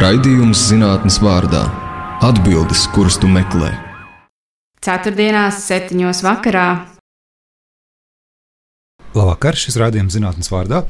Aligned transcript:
Raidījums 0.00 0.56
zinātnes 0.70 1.18
vārdā- 1.20 1.60
atbildes, 2.28 2.86
kuras 2.94 3.18
tu 3.20 3.28
meklē. 3.28 3.68
Ceturtdienās, 4.80 5.58
septiņos 5.66 6.22
vakarā. 6.24 6.68
Labvakar, 9.12 9.58
šis 9.60 9.76
raidījums 9.76 10.16
zinātnes 10.16 10.48
vārdā. 10.48 10.86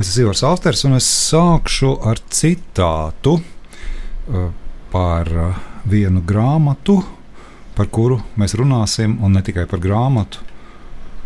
Es 0.00 0.08
esmu 0.08 0.24
Ivars 0.24 0.42
Alsters, 0.42 0.82
un 0.88 0.96
es 0.98 1.06
sākšu 1.06 1.92
ar 2.02 2.18
citātu 2.34 3.36
uh, 3.38 4.50
par 4.90 5.30
uh, 5.30 5.62
vienu 5.86 6.24
grāmatu, 6.26 6.98
par 7.78 7.86
kuru 7.86 8.18
mēs 8.34 8.58
runāsim, 8.58 9.20
un 9.22 9.38
ne 9.38 9.44
tikai 9.46 9.68
par 9.70 9.78
grāmatu, 9.78 10.42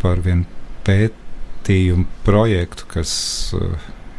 par 0.05 0.21
vienu 0.21 0.45
pētījumu 0.85 2.05
projektu, 2.29 2.93
kas 2.93 3.17
uh, 3.57 3.73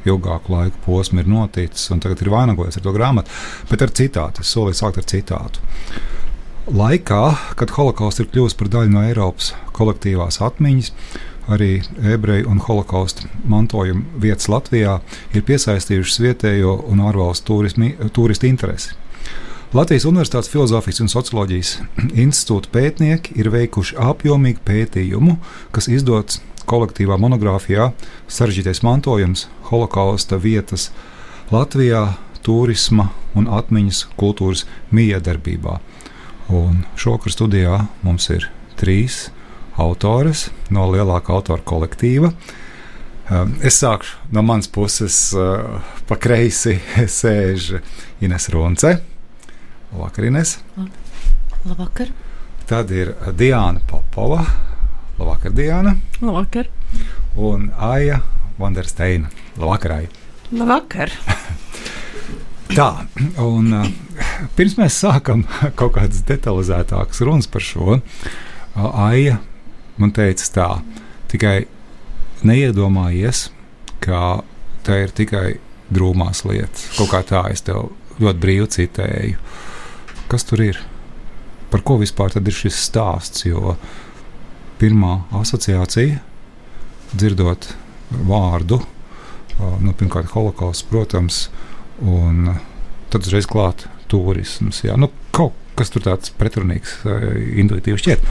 ilgāku 0.09 0.53
laiku 0.53 0.81
posmu 0.85 1.23
ir 1.23 1.29
noticis, 1.31 1.89
un 1.93 2.01
tagad 2.03 2.21
ir 2.23 2.31
vainagojies 2.33 2.79
ar 2.79 2.85
to 2.85 2.95
grāmatu, 2.95 3.33
bet 3.69 3.85
ar 3.85 3.93
citātu. 4.01 4.43
Es 4.43 4.53
solīju 4.55 4.79
sākt 4.79 5.01
ar 5.01 5.09
citātu. 5.09 5.63
Laikā, 6.63 7.23
kad 7.59 7.75
holokausts 7.75 8.23
ir 8.23 8.29
kļuvis 8.31 8.55
par 8.55 8.71
daļu 8.71 8.93
no 8.93 9.03
Eiropas 9.03 9.51
kolektīvās 9.75 10.39
atmiņas, 10.45 10.93
arī 11.51 11.81
ebreju 12.13 12.47
un 12.47 12.61
holokausta 12.63 13.27
mantojuma 13.51 14.21
vietas 14.23 14.47
Latvijā 14.47 14.99
ir 15.35 15.43
piesaistījušas 15.43 16.21
vietējo 16.23 16.77
un 16.87 17.03
ārvalstu 17.03 17.59
turistu 18.15 18.47
interesi. 18.47 18.95
Latvijas 19.73 20.05
Universitātes 20.05 20.51
Filozofijas 20.53 21.01
un 21.01 21.09
Socioloģijas 21.09 21.69
institūta 22.23 22.69
pētnieki 22.71 23.33
ir 23.41 23.49
veikuši 23.49 23.97
apjomīgu 23.97 24.61
pētījumu, 24.67 25.39
kas 25.73 25.89
izdots 25.89 26.43
kolektīvā 26.69 27.17
monogrāfijā 27.21 27.91
Sarežģītais 28.31 28.83
mantojums, 28.85 29.47
holokausta 29.69 30.39
vietas 30.41 30.89
Latvijā, 31.53 32.15
turisma 32.43 33.09
un 33.37 33.47
atmiņas 33.51 34.03
kultūras 34.19 34.65
miedarbībā. 34.91 35.77
Un 36.53 36.83
šokar 36.99 37.33
studijā 37.33 37.85
mums 38.03 38.27
ir 38.33 38.49
trīs 38.79 39.29
autores 39.79 40.49
no 40.73 40.89
lielākā 40.91 41.33
autora 41.33 41.63
kolektīva. 41.65 42.33
Um, 43.31 43.55
es 43.63 43.79
sākšu 43.79 44.33
no 44.35 44.43
manas 44.43 44.67
puses, 44.67 45.15
uh, 45.37 45.79
pa 46.09 46.17
kreisi 46.19 46.75
sēž 47.19 47.77
Ines 48.21 48.49
Runce. 48.51 48.97
Labvakar, 49.93 50.27
Ines. 50.27 50.57
Labvakar. 51.63 52.11
Tad 52.67 52.91
ir 52.91 53.13
Diana 53.37 53.79
Popova. 53.87 54.43
Labvakar, 55.23 55.51
Diana. 55.51 55.95
Labvakar. 56.21 56.67
Un 57.35 57.71
Aija 57.77 58.19
Vandersteina. 58.59 59.29
Labvakar, 59.57 59.91
Aija. 59.91 60.09
Labvakar. 60.51 61.11
Tā, 62.77 62.87
un 63.39 63.69
uh, 63.71 63.87
pirms 64.57 64.75
mēs 64.81 64.97
sākam 64.99 65.45
kaut 65.79 65.95
kādas 65.95 66.25
detalizētākas 66.27 67.23
runas 67.23 67.47
par 67.47 67.63
šo, 67.63 68.01
uh, 68.01 68.89
Aija 69.05 69.39
man 69.95 70.11
teica 70.11 70.51
tā, 70.57 70.67
tikai 71.31 71.55
neiedomājies, 72.43 73.45
ka 74.03 74.41
tā 74.83 75.05
ir 75.05 75.15
tikai 75.15 75.47
drūmās 75.87 76.43
lietas. 76.49 76.89
Kaut 76.99 77.13
kā 77.15 77.23
tā 77.31 77.45
es 77.55 77.63
tev 77.63 77.93
ļoti 78.19 78.43
brīvi 78.43 78.71
citēju. 78.75 79.39
Kas 80.27 80.51
tur 80.51 80.67
ir? 80.67 80.83
Par 81.71 81.87
ko 81.87 82.01
vispār 82.03 82.35
ir 82.43 82.57
šis 82.59 82.89
stāsts? 82.89 83.47
Jo 83.47 83.77
pirmā 84.81 85.23
asociācija, 85.39 86.19
dzirdot 87.13 87.69
vārdu, 88.29 88.79
nu, 89.83 89.93
pirmkārt, 89.97 90.31
holokausts, 90.33 90.85
protams, 90.89 91.47
un 92.01 92.55
tad 93.13 93.25
uzreiz 93.25 93.47
klāt 93.49 93.85
turisms. 94.11 94.81
Jā. 94.85 94.97
Nu, 94.99 95.11
kaut 95.35 95.57
kas 95.77 95.93
tur 95.93 96.05
tāds 96.05 96.33
pretrunīgs, 96.37 96.99
intuitīvs 97.61 98.03
šķiet. 98.03 98.21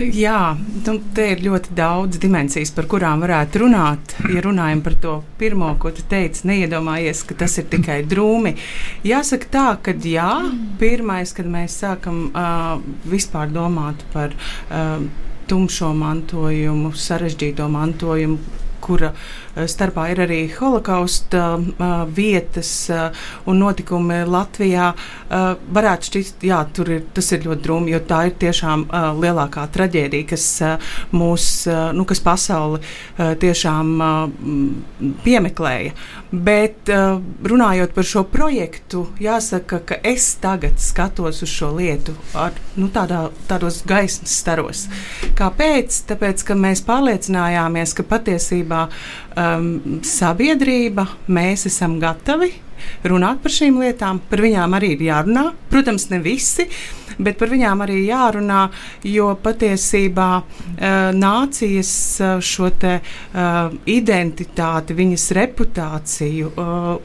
Jā, 0.00 0.56
nu, 0.86 0.94
te 1.14 1.26
ir 1.34 1.42
ļoti 1.44 1.74
daudz 1.76 2.18
dimensijas, 2.22 2.72
par 2.74 2.88
kurām 2.90 3.22
varētu 3.24 3.62
runāt. 3.62 4.14
Ja 4.32 4.42
runājam 4.44 4.82
par 4.84 4.96
to 5.02 5.14
pirmo, 5.38 5.70
ko 5.80 5.92
tu 5.94 6.04
teici, 6.10 6.46
neiedomājies, 6.50 7.22
ka 7.28 7.36
tas 7.44 7.58
ir 7.60 7.68
tikai 7.72 8.00
drūmi. 8.08 8.54
Jāsaka 9.06 9.50
tā, 9.52 9.66
ka 9.84 9.94
jā, 10.00 10.30
pirmais, 10.80 11.34
kad 11.36 11.48
mēs 11.50 11.78
sākam 11.84 12.26
uh, 12.32 12.80
vispār 13.10 13.52
domāt 13.54 14.02
par 14.14 14.34
uh, 14.34 15.04
tumšo 15.50 15.92
mantojumu, 15.96 16.94
sarežģīto 16.96 17.68
mantojumu, 17.70 18.38
kura 18.84 19.12
starpā 19.70 20.08
ir 20.12 20.22
arī 20.24 20.40
holokausta 20.56 21.44
uh, 21.58 21.92
vietas 22.10 22.70
uh, 22.92 23.26
un 23.50 23.60
notikumi 23.62 24.22
Latvijā, 24.28 24.90
uh, 24.94 25.44
varētu 25.74 26.10
šķist, 26.10 26.46
jā, 26.48 26.60
ir, 26.84 27.04
tas 27.14 27.30
ir 27.34 27.46
ļoti 27.46 27.64
drūmi, 27.64 27.92
jo 27.94 28.00
tā 28.08 28.24
ir 28.28 28.36
tiešām 28.42 28.86
uh, 28.88 29.10
lielākā 29.20 29.66
traģēdija, 29.74 30.28
kas 30.34 30.46
uh, 30.64 30.94
mūs, 31.14 31.48
uh, 31.70 31.92
nu, 31.96 32.06
kas 32.08 32.22
pasauli 32.24 32.80
uh, 32.80 33.34
tiešām 33.40 33.94
uh, 34.02 35.14
piemeklēja. 35.24 35.94
Bet 36.34 36.90
uh, 36.90 37.20
runājot 37.46 37.94
par 37.94 38.08
šo 38.10 38.24
projektu, 38.30 39.06
jāsaka, 39.22 39.80
ka 39.86 40.00
es 40.02 40.32
tagad 40.42 40.80
skatos 40.82 41.42
uz 41.44 41.52
šo 41.52 41.70
lietu 41.76 42.16
ar 42.34 42.56
nu, 42.74 42.88
tādā, 42.94 43.28
tādos 43.48 43.82
gaismas 43.86 44.34
staros. 44.40 44.86
Kāpēc? 45.38 46.00
Tāpēc, 46.10 46.42
ka 46.48 46.58
mēs 46.58 46.82
pārliecinājāmies, 46.86 47.94
ka 47.94 48.06
patiesībā 48.08 48.88
um, 49.36 50.00
sabiedrība, 50.06 51.06
mēs 51.32 51.66
esam 51.70 51.98
gatavi 52.02 52.52
runāt 53.08 53.40
par 53.44 53.54
šīm 53.54 53.78
lietām. 53.82 54.20
Par 54.30 54.42
viņām 54.44 54.76
arī 54.78 54.94
ir 54.96 55.06
jārunā. 55.08 55.46
Protams, 55.72 56.08
ne 56.12 56.20
visi, 56.24 56.66
bet 57.18 57.38
par 57.38 57.52
viņām 57.52 57.84
arī 57.84 58.00
jārunā, 58.08 58.62
jo 59.08 59.30
patiesībā 59.42 60.28
uh, 60.40 60.46
nācijas 61.14 61.92
uh, 62.20 62.36
šo 62.44 62.70
te, 62.80 62.96
uh, 63.00 63.74
identitāti, 63.90 64.96
viņas 64.96 65.26
reputāciju 65.38 66.52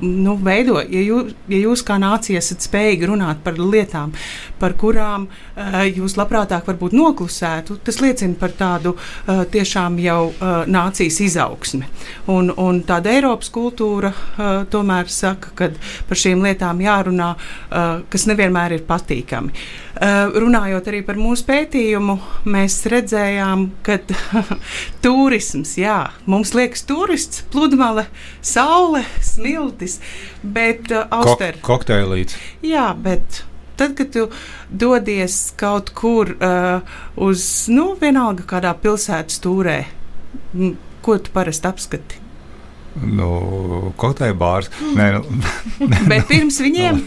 nu, 0.02 0.36
veido. 0.44 0.80
Ja, 0.82 1.02
jū, 1.04 1.20
ja 1.50 1.60
jūs 1.62 1.84
kā 1.86 1.98
nācija 2.02 2.40
esat 2.42 2.64
spējīgi 2.66 3.10
runāt 3.10 3.42
par 3.44 3.58
lietām, 3.60 4.14
par 4.60 4.76
kurām 4.80 5.28
jūs 5.96 6.16
labprātāk 6.20 6.68
varbūt 6.68 6.96
noklusētu, 6.96 7.80
tas 7.86 8.00
liecina 8.04 8.38
par 8.40 8.54
tādu 8.60 8.96
tiešām 9.28 9.98
jau 10.04 10.20
nācijas 10.70 11.20
izaugsmi. 11.26 11.88
Un, 12.32 12.52
un 12.58 12.82
tāda 12.88 13.14
Eiropas 13.16 13.52
kultūra 13.54 14.12
tomēr 14.72 15.12
saka, 15.12 15.54
ka 15.56 15.72
par 16.10 16.22
šīm 16.24 16.44
lietām 16.46 16.82
jārunā, 16.84 17.34
kas 18.10 18.28
nevienmēr 18.30 18.80
ir 18.80 18.88
patīkami. 18.90 19.56
Uh, 19.90 20.30
runājot 20.38 20.86
arī 20.92 21.00
par 21.06 21.18
mūsu 21.18 21.44
pētījumu, 21.48 22.16
mēs 22.54 22.78
redzējām, 22.92 23.66
ka 23.84 23.98
turisms, 25.06 25.74
jā, 25.82 25.98
mums 26.30 26.54
liekas, 26.54 26.86
turists, 26.88 27.42
pludmale, 27.50 28.06
saule, 28.46 29.02
smiltis, 29.26 29.98
bet 30.44 30.94
uh, 30.94 31.08
auster. 31.10 31.58
Kok 31.58 31.82
kokteilīts. 31.82 32.38
Jā, 32.62 32.92
bet 32.94 33.42
tad, 33.82 33.98
kad 33.98 34.14
tu 34.14 34.30
dodies 34.70 35.42
kaut 35.60 35.90
kur 35.98 36.36
uh, 36.38 36.96
uz, 37.18 37.44
nu, 37.74 37.92
vienalga 38.00 38.46
kādā 38.48 38.76
pilsētas 38.78 39.42
stūrē, 39.42 39.82
ko 41.02 41.18
tu 41.18 41.34
parasti 41.34 41.72
apskati? 41.72 42.26
Nu, 43.00 43.94
kokteļa 44.00 44.36
bārs. 44.38 44.70
Nē, 44.98 45.12
nu. 45.16 45.42
Bet 46.10 46.28
pirms 46.30 46.60
viņiem. 46.64 47.04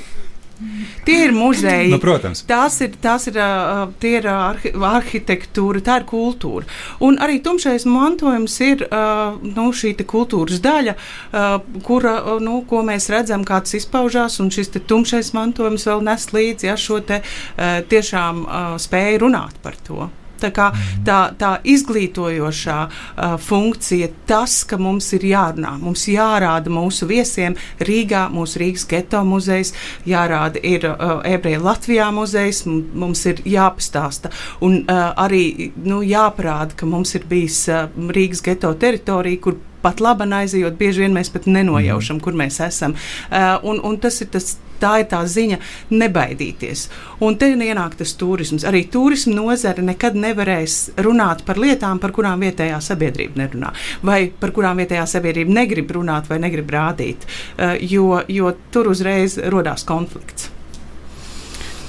Tie 1.07 1.19
ir 1.27 1.33
muzeji. 1.35 1.91
Nu, 1.93 1.99
protams. 2.03 2.45
Tās 2.47 2.79
ir, 2.85 2.95
tās 3.03 3.27
ir, 3.31 3.39
uh, 3.43 3.91
ir 4.07 4.29
arhi 4.31 4.73
arhitektūra, 4.73 5.83
tā 5.85 5.99
ir 6.01 6.07
kultūra. 6.09 6.69
Un 7.03 7.19
arī 7.23 7.41
tumšais 7.45 7.87
mantojums 7.89 8.57
ir 8.65 8.87
uh, 8.87 9.39
nu, 9.43 9.69
šī 9.75 9.95
kultūras 10.09 10.63
daļa, 10.63 10.95
uh, 10.95 11.59
kura, 11.87 12.17
uh, 12.23 12.41
nu, 12.43 12.63
ko 12.69 12.85
mēs 12.87 13.11
redzam, 13.13 13.47
kā 13.49 13.63
tas 13.65 13.77
izpaužās. 13.81 14.39
Un 14.43 14.51
šis 14.55 14.75
tumšais 14.79 15.33
mantojums 15.37 15.87
vēl 15.91 16.07
nes 16.07 16.31
līdzi 16.33 16.71
ja, 16.71 16.79
šo 16.79 17.03
te, 17.07 17.23
uh, 17.23 17.79
tiešām 17.91 18.43
uh, 18.47 18.75
spēju 18.83 19.25
runāt 19.27 19.59
par 19.63 19.79
to. 19.87 20.11
Tā, 20.43 20.51
kā, 20.55 20.69
tā, 21.07 21.19
tā 21.39 21.53
izglītojošā 21.69 22.79
uh, 22.83 23.37
funkcija, 23.43 24.09
tas, 24.27 24.63
ka 24.69 24.79
mums 24.81 25.13
ir 25.17 25.27
jārunā, 25.33 25.77
mums 25.83 26.07
jārāda 26.11 26.73
mūsu 26.73 27.07
viesiem 27.11 27.57
Rīgā, 27.83 28.27
mūsu 28.33 28.63
Rīgas 28.63 28.87
geto 28.91 29.23
muzejs, 29.27 29.73
jārāda 30.09 30.63
ir 30.67 30.89
uh, 30.91 31.21
ebreju 31.29 31.63
Latvijā 31.63 32.11
muzejs, 32.15 32.65
mums 32.67 33.27
ir 33.31 33.43
jāpastāsta 33.47 34.33
un 34.65 34.83
uh, 34.83 35.13
arī 35.23 35.73
nu, 35.85 36.03
jāparāda, 36.07 36.77
ka 36.79 36.89
mums 36.89 37.15
ir 37.19 37.27
bijis 37.31 37.65
uh, 37.71 37.87
Rīgas 38.13 38.43
geto 38.45 38.73
teritorija, 38.79 39.41
kur 39.43 39.61
pat 39.83 40.01
labi 40.01 40.29
aizejot, 40.31 40.77
bieži 40.79 41.05
vien 41.05 41.15
mēs 41.15 41.33
pat 41.35 41.49
nenojaušam, 41.51 42.21
kur 42.23 42.37
mēs 42.39 42.61
esam. 42.63 42.95
Uh, 43.31 43.57
un, 43.67 43.83
un 43.83 43.99
tas 44.03 44.21
ir 44.23 44.31
tas 44.33 44.57
tā 44.83 44.93
ir 45.03 45.09
tā 45.13 45.23
ziņa 45.29 45.59
nebaidīties. 45.95 46.87
Un 47.23 47.39
te 47.41 47.53
ienāk 47.53 47.97
tas 48.01 48.15
turisms. 48.19 48.67
Arī 48.69 48.85
turisma 48.93 49.37
nozare 49.39 49.85
nekad 49.87 50.19
nevarēs 50.19 50.79
runāt 51.07 51.45
par 51.47 51.61
lietām, 51.63 52.01
par 52.03 52.15
kurām 52.17 52.43
vietējā 52.45 52.81
sabiedrība 52.83 53.45
nerunā, 53.45 53.75
vai 54.03 54.25
par 54.41 54.55
kurām 54.57 54.83
vietējā 54.83 55.07
sabiedrība 55.17 55.61
negrib 55.63 55.93
runāt 55.99 56.31
vai 56.31 56.41
negrib 56.43 56.73
rādīt, 56.73 57.29
uh, 57.29 57.77
jo, 57.81 58.23
jo 58.29 58.57
tur 58.75 58.93
uzreiz 58.93 59.39
rodās 59.53 59.87
konflikts. 59.89 60.51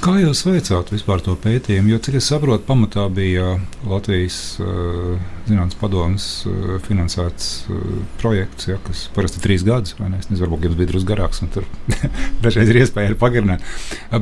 Kā 0.03 0.17
jūs 0.19 0.41
veicāt 0.43 0.89
vispār 0.91 1.21
to 1.23 1.31
pētījumu? 1.39 1.93
Jo, 1.93 1.97
cik 2.03 2.17
es 2.19 2.25
saprotu, 2.27 2.65
pamatā 2.67 3.05
bija 3.13 3.53
Latvijas 3.87 4.57
uh, 4.59 5.13
Zinātnes 5.47 5.77
padomus 5.79 6.25
uh, 6.49 6.73
finansēts 6.83 7.47
uh, 7.71 8.01
projekts, 8.19 8.67
ja, 8.67 8.75
kas 8.83 9.05
parasti 9.15 9.39
ir 9.39 9.45
trīs 9.45 9.63
gadus, 9.63 9.95
vai 9.95 10.09
ne? 10.11 10.19
Es 10.19 10.27
nezinu, 10.27 10.43
varbūt 10.43 10.67
jums 10.67 10.79
bija 10.81 10.91
drusku 10.91 11.07
garāks, 11.07 11.39
un 11.45 11.53
tur 11.55 11.69
dažreiz 12.43 12.73
ir 12.73 12.81
iespēja 12.81 13.13
arī 13.13 13.17
pagarināt. 13.21 13.63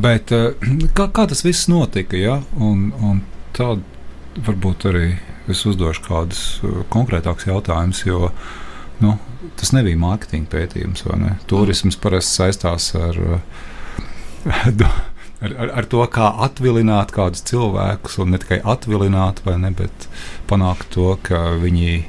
Bet 0.06 0.30
uh, 0.38 0.54
kā, 1.00 1.08
kā 1.18 1.26
tas 1.32 1.42
viss 1.48 1.66
notika? 1.72 2.20
Ja? 2.20 2.38
Un, 2.62 2.92
un 3.02 3.24
tad 3.58 3.82
varbūt 4.38 4.86
arī 4.92 5.08
es 5.50 5.66
uzdošu 5.66 6.06
kādus 6.06 6.44
uh, 6.62 6.84
konkrētākus 6.94 7.50
jautājumus, 7.50 8.04
jo 8.06 8.30
nu, 9.02 9.18
tas 9.58 9.74
nebija 9.74 9.98
mārketinga 10.04 10.54
pētījums, 10.54 11.08
vai 11.10 11.24
ne? 11.26 11.38
Turisms 11.50 11.98
parasti 12.06 12.44
saistās 12.44 12.94
ar. 13.02 13.26
Uh, 13.26 13.66
ar, 15.42 15.56
ar, 15.58 15.74
ar 15.82 15.90
to, 15.90 16.04
kā 16.14 16.30
atvilināt 16.46 17.14
kādus 17.16 17.44
cilvēkus, 17.50 18.20
un 18.24 18.36
ne 18.36 18.40
tikai 18.42 18.62
atvilināt, 18.74 19.44
ne, 19.46 19.74
bet 19.78 20.08
panākt 20.50 20.92
to, 20.96 21.16
ka 21.26 21.58
viņi 21.62 22.04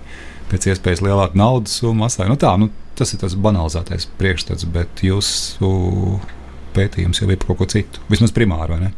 pēc 0.52 0.68
iespējas 0.72 1.02
lielāku 1.04 1.38
naudas 1.40 1.80
summu 1.80 2.04
maksā. 2.04 2.28
Nu, 2.28 2.36
tā, 2.40 2.52
nu, 2.60 2.70
tas 2.98 3.14
ir 3.14 3.22
tas 3.22 3.36
banalizētais 3.38 4.08
priekšstats, 4.20 4.68
bet 4.72 5.04
jūsu 5.04 5.70
pētījums 6.76 7.22
jau 7.22 7.30
ir 7.30 7.40
par 7.40 7.52
kaut 7.52 7.62
ko 7.62 7.70
citu. 7.72 8.04
Vismaz 8.12 8.34
primāri, 8.36 8.76
vai 8.76 8.82
ne? 8.88 8.92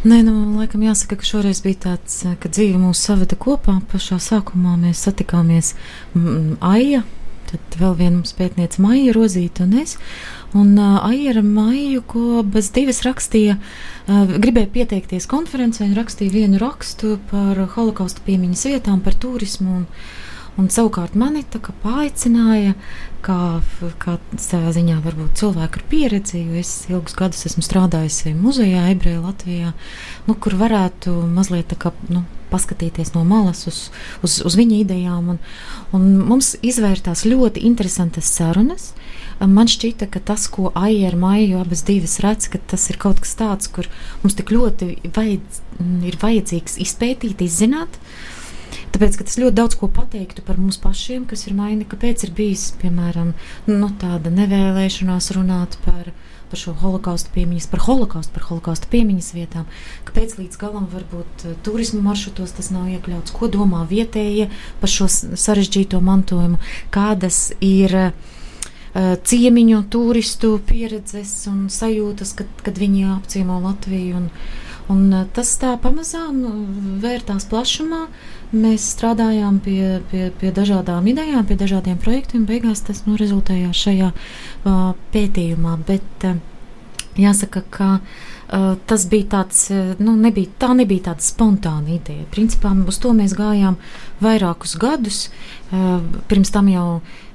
Nē, 0.00 0.22
nu, 0.24 0.32
laikam 0.56 0.80
jāsaka, 0.80 1.18
ka 1.20 1.26
šoreiz 1.28 1.58
bija 1.60 1.76
tāds, 1.90 2.22
ka 2.40 2.48
dzīve 2.48 2.78
mūs 2.80 3.02
saveda 3.04 3.36
kopā. 3.36 3.76
Pašā 3.92 4.16
sākumā 4.30 4.78
mēs 4.80 5.02
satikāmies 5.04 5.74
Aija, 6.64 7.02
tad 7.50 7.76
vēl 7.76 7.98
viena 7.98 8.14
mums 8.14 8.32
pētniece 8.38 8.80
Maija 8.80 9.12
Rozīta 9.12 9.66
un 9.66 9.76
es. 9.82 9.98
Un 10.52 10.72
uh, 10.78 10.98
Aira 11.06 11.42
Maiju, 11.46 12.02
ko 12.10 12.40
bez 12.42 12.72
divas 12.74 13.04
rakstīja, 13.06 13.54
uh, 13.60 14.32
gribēja 14.42 14.70
pieteikties 14.74 15.28
konferencē 15.30 15.84
un 15.86 15.94
rakstīja 15.94 16.34
vienu 16.34 16.58
rakstu 16.58 17.20
par 17.30 17.60
holokausta 17.76 18.24
piemiņas 18.26 18.66
vietām, 18.72 18.98
par 19.04 19.14
turismu. 19.14 19.76
Un, 19.82 19.86
un 20.58 20.66
savukārt 20.72 21.14
mani 21.14 21.44
tā 21.46 21.60
kā 21.62 21.70
paaicināja, 21.84 22.74
kā, 23.22 23.38
kā 24.02 24.16
savā 24.42 24.74
ziņā 24.74 24.98
varbūt 25.04 25.38
cilvēku 25.38 25.78
ar 25.78 25.86
pieredzi, 25.92 26.42
jo 26.42 26.58
es 26.58 26.74
ilgus 26.90 27.14
gadus 27.18 27.46
esmu 27.46 27.62
strādājusi 27.64 28.34
muzejā, 28.34 28.88
Ebreja 28.90 29.22
Latvijā, 29.22 29.70
nu, 30.26 30.34
kur 30.34 30.58
varētu 30.58 31.14
mazliet 31.30 31.70
tā 31.70 31.78
kā, 31.78 31.94
nu, 32.10 32.24
paskatīties 32.50 33.14
no 33.14 33.24
malas 33.26 33.66
uz, 33.70 33.80
uz, 34.26 34.40
uz 34.46 34.56
viņa 34.58 34.80
idejām. 34.84 35.34
Un, 35.34 35.40
un 35.96 36.08
mums 36.28 36.54
izvērtās 36.66 37.26
ļoti 37.28 37.64
interesantas 37.68 38.30
sarunas. 38.34 38.90
Man 39.40 39.70
šķita, 39.72 40.10
ka 40.12 40.20
tas, 40.20 40.44
ko 40.52 40.68
Aija 40.76 41.08
ar 41.08 41.16
Maiju 41.16 41.62
abas 41.62 41.84
divas 41.88 42.18
redz, 42.20 42.50
ka 42.52 42.60
tas 42.72 42.90
ir 42.92 42.98
kaut 43.00 43.22
kas 43.24 43.32
tāds, 43.38 43.70
kur 43.72 43.88
mums 44.20 44.36
tik 44.36 44.52
ļoti 44.52 44.90
vajadz, 45.16 45.62
ir 46.10 46.18
vajadzīgs 46.20 46.76
izpētīt, 46.84 47.40
izzināt. 47.46 47.96
Tāpēc, 48.94 49.18
ka 49.18 49.26
tas 49.28 49.38
ļoti 49.38 49.56
daudz 49.58 49.76
ko 49.78 49.90
pateiktu 49.92 50.42
par 50.46 50.58
mums 50.60 50.80
pašiem, 50.82 51.26
kas 51.30 51.46
ir 51.46 51.54
maini, 51.58 51.86
kāpēc 51.88 52.26
ir 52.26 52.34
bijis, 52.36 52.70
piemēram, 52.80 53.34
nu, 53.70 53.90
tāda 54.00 54.32
nevēlēšanās 54.34 55.30
runāt 55.36 55.76
par, 55.84 56.10
par 56.50 56.62
šo 56.62 56.74
holokaustu 56.80 57.30
piemiņas, 57.36 57.68
par 57.70 57.84
holokaustu, 57.86 58.34
par 58.34 58.48
holokaustu 58.48 58.90
piemiņas 58.90 59.30
vietām. 59.36 59.70
Kāpēc 60.08 60.34
līdz 60.40 60.58
galam 60.60 60.90
varbūt 60.90 61.46
eh, 61.46 61.54
turismu 61.66 62.02
maršrutos 62.08 62.56
tas 62.58 62.72
nav 62.74 62.90
iekļauts? 62.96 63.36
Ko 63.36 63.52
domā 63.52 63.86
vietējie 63.90 64.50
par 64.82 64.90
šo 64.90 65.06
sarežģīto 65.10 66.02
mantojumu? 66.02 66.58
Kādas 66.94 67.48
ir 67.62 67.96
Eh, 68.90 69.12
ciemiņu, 69.22 69.84
turistu 69.86 70.56
pieredzes 70.66 71.30
un 71.46 71.68
sajūtas, 71.70 72.32
kad, 72.34 72.48
kad 72.66 72.74
viņi 72.74 73.04
apciemo 73.14 73.60
Latviju. 73.62 74.18
Un, 74.18 74.24
un 74.90 75.04
eh, 75.14 75.28
tas 75.36 75.52
tā 75.62 75.76
pamazām 75.78 76.40
nu, 76.42 76.50
vērtās 77.04 77.46
plašumā. 77.52 78.08
Mēs 78.50 78.82
strādājām 78.96 79.60
pie, 79.62 80.00
pie, 80.10 80.24
pie 80.40 80.50
dažādām 80.50 81.06
idejām, 81.06 81.44
pie 81.46 81.54
dažādiem 81.58 82.00
projektiem. 82.02 82.48
Beigās 82.48 82.82
tas 82.82 83.04
nu, 83.06 83.14
rezultējās 83.20 83.78
šajā 83.78 84.10
uh, 84.10 84.80
pētījumā. 85.14 85.76
Bet 85.86 86.26
uh, 86.26 86.40
jāsaka, 87.20 87.62
ka 87.70 87.90
uh, 88.00 88.74
tas 88.90 89.06
bija 89.10 89.28
tāds, 89.36 89.68
nu, 90.02 90.16
nebija, 90.18 90.50
tā 90.58 90.72
nebija 90.74 91.12
tāda 91.12 91.22
spontāna 91.22 91.94
ideja. 91.94 92.26
Principā 92.34 92.74
uz 92.90 92.98
to 92.98 93.14
mēs 93.14 93.36
gājām 93.38 93.78
vairākus 94.24 94.74
gadus. 94.82 95.28
Uh, 95.70 96.00
pirms 96.26 96.50
tam 96.50 96.72
jau 96.74 96.88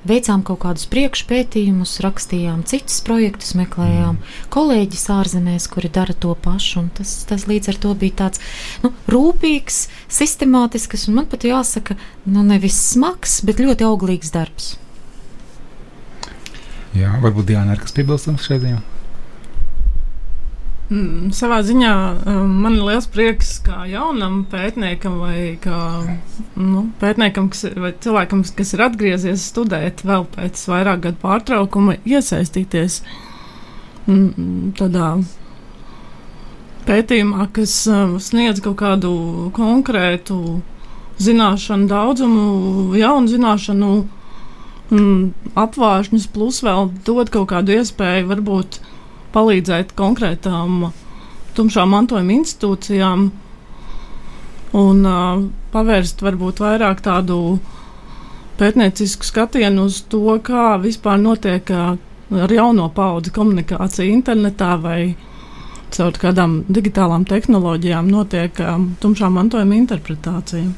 veicām 0.10 0.44
kaut 0.46 0.62
kādus 0.64 0.88
priekšpētījumus, 0.92 1.98
rakstījām 2.06 2.64
citus 2.70 3.02
projektus, 3.06 3.54
meklējām 3.58 4.18
mm. 4.18 4.40
kolēģis 4.54 5.06
ārzemēs, 5.18 5.68
kuri 5.74 5.92
dara 5.94 6.16
to 6.16 6.36
pašu. 6.46 6.86
Tas, 6.98 7.18
tas 7.30 7.48
līdz 7.50 7.74
ar 7.74 7.82
to 7.86 7.94
bija 8.00 8.20
tāds 8.26 8.44
nu, 8.86 8.94
rūpīgs, 9.12 9.86
sistemātisks 10.22 11.08
un 11.10 11.20
man 11.20 11.30
pat 11.32 11.48
jāsaka, 11.48 11.98
nu, 12.30 12.46
nevis 12.48 12.80
smags, 12.94 13.40
bet 13.46 13.62
ļoti 13.64 13.88
auglīgs 13.88 14.34
darbs. 14.36 14.76
Jā, 16.96 17.18
varbūt 17.20 17.50
Diana 17.50 17.76
ir 17.76 17.82
kas 17.84 17.96
piebilstams 17.96 18.46
šeit. 18.48 18.64
Jā. 18.64 18.80
Mm, 20.86 21.32
savā 21.34 21.64
ziņā 21.66 21.92
um, 22.30 22.50
man 22.62 22.76
ir 22.78 22.84
liels 22.86 23.08
prieks, 23.10 23.56
kā 23.66 23.88
jaunam 23.90 24.44
pētniekam 24.52 25.16
vai 25.18 25.56
kā 25.58 25.80
nu, 26.62 26.84
pētniekam, 27.02 27.48
kas, 27.50 27.64
vai 27.82 27.90
cilvēkam, 28.06 28.44
kas 28.60 28.76
ir 28.78 28.84
atgriezies 28.86 29.48
studēt 29.50 30.04
vēl 30.06 30.28
pēc 30.36 30.62
vairāk 30.70 31.02
gadu 31.08 31.22
pārtraukuma, 31.24 31.98
iesaistīties 32.06 33.00
mm, 34.06 34.76
tādā 34.78 35.10
pētījumā, 36.86 37.50
kas 37.58 37.80
um, 37.90 38.20
sniedz 38.22 38.62
kaut 38.62 38.78
kādu 38.84 39.16
konkrētu 39.58 40.38
zināšanu 41.18 41.90
daudzumu, 41.90 42.46
jaunu 42.94 43.32
zināšanu 43.34 43.94
mm, 44.94 45.22
apvāršņus, 45.66 46.30
plus 46.30 46.62
vēl 46.62 46.92
dod 47.10 47.34
kaut 47.34 47.50
kādu 47.56 47.80
iespēju 47.80 48.30
varbūt 48.30 48.84
palīdzēt 49.36 49.94
konkrētām 50.00 50.90
tumšā 51.56 51.86
mantojuma 51.88 52.36
institūcijām 52.40 53.30
un 54.76 55.06
uh, 55.08 55.46
pavērst 55.76 56.24
varbūt 56.26 56.60
vairāk 56.64 57.04
tādu 57.06 57.40
pētniecisku 58.60 59.28
skatienu 59.28 59.88
uz 59.90 60.02
to, 60.12 60.24
kā 60.44 60.76
vispār 60.84 61.20
notiek 61.22 61.72
uh, 61.72 61.96
ar 62.46 62.52
jauno 62.52 62.90
paudzi 62.96 63.32
komunikācija 63.36 64.08
internetā 64.12 64.76
vai 64.82 65.00
caur 65.96 66.18
kādām 66.20 66.64
digitālām 66.68 67.28
tehnoloģijām 67.30 68.10
notiek 68.12 68.60
um, 68.64 68.90
tumšā 69.02 69.30
mantojuma 69.32 69.78
interpretācija. 69.80 70.72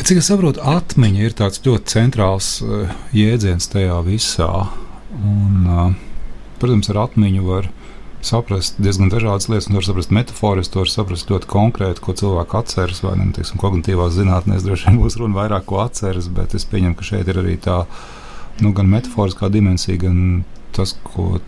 Cik 0.00 0.20
es 0.20 0.28
saprotu, 0.30 0.62
atmiņa 0.62 1.24
ir 1.26 1.34
tāds 1.36 1.60
ļoti 1.66 1.92
centrāls 1.96 2.52
uh, 2.62 2.92
jēdziens 3.16 3.68
tajā 3.72 3.98
visā. 4.06 4.52
Un, 5.20 5.96
protams, 6.60 6.90
ar 6.92 7.04
atmiņu 7.06 7.44
var 7.46 7.68
saprast 8.24 8.76
diezgan 8.80 9.08
dažādas 9.12 9.48
lietas, 9.48 9.70
var 9.72 9.86
saprast 9.86 10.12
metaforiski, 10.12 10.80
var 10.80 10.90
saprast 10.92 11.30
ļoti 11.32 11.48
konkrēti, 11.50 12.02
ko 12.04 12.14
cilvēks 12.16 12.58
atceras. 12.60 13.02
Vai 13.04 13.16
ne, 13.20 13.30
nu, 13.32 13.60
kognitīvās 13.62 14.16
zinātnēs 14.18 14.66
droši 14.66 14.90
vien 14.90 15.00
būs 15.00 15.18
runa 15.20 15.40
vairāk, 15.40 15.66
ko 15.70 15.80
atceras, 15.84 16.28
bet 16.32 16.56
es 16.56 16.68
pieņemu, 16.68 16.96
ka 16.98 17.08
šeit 17.12 17.30
ir 17.32 17.40
arī 17.42 17.56
tā 17.60 17.82
nu, 18.60 18.74
gan 18.76 18.90
metaforiskā 18.92 19.48
dimensija, 19.52 20.00
gan 20.04 20.42
tas, 20.76 20.94
ko 21.04 21.40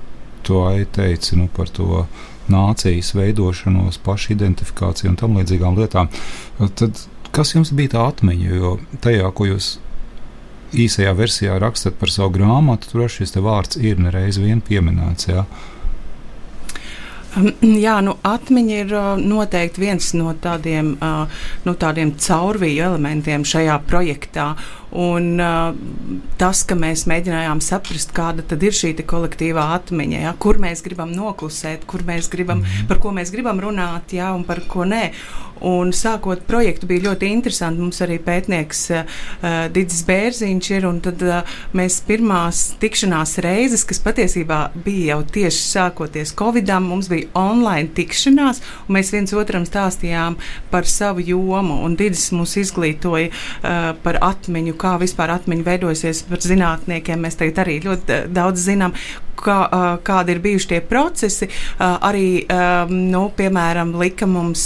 tu 0.42 0.62
teici 0.96 1.36
nu, 1.38 1.48
par 1.54 1.70
to 1.70 2.06
nācijas 2.50 3.12
veidošanos, 3.14 4.00
pašidentifikāciju 4.02 5.12
un 5.12 5.18
tam 5.20 5.36
līdzīgām 5.38 5.78
lietām. 5.78 6.10
Tad, 6.58 7.04
kas 7.34 7.54
jums 7.54 7.70
bija 7.76 7.94
tā 7.94 8.06
atmiņa? 8.10 8.48
Jo 8.56 8.76
tajā, 9.04 9.28
ko 9.36 9.46
jūs 9.52 9.76
īsajā 10.72 11.12
versijā 11.16 11.58
rakstat 11.60 11.98
par 12.00 12.10
savu 12.12 12.34
grāmatu, 12.38 12.90
tur 12.90 13.08
šis 13.10 13.36
vārds 13.36 13.78
ir 13.80 14.00
nereiz 14.00 14.40
vien 14.40 14.62
pieminēts. 14.64 15.28
Jā. 15.28 15.46
Um, 17.32 17.48
jā, 17.80 17.96
nu, 18.04 18.18
atmiņa 18.28 18.78
ir 18.82 18.92
uh, 18.92 19.08
noteikti 19.16 19.80
viens 19.80 20.10
no 20.18 20.34
tādiem, 20.36 20.94
uh, 21.00 21.44
no 21.64 21.74
tādiem 21.80 22.12
caurvīju 22.20 22.90
elementiem 22.90 23.46
šajā 23.48 23.78
projektā. 23.88 24.52
Un 24.92 25.40
uh, 25.40 25.72
tas, 26.36 26.62
ka 26.68 26.76
mēs 26.76 27.06
mēģinājām 27.08 27.62
saprast, 27.64 28.12
kāda 28.12 28.44
ir 28.60 28.76
šī 28.76 28.92
kolektīvā 29.08 29.70
atmiņa, 29.78 30.18
ja, 30.26 30.34
kur 30.38 30.58
mēs 30.60 30.84
gribam 30.84 31.14
noklusēt, 31.16 31.86
kur 31.88 32.04
mēs 32.04 32.28
gribam, 32.28 32.60
Mhm. 32.60 32.88
par 32.88 32.98
ko 32.98 33.10
mēs 33.10 33.32
gribam 33.32 33.60
runāt, 33.60 34.12
ja, 34.12 34.34
un 34.34 34.44
par 34.44 34.60
ko 34.68 34.84
nē. 34.84 35.12
Un 35.62 35.92
sākot 35.94 36.40
projektu 36.42 36.88
bija 36.90 37.04
ļoti 37.04 37.28
interesanti. 37.30 37.80
Mums 37.80 38.00
arī 38.02 38.16
pētnieks 38.18 38.80
uh, 38.90 39.68
Digis 39.70 40.00
Bērziņš 40.08 40.70
ir, 40.74 40.86
tad 41.00 41.22
uh, 41.22 41.42
mēs 41.72 42.00
pirmās 42.02 42.74
tikšanās 42.82 43.36
reizes, 43.44 43.84
kas 43.86 44.00
patiesībā 44.02 44.72
bija 44.84 45.14
jau 45.14 45.20
tieši 45.36 45.62
sākoties 45.62 46.34
Covidam, 46.34 46.88
mums 46.90 47.06
bija 47.08 47.28
online 47.38 47.92
tikšanās, 47.94 48.58
un 48.88 48.96
mēs 48.96 49.12
viens 49.14 49.32
otram 49.38 49.62
stāstījām 49.68 50.34
par 50.72 50.82
savu 50.90 51.22
jomu, 51.22 51.78
Digis 51.96 52.32
mūs 52.34 52.56
izglītoja 52.58 53.30
uh, 53.30 53.94
par 54.02 54.18
atmiņu, 54.18 54.74
kā 54.82 54.96
vispār 55.00 55.36
atmiņa 55.36 55.66
veidojasies 55.66 56.24
par 56.28 56.42
zinātniekiem. 56.44 57.22
Mēs 57.22 57.38
tagad 57.40 57.62
arī 57.64 57.78
ļoti 57.84 58.16
uh, 58.16 58.30
daudz 58.32 58.66
zinām, 58.66 58.94
kā, 59.42 59.58
uh, 59.66 59.86
kādi 60.04 60.36
ir 60.36 60.42
bijuši 60.44 60.70
tie 60.74 60.80
procesi. 60.86 61.48
Uh, 61.48 61.96
arī, 62.08 62.26
nu, 62.90 63.24
piemēram, 63.36 63.94
lika 64.00 64.26
mums 64.30 64.64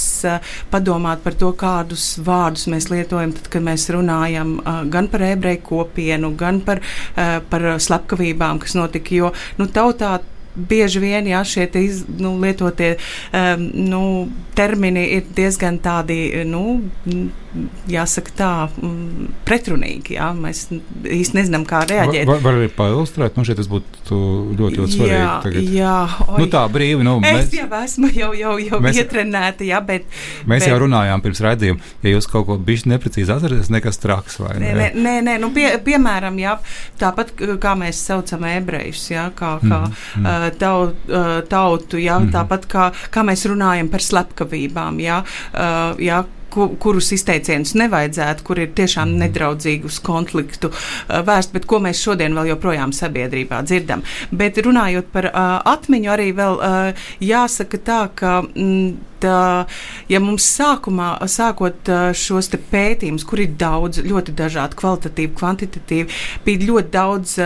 padomāt 0.72 1.22
par 1.24 1.36
to, 1.38 1.50
kādus 1.58 2.14
vārdus 2.24 2.66
mēs 2.72 2.88
lietojam, 2.92 3.34
tad, 3.36 3.50
kad 3.52 3.64
mēs 3.64 3.88
runājam 3.94 4.56
gan 4.92 5.10
par 5.12 5.24
ebreju 5.26 5.62
kopienu, 5.66 6.32
gan 6.38 6.60
par, 6.66 6.82
par 7.50 7.66
slepkavībām, 7.82 8.60
kas 8.62 8.76
notika. 8.78 9.14
Jo 9.16 9.32
nu, 9.60 9.68
tautā 9.72 10.16
bieži 10.56 11.00
vien 11.02 11.28
jā, 11.28 11.42
šie 11.44 11.66
iz, 11.82 12.02
nu, 12.18 12.34
lietotie 12.40 12.96
um, 12.96 13.66
nu, 13.90 14.02
termini 14.56 15.04
ir 15.18 15.26
diezgan 15.36 15.80
tādi, 15.84 16.18
nu, 16.48 16.80
jāsaka 17.90 18.32
tā, 18.36 18.50
mm, 18.82 19.28
pretrunīgi. 19.48 20.16
Jā. 20.16 20.30
Mēs 20.36 20.66
īsti 21.04 21.38
nezinām, 21.38 21.64
kā 21.68 21.80
reaģēt. 21.88 22.26
Var, 22.28 22.40
var 22.44 22.58
arī 22.58 22.68
pailustrēt, 22.76 23.36
nu 23.38 23.44
šeit 23.48 23.56
tas 23.60 23.68
būtu 23.70 24.18
ļoti, 24.58 24.80
ļoti 24.80 24.96
svarīgi. 24.96 25.16
Jā, 25.16 25.32
tagad. 25.44 25.70
jā, 25.76 25.94
oi. 26.26 26.38
Nu 26.42 26.46
tā 26.52 26.62
brīvi, 26.72 27.02
nu, 27.06 27.16
Es 27.24 27.36
mēs, 27.50 27.54
jau 27.56 27.68
esmu 27.82 28.10
jau, 28.14 28.30
jau, 28.36 28.54
jau 28.62 28.80
Mēs- 28.84 29.00
ietrenēta, 29.02 29.64
jā, 29.66 29.80
bet. 29.86 30.04
mēs 30.46 30.60
bet- 30.64 30.68
jau 30.70 30.78
runājām 30.84 31.22
pirms 31.24 31.40
redzījuma, 31.46 31.80
ja 32.02 32.10
jūs 32.16 32.28
kaut 32.30 32.46
ko 32.46 32.58
bišķi 32.58 32.92
neprecīzi 32.94 33.32
atceraties, 33.34 33.70
nekas 33.72 33.98
traks 34.02 34.38
vai 34.42 34.54
Nē, 34.60 34.72
nē, 34.76 34.88
nē, 34.94 35.14
nē 35.26 35.38
nu 35.40 35.50
pie, 35.54 35.68
piemēram, 35.84 36.36
jā, 36.38 36.56
tāpat 37.00 37.34
kā 37.62 37.74
mēs 37.78 38.00
saucam 38.06 38.44
ebrejus, 38.50 39.08
jā, 39.10 39.26
kā, 39.34 39.56
kā 39.64 39.80
mhm. 39.88 40.26
uh, 40.26 40.50
tau, 40.58 40.92
tautu, 41.48 41.96
jā, 42.02 42.18
Mhm. 42.20 42.30
tāpat 42.36 42.66
kā, 42.70 42.92
kā 43.10 43.24
mēs 43.26 43.46
runājam 43.50 43.90
par 43.90 44.00
slepkavībām, 44.00 45.00
jā, 45.02 45.22
jā, 45.98 46.24
ku- 46.56 46.70
kurus 46.82 47.12
izteicienus 47.16 47.74
nevajadzētu, 47.78 48.42
kur 48.48 48.58
ir 48.64 48.72
tiešām 48.76 49.12
Mhm. 49.12 49.22
nedraudzīgi 49.26 49.84
uz 49.92 49.98
konfliktu 50.00 50.72
uh, 50.72 51.20
vērst, 51.28 51.52
bet 51.54 51.66
ko 51.68 51.78
mēs 51.84 52.00
šodien 52.06 52.34
vēl 52.34 52.50
joprojām 52.54 52.94
sabiedrībā 52.96 53.60
dzirdam. 53.68 54.02
Bet 54.32 54.56
runājot 54.66 55.12
par 55.12 55.28
uh, 55.30 55.42
atmiņu, 55.76 56.10
arī 56.16 56.30
vēl 56.40 56.56
uh, 56.58 57.08
jāsaka 57.20 57.78
tā, 57.90 58.00
ka. 58.14 58.40
Mm, 58.54 58.96
ja 59.26 60.20
mums 60.22 60.46
sākumā, 60.56 61.10
sākot 61.30 61.90
šos 62.16 62.50
pētījumus, 62.70 63.26
kur 63.28 63.42
ir 63.42 63.54
daudz, 63.58 64.00
ļoti 64.06 64.34
dažādi, 64.36 64.78
kvalitatīvi, 64.78 65.32
kvantitatīvi, 65.36 66.20
bija 66.46 66.70
ļoti 66.70 66.92
daudz 66.94 67.36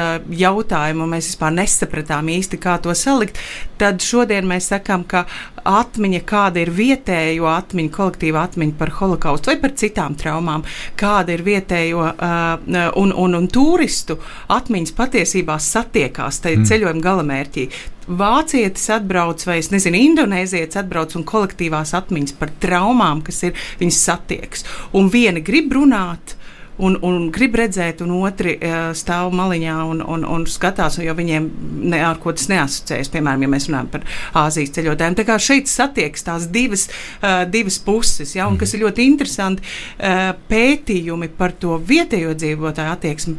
jautājumu, 0.42 1.06
un 1.06 1.14
mēs 1.16 1.32
vispār 1.32 1.54
nesapratām 1.56 2.30
īsti, 2.36 2.60
kā 2.60 2.76
to 2.82 2.94
salikt, 2.96 3.40
tad 3.80 4.02
šodien 4.04 4.48
mēs 4.48 4.70
sakām, 4.72 5.04
ka 5.08 5.24
atmiņa, 5.64 6.22
kāda 6.28 6.62
ir 6.62 6.72
vietējo 6.74 7.48
atmiņa, 7.50 7.92
kolektīva 7.94 8.44
atmiņa 8.48 8.76
par 8.78 8.94
holokaustu 8.98 9.52
vai 9.52 9.58
par 9.62 9.74
citām 9.80 10.16
traumām, 10.18 10.64
kāda 11.00 11.36
ir 11.36 11.44
vietējo 11.46 12.04
uh, 12.10 12.92
un, 13.00 13.12
un, 13.12 13.38
un 13.38 13.48
turistu 13.52 14.18
atmiņas 14.50 14.96
patiesībā 14.96 15.58
satiekās 15.60 16.42
tajā 16.44 16.60
mm. 16.60 16.68
ceļojuma 16.70 17.06
galamērķī. 17.06 17.70
Vācietis 18.10 18.88
atbrauc, 18.90 19.44
vai 19.46 19.60
es 19.60 19.68
nezinu, 19.70 19.98
indonēzietis 20.10 20.80
atbrauc 20.80 21.14
un 21.14 21.24
kolektīvās 21.28 21.94
atmiņas 21.94 22.34
par 22.40 22.50
traumām, 22.62 23.22
kas 23.22 23.44
ir 23.46 23.58
viņas 23.78 24.00
satiekas. 24.08 24.66
Un 24.98 25.12
vieni 25.12 25.44
grib 25.46 25.70
runāt. 25.76 26.34
Un, 26.80 26.96
un 27.06 27.28
grib 27.34 27.58
redzēt, 27.60 28.00
un 28.04 28.14
otri 28.20 28.56
uh, 28.56 28.90
stāv 28.96 29.34
maliņā 29.36 29.76
un, 29.90 30.00
un, 30.00 30.24
un 30.24 30.46
skatās, 30.48 30.98
jo 31.02 31.14
viņiem 31.16 31.48
ne, 31.92 32.00
ar 32.06 32.20
ko 32.22 32.32
tas 32.36 32.48
neasociējas. 32.52 33.12
Piemēram, 33.12 33.44
ja 33.44 33.52
mēs 33.52 33.68
runājam 33.68 33.90
par 33.92 34.06
Āzijas 34.44 34.74
ceļotājiem. 34.76 35.18
Tā 35.18 35.26
kā 35.28 35.36
šeit 35.42 35.70
satiekas 35.70 36.26
tās 36.26 36.48
divas, 36.52 36.86
uh, 37.20 37.42
divas 37.50 37.80
puses, 37.84 38.34
ja, 38.36 38.48
un 38.50 38.58
kas 38.60 38.74
ir 38.74 38.84
ļoti 38.84 39.06
interesanti, 39.10 39.66
uh, 39.66 40.32
pētījumi 40.50 41.30
par 41.36 41.54
to 41.60 41.76
vietējo 41.86 42.34
dzīvotāju 42.38 42.94
attieksmi 42.96 43.36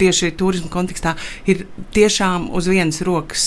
tieši 0.00 0.30
turismu 0.38 0.70
kontekstā 0.72 1.14
ir 1.50 1.64
tiešām 1.94 2.48
uz 2.56 2.68
vienas 2.70 3.00
rokas 3.06 3.44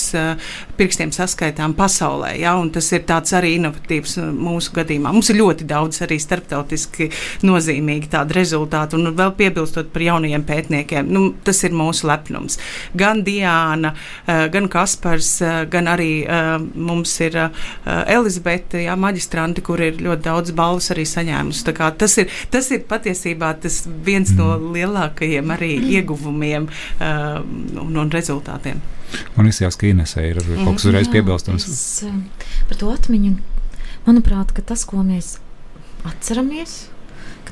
pirkstiem 0.78 1.14
saskaitām 1.16 1.76
pasaulē. 1.78 2.34
Ja, 2.40 2.56
un 2.60 2.72
tas 2.74 2.90
ir 2.96 3.06
tāds 3.10 3.34
arī 3.38 3.56
inovatīvs 3.60 4.18
mūsu 4.34 4.74
gadījumā. 4.78 5.14
Mums 5.16 5.32
ir 5.34 5.40
ļoti 5.40 5.68
daudz 5.70 6.02
arī 6.06 6.20
starptautiski 6.22 7.10
nozīmīgi 7.46 8.12
tādi 8.14 8.38
rezultāti. 8.38 8.98
Un 8.98 9.13
vēl 9.18 9.34
piebilstot 9.40 9.90
par 9.94 10.06
jaunajiem 10.06 10.46
pētniekiem, 10.48 11.10
nu, 11.14 11.26
tas 11.44 11.64
ir 11.66 11.76
mūsu 11.76 12.08
lepnums. 12.10 12.60
Gan 13.00 13.24
Diana, 13.26 13.94
uh, 13.96 14.46
gan 14.54 14.70
Kaspars, 14.72 15.36
uh, 15.42 15.64
gan 15.72 15.90
arī 15.92 16.12
uh, 16.28 16.56
mums 16.60 17.16
ir 17.24 17.36
Elizabete, 17.84 18.84
jā, 18.86 18.94
maģistranti, 19.00 19.64
kur 19.66 19.82
ir 19.82 19.98
ļoti 20.04 20.26
daudz 20.26 20.54
balvas 20.56 20.92
arī 20.94 21.06
saņēmusi. 21.08 21.66
Tā 21.68 21.74
kā 21.78 21.92
Tas 22.04 22.18
ir, 22.20 22.32
tas 22.52 22.68
ir 22.76 22.84
patiesībā 22.90 23.54
tas 23.64 23.84
viens 24.06 24.34
no 24.36 24.54
lielākajiem 24.60 25.54
arī 25.56 25.72
ieguvumiem 25.96 26.68
uh, 26.68 27.38
un, 27.80 27.96
un 28.02 28.12
rezultātiem. 28.12 28.82
Man 29.38 29.48
izsījās, 29.48 29.78
ka 29.80 29.88
Inesē 29.88 30.26
ir 30.32 30.42
kaut 30.42 30.80
kas 30.80 30.88
uzreiz 30.90 31.10
piebilstams. 31.14 31.68
Es, 31.70 31.86
eh, 32.08 32.56
par 32.70 32.80
to 32.82 32.90
atmiņu, 32.92 33.36
manuprāt, 34.08 34.52
ka 34.58 34.66
tas, 34.74 34.84
ko 34.90 35.04
mēs 35.06 35.38
atceramies, 36.10 36.90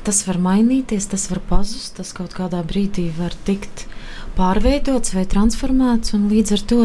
tas 0.06 0.22
var 0.26 0.38
mainīties, 0.42 1.08
tas 1.12 1.28
var 1.30 1.40
pazust, 1.48 1.96
tas 1.98 2.12
kaut 2.16 2.34
kādā 2.36 2.62
brīdī 2.66 3.08
var 3.16 3.34
tikt 3.46 3.86
pārveidots 4.36 5.12
vai 5.16 5.24
transformēts, 5.28 6.14
līdz 6.16 6.54
ar 6.56 6.62
to 6.70 6.80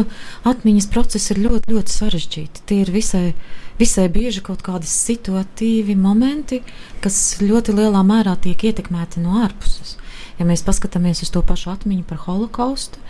atmiņas 0.48 0.88
procesi 0.92 1.32
ir 1.34 1.42
ļoti, 1.46 1.72
ļoti 1.72 1.94
sarežģīti. 1.94 2.64
Tie 2.68 2.82
ir 2.84 2.92
visai, 2.92 3.32
visai 3.80 4.08
bieži 4.12 4.42
kaut 4.44 4.62
kādi 4.66 4.90
situatīvi 4.90 5.96
momenti, 5.98 6.60
kas 7.04 7.38
ļoti 7.42 7.76
lielā 7.78 8.04
mērā 8.06 8.36
tiek 8.44 8.68
ietekmēti 8.70 9.24
no 9.24 9.40
ārpuses. 9.44 9.96
Ja 10.38 10.46
mēs 10.46 10.62
paskatāmies 10.66 11.24
uz 11.24 11.32
to 11.34 11.42
pašu 11.42 11.72
atmiņu 11.72 12.04
par 12.06 12.20
holokaustu, 12.28 13.00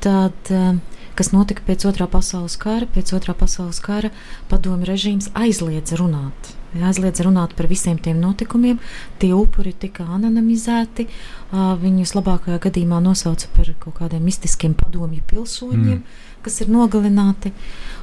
tad, 0.00 0.32
eh, 0.50 0.78
kas 1.14 1.32
notika 1.32 1.62
pēc 1.66 1.84
otrā 1.90 2.06
pasaules 2.10 2.56
kara, 2.56 2.86
pēc 2.86 3.12
otrā 3.16 3.34
pasaules 3.36 3.80
kara 3.84 4.10
padomju 4.48 4.88
režīms 4.88 5.28
aizliedza 5.34 5.98
runāt. 6.00 6.54
Aizliedza 6.80 7.24
runāt 7.26 7.56
par 7.58 7.66
visiem 7.66 7.98
tiem 7.98 8.20
notikumiem. 8.22 8.78
Tie 9.18 9.32
upuri 9.34 9.72
tika 9.74 10.04
anonimizēti. 10.06 11.08
Viņus 11.50 12.14
labākajā 12.14 12.60
gadījumā 12.62 13.00
nosauca 13.02 13.48
par 13.56 13.72
kaut 13.80 13.96
kādiem 13.98 14.22
mistiskiem 14.22 14.74
padomju 14.78 15.20
pilsoņiem, 15.26 15.98
Mm. 15.98 16.02
kas 16.42 16.60
ir 16.60 16.68
nogalināti. 16.68 17.50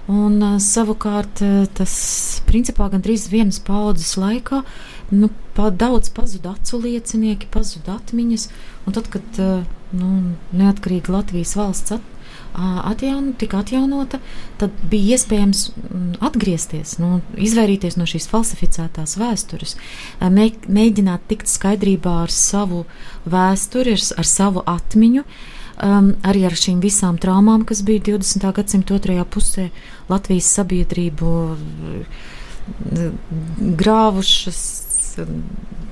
Un, 0.10 0.60
savukārt 0.60 1.40
tas 1.74 2.42
principā 2.46 2.90
gandrīz 2.92 3.30
vienas 3.30 3.60
paudzes 3.60 4.18
laikā 4.18 4.64
nu, 5.12 5.30
pa, 5.56 5.70
daudz 5.70 6.10
pazuda 6.14 6.56
acu 6.58 6.82
liecinieki, 6.84 7.50
pazuda 7.52 7.98
atmiņas. 8.02 8.50
Tad, 8.88 9.10
kad 9.14 9.42
ā, 9.42 9.50
nu, 9.96 10.12
neatkarīga 10.56 11.14
Latvijas 11.16 11.56
valsts 11.60 11.98
at, 11.98 12.14
atjaun, 12.58 13.34
tika 13.38 13.62
atjaunota, 13.62 14.20
tad 14.58 14.74
bija 14.90 15.16
iespējams 15.18 15.68
mm, 15.70 16.16
atgriezties, 16.26 16.96
nu, 17.02 17.20
izvairīties 17.38 18.00
no 18.00 18.08
šīs 18.10 18.28
falsificētās 18.32 19.18
vēstures, 19.20 19.76
mē, 20.22 20.50
mēģināt 20.66 21.28
tikt 21.30 21.52
skaidrībā 21.52 22.16
ar 22.24 22.34
savu 22.34 22.86
vēsturi, 23.30 23.98
ar, 24.18 24.28
savu 24.28 24.66
atmiņu. 24.66 25.28
Um, 25.78 26.16
arī 26.26 26.48
ar 26.48 26.56
šīm 26.58 26.80
visām 26.82 27.20
traumām, 27.22 27.62
kas 27.70 27.84
bija 27.86 28.02
20. 28.08 28.48
gadsimta 28.58 28.96
otrajā 28.96 29.28
pusē, 29.30 29.68
Latvijas 30.10 30.48
sabiedrību 30.58 31.34
uh, 31.54 32.24
grāvušas, 33.78 34.87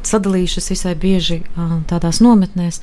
sadalījušas 0.05 0.69
visai 0.71 0.93
bieži 0.99 1.41
tādās 1.89 2.21
nometnēs. 2.23 2.81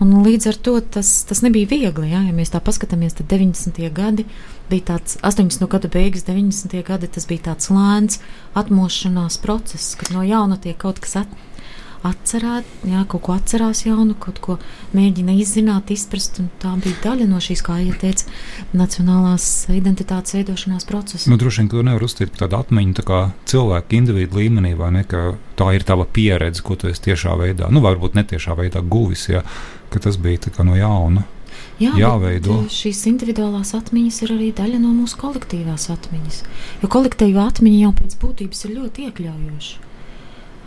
Un 0.00 0.14
līdz 0.24 0.46
ar 0.48 0.58
to 0.64 0.76
tas, 0.96 1.10
tas 1.28 1.42
nebija 1.44 1.68
viegli. 1.68 2.08
Ja, 2.12 2.22
ja 2.24 2.32
mēs 2.32 2.54
tā 2.54 2.60
paskatāmies, 2.64 3.18
tad 3.18 3.28
90. 3.32 3.82
gadi 3.92 4.24
bija 4.70 4.94
tāds 4.94 5.18
80. 5.26 5.66
gada 5.68 5.90
beigas, 5.92 6.24
90. 6.28 6.78
gadi 6.86 7.10
tas 7.10 7.26
bija 7.28 7.50
tāds 7.50 7.68
lēns 7.74 8.20
atmošanās 8.56 9.36
process, 9.42 9.92
kad 10.00 10.14
no 10.14 10.24
jauna 10.24 10.56
tiek 10.62 10.78
kaut 10.80 11.02
kas 11.04 11.18
at, 11.24 11.34
atcerēt, 12.06 12.68
jā, 12.88 13.02
kaut 13.10 13.22
ko 13.26 13.34
atcerās 13.36 13.82
jaunu, 13.84 14.14
kaut 14.20 14.40
ko 14.44 14.56
mēģina 14.96 15.34
izzināt, 15.40 15.90
izprast. 15.92 16.40
Tā 16.62 16.72
bija 16.80 16.96
daļa 17.04 17.26
no 17.28 17.40
šīs, 17.42 17.62
kā 17.66 17.76
jau 17.82 17.96
teicu, 18.00 18.28
nacionālās 18.76 19.48
identitātes 19.74 20.36
veidošanās 20.38 20.88
procesa. 20.88 21.30
Nu, 21.30 21.38
droši 21.40 21.62
vien, 21.62 21.70
ka 21.72 21.76
tu 21.76 21.84
nevari 21.86 22.08
uzstīt 22.08 22.38
tādu 22.40 22.60
atmiņu 22.60 22.96
tā 23.00 23.06
kā 23.08 23.20
cilvēku 23.50 23.98
individu 23.98 24.40
līmenī, 24.40 24.72
vai 24.78 24.92
ne, 24.96 25.04
tā 25.04 25.72
ir 25.76 25.84
tava 25.88 26.06
pieredze, 26.08 26.64
ko 26.64 26.78
tu 26.80 26.88
esi 26.90 27.10
tiešā 27.10 27.36
veidā, 27.40 27.68
nu, 27.72 27.84
varbūt 27.84 28.16
netiešā 28.16 28.56
veidā 28.58 28.80
guvis, 28.80 29.28
ja, 29.32 29.44
ka 29.92 30.00
tas 30.00 30.16
bija 30.20 30.64
no 30.64 30.78
jauna. 30.78 31.26
Jā, 31.80 31.94
jāveido. 31.96 32.58
šīs 32.68 33.06
individuālās 33.08 33.72
atmiņas 33.76 34.18
ir 34.26 34.32
arī 34.34 34.48
daļa 34.56 34.80
no 34.82 34.92
mūsu 34.92 35.16
kolektīvās 35.20 35.88
atmiņas. 35.94 36.42
Jo 36.82 36.90
kolektīvā 36.92 37.46
atmiņa 37.48 37.78
jau 37.86 37.92
pēc 37.96 38.16
būtības 38.20 38.66
ir 38.66 38.74
ļoti 38.76 39.06
iekļaujoša. 39.08 39.89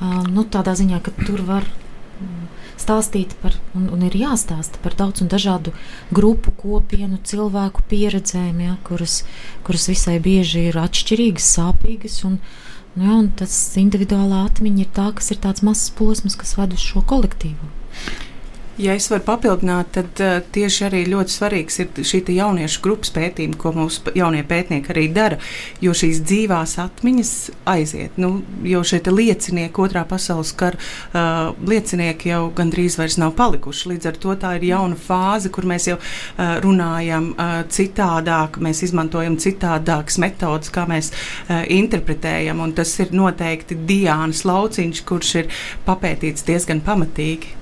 Nu, 0.04 0.44
tādā 0.44 0.74
ziņā, 0.76 1.00
ka 1.04 1.14
tur 1.24 1.44
var 1.48 1.68
mm, 1.68 2.48
stāstīt 2.82 3.36
par, 3.42 3.56
un, 3.78 3.88
un 3.96 4.04
ir 4.08 4.18
jāstāsta 4.20 4.82
par 4.84 4.98
daudz 5.00 5.24
un 5.24 5.32
dažādu 5.32 5.74
grupu, 6.16 6.52
kopienu, 6.60 7.22
cilvēku 7.24 7.86
pieredzēm, 7.92 8.60
ja, 8.66 8.76
kuras, 8.88 9.22
kuras 9.68 9.88
visai 9.92 10.18
bieži 10.24 10.68
ir 10.72 10.80
atšķirīgas, 10.82 11.48
sāpīgas. 11.58 12.20
Un, 12.28 12.40
nu, 12.98 13.06
ja, 13.06 13.16
un 13.22 13.32
tas 13.40 13.56
individuālā 13.80 14.44
atmiņa 14.50 14.86
ir 14.86 14.92
tā, 14.98 15.08
kas 15.16 15.32
ir 15.36 15.42
tāds 15.46 15.64
mazs 15.64 15.94
posms, 15.96 16.38
kas 16.40 16.58
ved 16.60 16.76
uz 16.76 16.84
šo 16.84 17.06
kolektīvu. 17.14 17.72
Ja 18.74 18.96
es 18.98 19.06
varu 19.12 19.22
papildināt, 19.28 19.92
tad 19.94 20.20
uh, 20.26 20.40
tieši 20.56 20.88
arī 20.88 21.04
ļoti 21.06 21.30
svarīgs 21.30 21.76
ir 21.84 22.00
šī 22.10 22.24
jauniešu 22.34 22.82
grupas 22.82 23.12
pētījuma, 23.14 23.58
ko 23.62 23.70
mūsu 23.76 24.14
jaunie 24.18 24.42
pētnieki 24.50 24.90
arī 24.90 25.04
dara. 25.14 25.38
Jo 25.84 25.94
šīs 25.94 26.24
dzīvās 26.26 26.74
atmiņas 26.82 27.34
aiziet. 27.70 28.18
Nu, 28.18 28.40
jo 28.66 28.82
šie 28.82 29.04
liecinieki, 29.06 29.78
otrā 29.78 30.02
pasaules 30.10 30.56
kara 30.58 30.82
uh, 30.82 31.54
liecinieki 31.70 32.34
jau 32.34 32.42
gandrīz 32.58 32.98
vairs 32.98 33.20
nav 33.22 33.36
palikuši. 33.38 33.94
Līdz 33.94 34.10
ar 34.10 34.22
to 34.26 34.38
tā 34.42 34.58
ir 34.58 34.66
jauna 34.72 34.98
fāze, 34.98 35.54
kur 35.54 35.70
mēs 35.70 35.92
jau 35.92 36.00
uh, 36.02 36.58
runājam 36.66 37.30
uh, 37.36 37.56
citādāk, 37.70 38.58
mēs 38.58 38.82
izmantojam 38.90 39.38
citādākas 39.38 40.18
metodas, 40.18 40.74
kā 40.74 40.90
mēs 40.90 41.14
uh, 41.14 41.62
interpretējam. 41.70 42.66
Un 42.66 42.74
tas 42.74 42.98
ir 43.06 43.14
noteikti 43.14 43.78
Diānas 43.86 44.48
lauciņš, 44.50 45.06
kurš 45.06 45.36
ir 45.44 45.60
papētīts 45.86 46.50
diezgan 46.50 46.82
pamatīgi. 46.82 47.60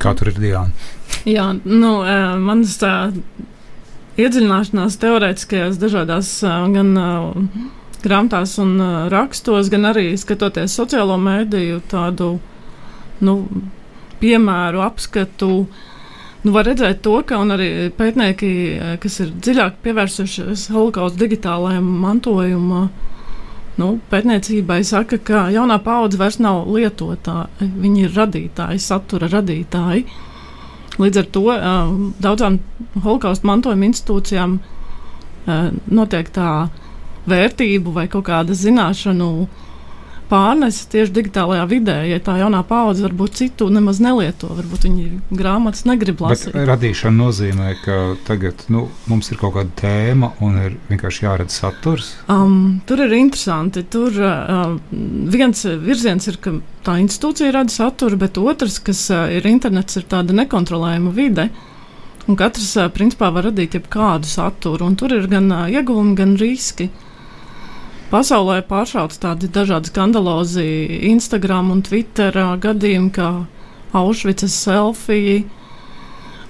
Kā 0.00 0.14
tur 0.16 0.30
ir 0.32 0.40
Diana? 0.40 0.88
Jā, 1.28 1.50
nu, 1.64 1.90
manas 2.40 2.78
tā 2.80 3.10
iedziļināšanās 4.20 4.96
teorētiskajās 5.02 5.76
dažādās 5.80 6.30
gan 6.74 6.94
grāmatās 8.00 8.56
un 8.62 8.78
rakstos, 9.12 9.68
gan 9.72 9.90
arī 9.90 10.14
skatoties 10.20 10.76
sociālo 10.78 11.18
mēdīju 11.20 11.82
tādu 11.90 12.32
nu, 13.24 13.36
piemēru 14.20 14.82
apskatu. 14.84 15.50
Nu, 16.40 16.54
var 16.54 16.64
redzēt 16.70 17.02
to, 17.04 17.18
ka 17.28 17.36
arī 17.52 17.90
pētnieki, 17.92 18.50
kas 19.02 19.20
ir 19.20 19.34
dziļāk 19.44 19.82
pievērsušies 19.84 20.70
holokausta 20.72 21.20
digitālajiem 21.20 21.90
mantojumam, 22.00 22.88
nu, 23.78 23.92
pētniecībai 24.10 24.80
saka, 24.86 25.18
ka 25.18 25.46
jaunā 25.54 25.78
paudze 25.84 26.18
vairs 26.20 26.40
nav 26.42 26.66
lietotāji, 26.74 27.70
viņi 27.84 28.04
ir 28.06 28.16
radītāji, 28.16 28.82
satura 28.82 29.30
radītāji. 29.30 30.04
Līdz 31.00 31.20
ar 31.22 31.28
to 31.32 31.44
uh, 31.54 31.92
daudzām 32.20 32.58
holokausta 33.04 33.46
mantojuma 33.48 33.88
institūcijām 33.88 34.58
uh, 34.60 35.70
notiek 35.88 36.28
tā 36.34 36.50
vērtību 37.30 37.94
vai 37.94 38.06
kaut 38.10 38.26
kāda 38.28 38.56
zināšanu 38.56 39.30
pārnese 40.30 40.86
tieši 40.90 41.12
digitālajā 41.16 41.64
vidē. 41.70 41.96
Ja 42.08 42.20
tā 42.22 42.36
jaunā 42.40 42.62
paudze 42.66 43.04
varbūt 43.06 43.38
citu 43.40 43.68
nemaz 43.72 44.00
nelieto, 44.02 44.50
varbūt 44.56 44.86
viņi 44.86 45.06
grāmatas 45.34 45.84
negrib 45.88 46.22
lasīt. 46.24 46.54
Bet 46.54 46.68
radīšana 46.70 47.16
nozīmē, 47.18 47.72
ka 47.84 47.98
tagad 48.28 48.64
nu, 48.72 48.86
mums 49.10 49.30
ir 49.32 49.40
kaut 49.40 49.56
kāda 49.56 49.74
tēma 49.80 50.32
un 50.44 50.60
ir 50.62 50.78
vienkārši 50.90 51.26
jāredz 51.26 51.58
saturs. 51.62 52.12
Um, 52.30 52.80
tur 52.88 53.02
ir 53.06 53.16
interesanti. 53.18 53.84
Tur 53.90 54.14
uh, 54.22 54.76
viens 55.34 55.66
virziens 55.82 56.30
ir, 56.30 56.38
ka 56.42 56.54
tā 56.86 56.96
institūcija 57.02 57.52
rada 57.56 57.74
saturu, 57.74 58.20
bet 58.20 58.40
otrs, 58.40 58.78
kas 58.86 59.02
uh, 59.14 59.26
ir 59.34 59.46
internets, 59.50 59.98
ir 59.98 60.08
tāda 60.10 60.36
nekontrolējama 60.36 61.14
vide. 61.16 61.50
Un 62.30 62.38
katrs, 62.38 62.72
uh, 62.78 62.90
principā, 62.94 63.32
var 63.34 63.48
radīt 63.50 63.74
jebkādu 63.78 64.30
saturu, 64.30 64.86
un 64.86 64.98
tur 65.00 65.16
ir 65.16 65.30
gan 65.30 65.50
uh, 65.50 65.68
ieguvumi, 65.72 66.18
gan 66.18 66.36
riski. 66.40 66.90
Uh, 66.90 67.06
Pasaulē 68.10 68.56
pāršauts 68.66 69.20
tādi 69.22 69.46
dažādi 69.54 69.92
skandalozi 69.92 70.64
Instagram 71.12 71.68
un 71.70 71.82
Twitter 71.86 72.34
gadījumi, 72.58 73.12
kā 73.14 73.28
Aušvicas 73.94 74.56
selfija 74.64 75.44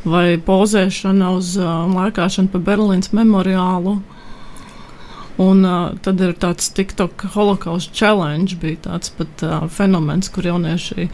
vai 0.08 0.38
pozēšana 0.40 1.28
uz 1.36 1.50
uh, 1.60 1.84
lēkāšanu 1.92 2.48
pa 2.54 2.62
Berlīnas 2.64 3.12
memoriālu. 3.12 3.98
Un 5.40 5.60
uh, 5.68 5.92
tad 6.00 6.24
ir 6.24 6.32
tāds 6.40 6.72
TikTok 6.76 7.26
holocaust 7.36 7.92
challenge, 7.92 8.56
bija 8.64 8.80
tāds 8.88 9.12
pat 9.20 9.44
uh, 9.44 9.68
fenomens, 9.68 10.32
kur 10.32 10.48
jaunieši 10.48 11.10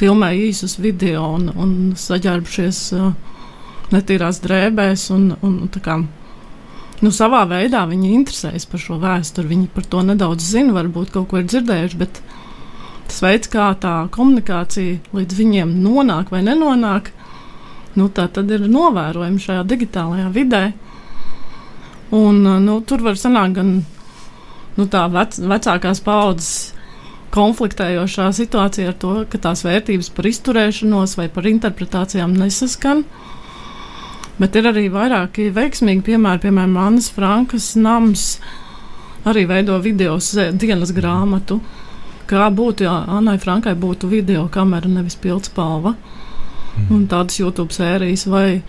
filmē 0.00 0.32
īsus 0.48 0.78
video 0.80 1.28
un, 1.36 1.50
un 1.52 1.76
saģērbušies 2.00 2.82
uh, 2.96 3.12
netīrās 3.92 4.40
drēbēs 4.40 5.10
un, 5.12 5.34
un 5.44 5.60
tā 5.72 5.84
kā 5.84 6.00
nu, 7.02 7.10
savā 7.14 7.42
veidā 7.50 7.82
viņi 7.90 8.12
interesējas 8.16 8.66
par 8.70 8.82
šo 8.82 8.98
vēsturi. 9.02 9.50
Viņi 9.50 9.70
par 9.74 9.86
to 9.90 10.02
nedaudz 10.06 10.46
zina, 10.54 10.74
varbūt 10.76 11.12
kaut 11.14 11.30
ko 11.30 11.40
ir 11.42 11.48
dzirdējuši, 11.50 11.98
bet 12.00 12.22
tas 13.08 13.22
veids, 13.24 13.50
kā 13.52 13.72
tā 13.82 13.94
komunikācija 14.14 15.16
līdz 15.16 15.38
viņiem 15.38 15.74
nonāk 15.82 16.30
vai 16.32 16.44
nenonāk, 16.46 17.10
nu, 17.98 18.08
tā 18.08 18.28
tad 18.32 18.50
ir 18.54 18.68
novērojama 18.70 19.42
šajā 19.42 19.64
digitālajā 19.68 20.28
vidē. 20.32 20.62
Un, 22.12 22.44
nu, 22.64 22.78
tur 22.84 23.02
var 23.04 23.18
sanākt 23.20 23.58
gan 23.58 23.74
nu, 24.76 24.86
tā 24.88 25.06
vec, 25.12 25.36
vecākās 25.40 26.00
paudzes 26.04 26.54
konfliktējošā 27.32 28.28
situācija 28.36 28.92
ar 28.92 28.96
to, 29.00 29.12
ka 29.32 29.40
tās 29.40 29.64
vērtības 29.64 30.10
par 30.12 30.28
izturēšanos 30.28 31.16
vai 31.16 31.28
par 31.32 31.48
interpretācijām 31.48 32.34
nesaskan. 32.36 33.06
Bet 34.42 34.56
ir 34.58 34.66
arī 34.66 34.88
vairāki 34.90 35.52
veiksmīgi 35.54 36.02
piemēri, 36.08 36.40
piemēram, 36.42 36.74
Annas 36.82 37.12
Frankas 37.14 37.68
nams 37.78 38.24
arī 39.28 39.44
veido 39.46 39.76
video 39.78 40.16
dienas 40.58 40.90
grāmatu. 40.96 41.60
Kā 42.26 42.48
būtu, 42.50 42.82
ja 42.88 42.96
Annai 43.18 43.36
Frankai 43.38 43.76
būtu 43.78 44.10
video 44.10 44.48
kamera, 44.50 44.90
nevis 44.90 45.14
pildspalva. 45.22 45.94
Mm. 45.94 46.90
Un 46.96 47.06
tādas 47.06 47.38
YouTube 47.38 47.70
sērijas 47.76 48.26
vai 48.32 48.62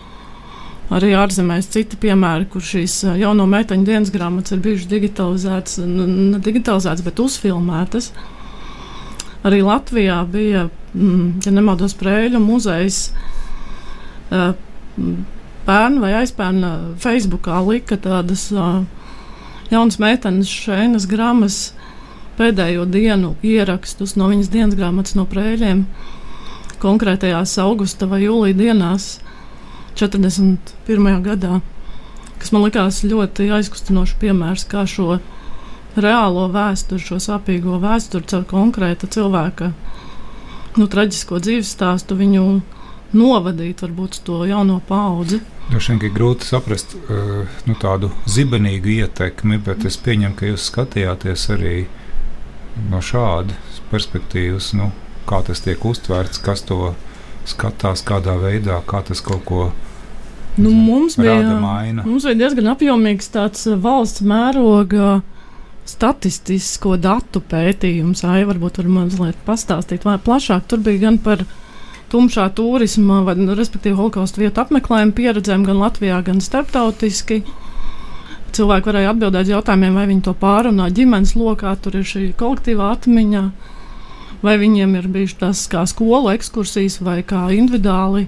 arī 0.94 1.14
ārzemēs 1.18 1.72
citi 1.74 1.98
piemēri, 1.98 2.46
kur 2.52 2.62
šīs 2.62 3.00
jauno 3.18 3.48
meiteņu 3.50 3.88
dienas 3.88 4.14
grāmatas 4.14 4.54
ir 4.54 4.62
bijušas 4.62 4.90
digitalizētas, 4.94 5.78
ne 5.88 6.38
digitalizētas, 6.44 7.02
bet 7.06 7.22
uzfilmētas. 7.24 8.12
Arī 9.44 9.64
Latvijā 9.64 10.22
bija, 10.30 10.68
mm, 10.94 11.40
ja 11.44 11.52
nemaldos, 11.56 11.98
Prēļu 11.98 12.38
muzejs 12.46 13.08
pērn 15.66 16.00
vai 16.02 16.12
aizpērn 16.20 16.64
Facebookā 17.00 17.60
lika 17.66 17.96
tādas 18.00 18.50
jaunas 19.70 19.98
meitenes 20.02 20.50
šeinas 20.50 21.08
grāmatas 21.10 21.72
pēdējo 22.38 22.84
dienu 22.90 23.34
ierakstus 23.46 24.16
no 24.18 24.28
viņas 24.32 24.50
dienas 24.52 24.78
grāmatas 24.78 25.14
no 25.18 25.26
prēļiem 25.30 25.84
konkrētajās 26.82 27.54
augusta 27.62 28.08
vai 28.10 28.24
jūlija 28.24 28.58
dienās 28.58 29.06
41. 29.96 31.22
gadā, 31.24 31.60
kas 32.42 32.50
man 32.52 32.66
likās 32.66 33.04
ļoti 33.06 33.46
aizkustinošs 33.54 34.18
piemērs, 34.20 34.66
kā 34.68 34.82
šo 34.90 35.20
reālo 35.94 36.48
vēsturi, 36.52 37.00
šo 37.00 37.20
sāpīgo 37.22 37.78
vēsturi 37.82 38.26
caur 38.32 38.46
konkrēta 38.50 39.06
cilvēka 39.06 39.70
nu, 40.78 40.88
traģisko 40.90 41.38
dzīves 41.38 41.70
stāstu 41.76 42.18
viņu 42.18 42.44
novadīt 43.14 43.84
varbūt 43.84 44.20
to 44.26 44.42
jauno 44.50 44.80
paudzi. 44.88 45.38
Droši 45.70 45.94
vien 45.94 46.02
ir 46.04 46.12
grūti 46.14 46.46
saprast 46.46 46.92
uh, 46.98 47.46
nu, 47.68 47.76
tādu 47.80 48.10
zibenīgu 48.30 48.98
ietekmi, 48.98 49.58
bet 49.64 49.86
es 49.88 49.96
pieņemu, 50.00 50.36
ka 50.38 50.50
jūs 50.50 50.68
skatījāties 50.70 51.48
arī 51.54 51.76
no 52.90 53.00
šādas 53.04 53.80
perspektīvas, 53.90 54.72
nu, 54.76 54.90
kā 55.28 55.40
tas 55.46 55.64
tiek 55.64 55.84
uztverts, 55.88 56.42
kas 56.44 56.64
to 56.68 56.92
skatās, 57.48 58.04
kādā 58.06 58.36
veidā, 58.40 58.80
kā 58.88 59.00
tas 59.06 59.22
kaut 59.24 59.44
ko 59.48 59.64
nu, 60.58 60.70
mums 60.70 61.16
bija. 61.18 61.40
Mums 62.04 62.26
bija 62.28 62.40
diezgan 62.44 62.72
apjomīgs 62.74 63.32
tāds 63.34 63.64
uh, 63.70 63.78
valsts 63.80 64.24
mēroga 64.24 65.22
statistisko 65.88 66.96
datu 67.00 67.42
pētījums. 67.44 68.24
Ai, 68.28 68.44
varbūt 68.48 68.80
var 68.80 68.88
mazliet 69.00 69.40
pastāstīt, 69.48 70.06
vai 70.06 70.16
plašāk 70.20 70.68
tur 70.68 70.80
bija 70.84 71.06
gan 71.08 71.20
par 71.24 71.44
tumšā 72.14 72.46
turisma, 72.54 73.20
vai, 73.26 73.34
nu, 73.42 73.58
respektīvi, 73.58 73.98
holokausta 73.98 74.40
vietu 74.40 74.62
apmeklējuma 74.62 75.14
pieredzēm 75.18 75.66
gan 75.66 75.82
Latvijā, 75.82 76.22
gan 76.26 76.40
starptautiski. 76.44 77.42
Cilvēki 78.54 78.90
varēja 78.90 79.12
atbildēt 79.12 79.50
jautājumiem, 79.50 79.96
vai 79.98 80.08
viņi 80.12 80.24
to 80.28 80.34
pārunā 80.38 80.86
ģimenes 80.94 81.34
lokā, 81.34 81.74
tur 81.82 81.98
ir 81.98 82.06
šī 82.06 82.28
kolektīvā 82.38 82.92
atmiņa. 82.96 83.46
vai 84.44 84.58
viņiem 84.60 84.96
ir 84.98 85.06
bijušas 85.08 85.38
tas 85.40 85.60
kā 85.72 85.84
skolu 85.88 86.32
ekskursijas 86.34 86.98
vai 87.00 87.22
kā 87.24 87.46
individuāli 87.56 88.26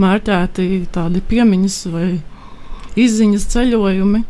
mērķēti 0.00 0.68
tādi 0.94 1.20
piemiņas 1.28 1.76
vai 1.92 2.06
izziņas 2.96 3.44
ceļojumi. 3.52 4.22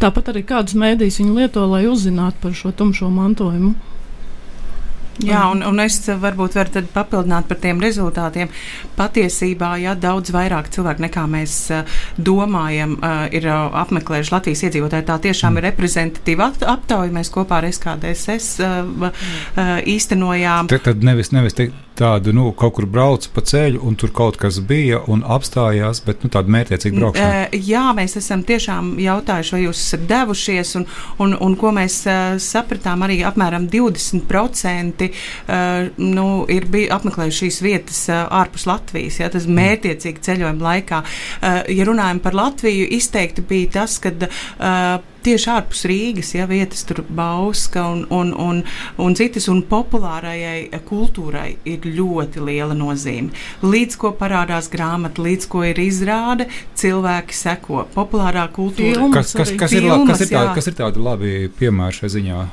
Tāpat 0.00 0.32
arī 0.32 0.42
kādus 0.48 0.76
mēdījus 0.76 1.20
viņi 1.22 1.36
lieto, 1.36 1.66
lai 1.68 1.84
uzzinātu 1.88 2.42
par 2.42 2.56
šo 2.56 2.72
tumšo 2.76 3.10
mantojumu. 3.12 3.74
Jā, 5.24 5.46
un, 5.48 5.62
un 5.64 5.80
es 5.80 5.96
varbūt 6.06 6.58
varu 6.58 6.82
papildināt 6.92 7.48
par 7.48 7.60
tiem 7.62 7.80
rezultātiem. 7.80 8.50
Patiesībā, 8.98 9.72
ja 9.80 9.94
daudz 9.96 10.32
vairāk 10.34 10.68
cilvēku 10.74 11.06
nekā 11.06 11.24
mēs 11.30 11.56
uh, 11.72 11.96
domājam, 12.20 12.98
uh, 13.00 13.24
ir 13.32 13.48
uh, 13.48 13.70
apmeklējuši 13.84 14.34
Latvijas 14.34 14.66
iedzīvotāji, 14.68 15.08
tā 15.08 15.16
tiešām 15.28 15.56
ir 15.56 15.68
reprezentatīva 15.70 16.50
aptauja. 16.76 17.14
Mēs 17.16 17.32
kopā 17.32 17.62
ar 17.62 17.70
SKDSS 17.70 18.60
īstenojām. 19.96 20.68
Tad, 20.72 20.84
tad 20.90 21.04
nevis, 21.06 21.32
nevis 21.32 21.56
te, 21.56 21.70
tādu, 21.96 22.32
nu, 22.36 22.50
kaut 22.56 22.76
kur 22.76 22.86
braucu 22.90 23.30
pa 23.34 23.42
ceļu, 23.46 23.80
un 23.86 23.96
tur 23.98 24.12
kaut 24.14 24.38
kas 24.40 24.58
bija 24.64 25.00
un 25.10 25.24
apstājās, 25.36 26.02
bet 26.06 26.24
nu, 26.24 26.30
tāda 26.32 26.52
mērķiecīga 26.52 27.00
braukšana. 27.00 27.40
Jā, 27.66 27.84
mēs 27.96 28.16
esam 28.20 28.44
tiešām 28.46 28.94
jautājuši, 29.02 29.54
vai 29.56 29.62
jūs 29.64 29.82
esat 29.86 30.06
devušies, 30.10 30.74
un, 30.80 30.86
un, 31.24 31.36
un 31.46 31.56
ko 31.60 31.72
mēs 31.76 31.98
sapratām, 32.42 33.04
arī 33.06 33.20
apmēram 33.26 33.68
20% 33.72 35.08
uh, 35.08 35.90
nu, 35.96 36.28
ir 36.52 36.68
apmeklējuši 36.96 37.42
šīs 37.42 37.60
vietas 37.64 38.04
ārpus 38.12 38.66
Latvijas. 38.68 39.20
Ja, 39.22 39.30
tas 39.32 39.48
mērķiecīgi 39.48 40.24
ceļojuma 40.26 40.66
laikā. 40.70 41.02
Ja 41.72 41.86
runājam 41.88 42.20
par 42.24 42.36
Latviju, 42.36 42.88
izteikti 42.96 43.44
bija 43.46 43.76
tas, 43.80 43.98
ka 44.02 44.12
uh, 44.12 45.15
tieši 45.26 45.50
ārpus 45.52 45.84
Rīgas, 45.90 46.32
ja 46.36 46.46
vietas 46.50 46.84
tur 46.88 47.02
Bauska 47.08 47.86
un, 47.92 48.04
un, 48.14 48.32
un, 48.40 48.62
un 49.02 49.16
citas, 49.18 49.48
un 49.52 49.62
populārajai 49.66 50.82
kultūrai 50.86 51.48
ir 51.68 51.86
ļoti 51.86 52.44
liela 52.46 52.76
nozīme. 52.78 53.34
Līdz 53.66 53.98
ko 54.00 54.12
parādās 54.18 54.70
grāmata, 54.72 55.24
līdz 55.26 55.48
ko 55.52 55.64
ir 55.66 55.80
izrāde, 55.82 56.48
cilvēki 56.78 57.36
seko. 57.36 57.86
Populārā 57.94 58.46
kultūra. 58.54 58.94
Filmas 58.96 59.16
Kas, 59.16 59.34
kas, 59.34 59.54
kas, 59.58 59.74
ir, 59.74 59.86
Filmas, 59.86 60.12
kas, 60.12 60.26
ir 60.26 60.36
jā. 60.36 60.46
kas 60.54 60.70
ir 60.70 60.78
tādi 60.78 61.02
labi 61.02 61.34
piemēri 61.58 62.00
šai 62.00 62.12
ziņā? 62.18 62.44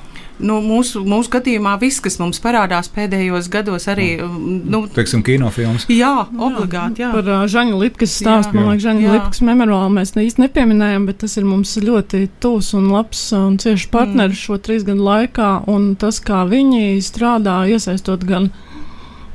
Nu, 0.42 0.56
mūsu, 0.66 1.04
mūsu 1.06 1.30
gadījumā 1.36 1.76
viss, 1.78 2.02
kas 2.02 2.18
mums 2.18 2.40
parādās 2.42 2.88
pēdējos 2.92 3.46
gados, 3.54 3.86
arī 3.92 4.16
nu, 4.18 4.80
Teiksim, 4.96 5.22
kinofilms. 5.26 5.86
jā, 5.94 6.26
obligāti. 6.34 7.04
Jā. 7.04 7.12
Par 7.14 7.30
uh, 7.30 7.44
Žaņa 7.50 7.78
Lipkas 7.78 8.16
stāstu, 8.18 8.58
man 8.58 8.72
liekas, 8.72 8.84
Žaņa. 8.88 9.12
Lipkas 9.14 9.44
memoriālu 9.46 9.92
mēs 9.94 10.16
ne 10.18 10.26
īsti 10.26 10.42
nepieminējām, 10.42 11.06
bet 11.06 11.22
tas 11.22 11.38
ir 11.38 11.46
mums 11.46 11.76
ļoti 11.78 12.24
tūs 12.44 12.72
un 12.80 12.90
labs 12.96 13.22
un 13.38 13.60
cieši 13.62 13.88
partneris 13.94 14.42
šo 14.42 14.58
trīs 14.58 14.88
gadu 14.88 15.06
laikā. 15.06 15.52
Un 15.70 15.94
tas, 16.02 16.18
kā 16.24 16.42
viņi 16.50 16.98
strādā, 17.06 17.62
iesaistot 17.70 18.26
gan, 18.26 18.50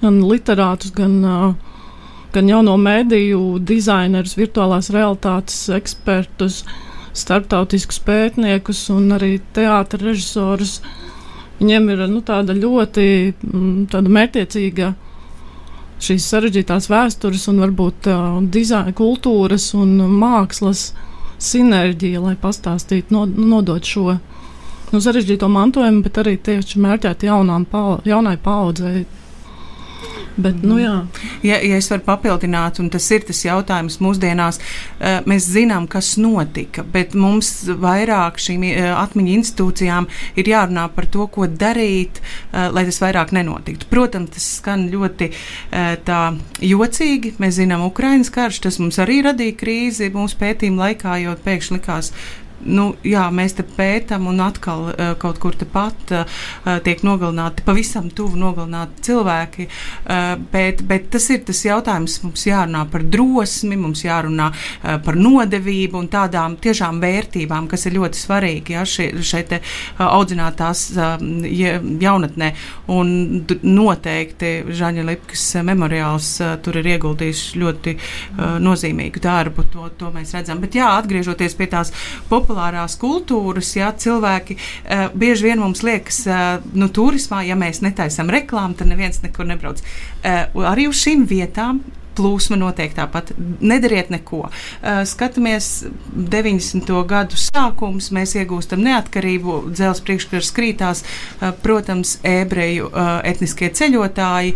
gan 0.03 0.19
literātus, 0.27 0.91
gan, 0.99 1.17
uh, 1.23 1.55
gan 2.35 2.51
jauno 2.51 2.75
mēdīju 2.75 3.63
dizainerus, 3.71 4.35
virtuālās 4.37 4.91
realitātes 4.93 5.63
ekspertus, 5.79 6.65
starptautiskus 7.19 8.01
pētniekus 8.07 8.85
un 8.95 9.13
arī 9.17 9.37
teātra 9.57 10.01
režisorus. 10.11 10.79
Viņiem 11.59 11.91
ir 11.95 12.07
nu, 12.13 12.23
tāda 12.23 12.55
ļoti 12.55 13.05
mm, 13.35 13.87
tāda 13.93 14.15
mērķiecīga 14.15 14.93
šīs 16.03 16.27
sarežģītās 16.31 16.87
vēstures 16.93 17.49
un 17.51 17.63
varbūt 17.65 18.07
uh, 18.13 18.39
dizaina, 18.55 18.95
kultūras 18.95 19.73
un 19.75 19.97
mākslas 20.21 20.93
sinerģija, 21.43 22.23
lai 22.23 22.37
pastāstītu, 22.39 23.15
no, 23.15 23.25
nodot 23.27 23.85
šo 23.85 24.15
nu, 24.93 25.01
sarežģīto 25.03 25.49
mantojumu, 25.51 26.03
bet 26.07 26.21
arī 26.23 26.37
tieši 26.39 26.83
mērķēt 26.83 27.27
jaunām, 27.29 27.67
jaunai 28.09 28.37
paudzei. 28.43 29.05
Bet, 30.38 30.61
nu, 30.62 30.77
jā. 30.79 30.94
Ja, 31.42 31.57
ja 31.59 31.79
es 31.81 31.88
varu 31.90 32.05
papildināt, 32.07 32.79
un 32.79 32.92
tas 32.94 33.09
ir 33.11 33.24
tas 33.27 33.40
jautājums 33.42 33.98
mūsdienās, 34.03 34.61
eh, 35.01 35.18
mēs 35.27 35.48
zinām, 35.51 35.88
kas 35.90 36.12
notika, 36.20 36.85
bet 36.87 37.16
mums 37.18 37.51
vairāk 37.66 38.38
šīm 38.38 38.66
eh, 38.68 38.87
atmiņu 38.94 39.35
institūcijām 39.40 40.07
ir 40.38 40.53
jārunā 40.53 40.87
par 40.94 41.09
to, 41.11 41.27
ko 41.35 41.48
darīt, 41.51 42.22
eh, 42.22 42.68
lai 42.70 42.87
tas 42.87 43.03
vairāk 43.03 43.35
nenotiktu. 43.35 43.90
Protams, 43.90 44.31
tas 44.37 44.46
skan 44.59 44.87
ļoti 44.92 45.31
tā 46.05 46.18
jocīgi. 46.62 47.35
Mēs 47.42 47.59
zinām, 47.59 47.83
Ukraiņas 47.88 48.31
karš, 48.35 48.61
tas 48.66 48.79
mums 48.79 48.98
arī 49.03 49.20
radīja 49.27 49.57
krīzi 49.59 50.11
mūsu 50.14 50.38
pētījuma 50.40 50.87
laikā, 50.88 51.16
jo 51.22 51.35
pēkšņi 51.44 51.79
likās, 51.79 52.12
nu, 52.66 52.88
jā, 53.07 53.27
mēs 53.35 53.55
te 53.59 53.64
pētām, 53.66 54.27
un 54.31 54.40
atkal 54.42 54.88
uh, 54.90 55.12
kaut 55.21 55.38
kur 55.42 55.57
tepat 55.59 56.12
uh, 56.14 56.40
tiek 56.85 57.03
nogalināti, 57.07 57.64
pavisam 57.66 58.09
tuvu 58.11 58.38
nogalināti 58.40 59.05
cilvēki. 59.09 59.68
Uh, 59.68 60.35
bet, 60.53 60.83
bet 60.88 61.09
tas 61.14 61.29
ir 61.35 61.44
tas 61.49 61.62
jautājums, 61.64 62.18
mums 62.25 62.47
jārunā 62.49 62.85
par 62.90 63.05
drosmi, 63.07 63.79
mums 63.79 64.05
jārunā 64.07 64.51
uh, 64.53 64.97
par 65.05 65.18
nodevību 65.18 66.03
un 66.03 66.11
tādām 66.12 66.57
tiešām 66.62 67.01
vērtībām, 67.03 67.68
kas 67.71 67.87
ir 67.88 67.99
ļoti 67.99 68.23
svarīgi 68.23 68.77
ja, 68.77 68.85
šie, 68.88 69.11
šeit 69.23 69.51
te, 69.53 69.61
uh, 69.62 70.05
audzinātās 70.09 70.85
uh, 70.97 71.16
ja- 71.47 71.79
jaunatnē. 71.79 72.53
Un 72.92 73.44
noteikti 73.62 74.53
Žaņa 74.79 75.05
Lipkas 75.07 75.44
memoriāls 75.66 76.35
uh, 76.42 76.57
tur 76.62 76.81
ir 76.81 76.90
ieguldījis 76.97 77.44
ļoti 77.61 77.94
uh, 77.99 78.57
nozīmīgu 78.62 79.23
darbu, 79.23 79.66
to, 79.73 79.88
to 80.01 80.12
mēs 80.14 80.35
redzam. 80.37 80.62
Bet 80.62 80.77
jā, 80.79 80.90
atgriežoties 80.99 81.57
pie 81.59 81.68
tās 81.71 81.92
populārās 82.49 82.97
kultūras, 83.01 83.75
jā, 83.77 83.93
cilvēki 83.93 84.57
uh, 84.57 85.09
bieži 85.13 85.51
vien 85.51 85.61
mums 85.61 85.85
liekas, 85.85 86.23
uh, 86.29 86.65
nu, 86.73 86.89
turismā, 86.89 87.43
ja 87.45 87.59
mēs 87.59 87.83
netaisam 87.85 88.33
reklāmu, 88.33 88.79
tad 88.79 88.89
neviens 88.89 89.21
nekur 89.25 89.49
nebrauc. 89.49 89.85
Uh, 90.25 90.65
arī 90.73 90.89
uz 90.89 91.03
šīm 91.05 91.29
vietām 91.29 91.83
plūsma 92.19 92.59
notiek 92.59 92.95
tāpat. 92.97 93.33
Nedariet 93.63 94.11
neko. 94.13 94.45
Uh, 94.49 95.03
skatāmies 95.09 95.87
90. 96.13 96.91
gadu 97.09 97.39
sākums, 97.39 98.11
mēs 98.15 98.35
iegūstam 98.39 98.83
neatkarību, 98.85 99.61
dzelzceļa 99.71 100.07
priekškars 100.09 100.53
krītās. 100.57 101.05
Uh, 101.05 101.53
protams, 101.63 102.17
ebreju 102.27 102.91
uh, 102.91 103.19
etniskie 103.27 103.71
ceļotāji 103.75 104.55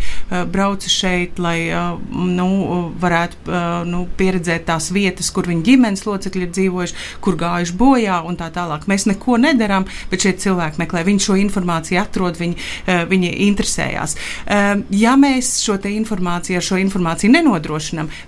brauca 0.53 0.88
šeit, 0.90 1.38
lai 1.42 1.68
nu, 2.11 2.46
varētu 3.01 3.57
nu, 3.88 4.03
pieredzēt 4.18 4.64
tās 4.68 4.88
vietas, 4.94 5.29
kur 5.35 5.46
viņu 5.51 5.64
ģimenes 5.66 6.05
locekļi 6.07 6.46
ir 6.46 6.53
dzīvojuši, 6.57 6.96
kur 7.25 7.37
gājuši 7.40 7.77
bojā 7.79 8.20
un 8.29 8.38
tā 8.40 8.48
tālāk. 8.55 8.87
Mēs 8.90 9.07
neko 9.11 9.38
nedarām, 9.42 9.87
bet 10.11 10.25
šie 10.25 10.35
cilvēki 10.44 10.81
meklē. 10.83 11.05
Viņi 11.07 11.25
šo 11.27 11.37
informāciju 11.42 12.01
atrod, 12.03 12.38
viņi, 12.40 12.57
viņi 13.12 13.33
interesējās. 13.48 14.16
Ja 15.03 15.16
mēs 15.20 15.55
šo 15.64 15.79
informāciju, 15.90 16.59
ar 16.59 16.66
šo 16.66 16.81
informāciju 16.83 17.33
nenodrošinām, 17.33 17.51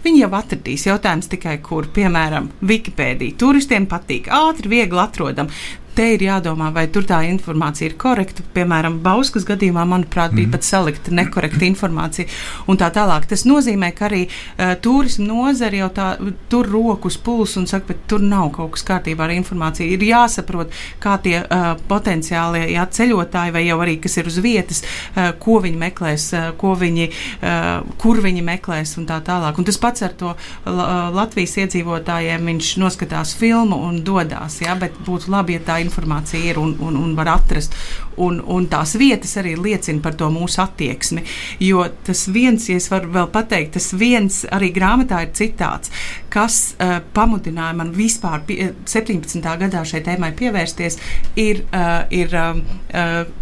viņi 0.04 0.24
jau 0.24 0.30
atradīs 0.37 0.87
jautājums 0.88 1.30
tikai, 1.32 1.58
kur, 1.64 1.88
piemēram, 1.94 2.50
Wikipēdija. 2.66 3.38
Turistiem 3.40 3.88
patīk 3.90 4.28
ātri, 4.32 4.70
viegli 4.76 5.00
atrodam. 5.00 5.50
Te 5.94 6.09
ir 6.16 6.24
jādomā, 6.26 6.72
vai 6.74 6.88
tur 6.90 7.04
tā 7.07 7.20
informācija 7.28 7.87
ir 7.87 7.92
korekta. 8.00 8.42
Piemēram, 8.57 8.96
Bauskas 9.04 9.44
gadījumā, 9.46 9.85
manuprāt, 9.87 10.33
bija 10.35 10.50
pat 10.50 10.66
salikta 10.66 11.12
nekorekta 11.14 11.62
informācija. 11.68 12.26
Un 12.66 12.80
tā 12.80 12.88
tālāk. 12.94 13.28
Tas 13.30 13.44
nozīmē, 13.46 13.92
ka 13.94 14.09
arī 14.09 14.24
uh, 14.26 14.72
turisma 14.83 15.28
nozare 15.28 15.78
jau 15.78 15.90
tā, 15.94 16.09
tur 16.50 16.66
roku 16.72 17.12
uz 17.12 17.18
pulsu 17.22 17.61
un 17.62 17.68
saka, 17.70 17.94
ka 17.94 18.09
tur 18.11 18.24
nav 18.26 18.50
kaut 18.57 18.72
kas 18.74 18.83
kārtībā 18.88 19.28
ar 19.28 19.35
informāciju. 19.37 19.94
Ir 19.94 20.02
jāsaprot, 20.09 20.74
kā 21.02 21.14
tie 21.22 21.37
uh, 21.44 21.76
potenciālie 21.87 22.64
jā, 22.72 22.88
ceļotāji 22.98 23.54
vai 23.54 23.64
jau 23.68 23.78
arī, 23.87 23.94
kas 24.02 24.18
ir 24.18 24.33
uz 24.33 24.40
vietas, 24.42 24.83
uh, 24.83 25.30
ko 25.38 25.61
viņi 25.62 25.80
meklēs, 25.85 26.26
uh, 26.35 26.50
ko 26.59 26.74
viņi, 26.80 27.07
uh, 27.38 27.87
kur 28.02 28.18
viņi 28.24 28.42
meklēs 28.50 28.96
un 28.98 29.07
tā 29.11 29.20
tālāk. 29.22 29.62
Un 29.62 29.70
tas 29.70 29.78
pats 29.78 30.02
ar 30.09 30.18
to 30.18 30.35
la, 30.66 30.90
Latvijas 31.14 31.54
iedzīvotājiem, 31.62 32.50
viņš 32.50 32.74
noskatās 32.83 33.37
filmu 33.38 33.78
un 33.87 34.02
dodas, 34.02 34.59
jā, 34.64 34.74
bet 34.80 34.98
būtu 35.07 35.30
labi, 35.30 35.61
ja 35.61 35.66
tā 35.70 35.84
informācija 35.85 36.53
ir 36.53 36.61
un, 36.61 36.75
un, 36.81 36.99
un 37.01 37.14
var 37.18 37.31
atrast. 37.35 37.77
Un, 38.16 38.40
un 38.46 38.68
tās 38.70 38.94
vietas 38.98 39.35
arī 39.40 39.55
liecina 39.59 40.03
par 40.05 40.14
to 40.18 40.29
mūsu 40.33 40.61
attieksmi. 40.62 41.24
Jo 41.62 41.87
tas 42.07 42.27
viens, 42.33 42.68
ja 42.68 42.79
es 42.79 42.90
varu 42.92 43.11
vēl 43.14 43.31
pateikt, 43.35 43.74
tas 43.79 43.90
viens 43.98 44.42
arī 44.55 44.70
grāmatā 44.74 45.24
ir 45.24 45.33
citāts, 45.37 45.90
kas 46.33 46.74
uh, 46.79 46.98
pamudināja 47.14 47.74
man 47.79 47.92
vispār 47.94 48.42
pie, 48.46 48.70
17. 48.90 49.42
gadā 49.42 49.85
šai 49.87 50.03
tēmai 50.07 50.33
pievērsties, 50.38 50.98
ir, 51.40 51.64
uh, 51.70 52.05
ir 52.14 52.35
uh, 52.38 52.61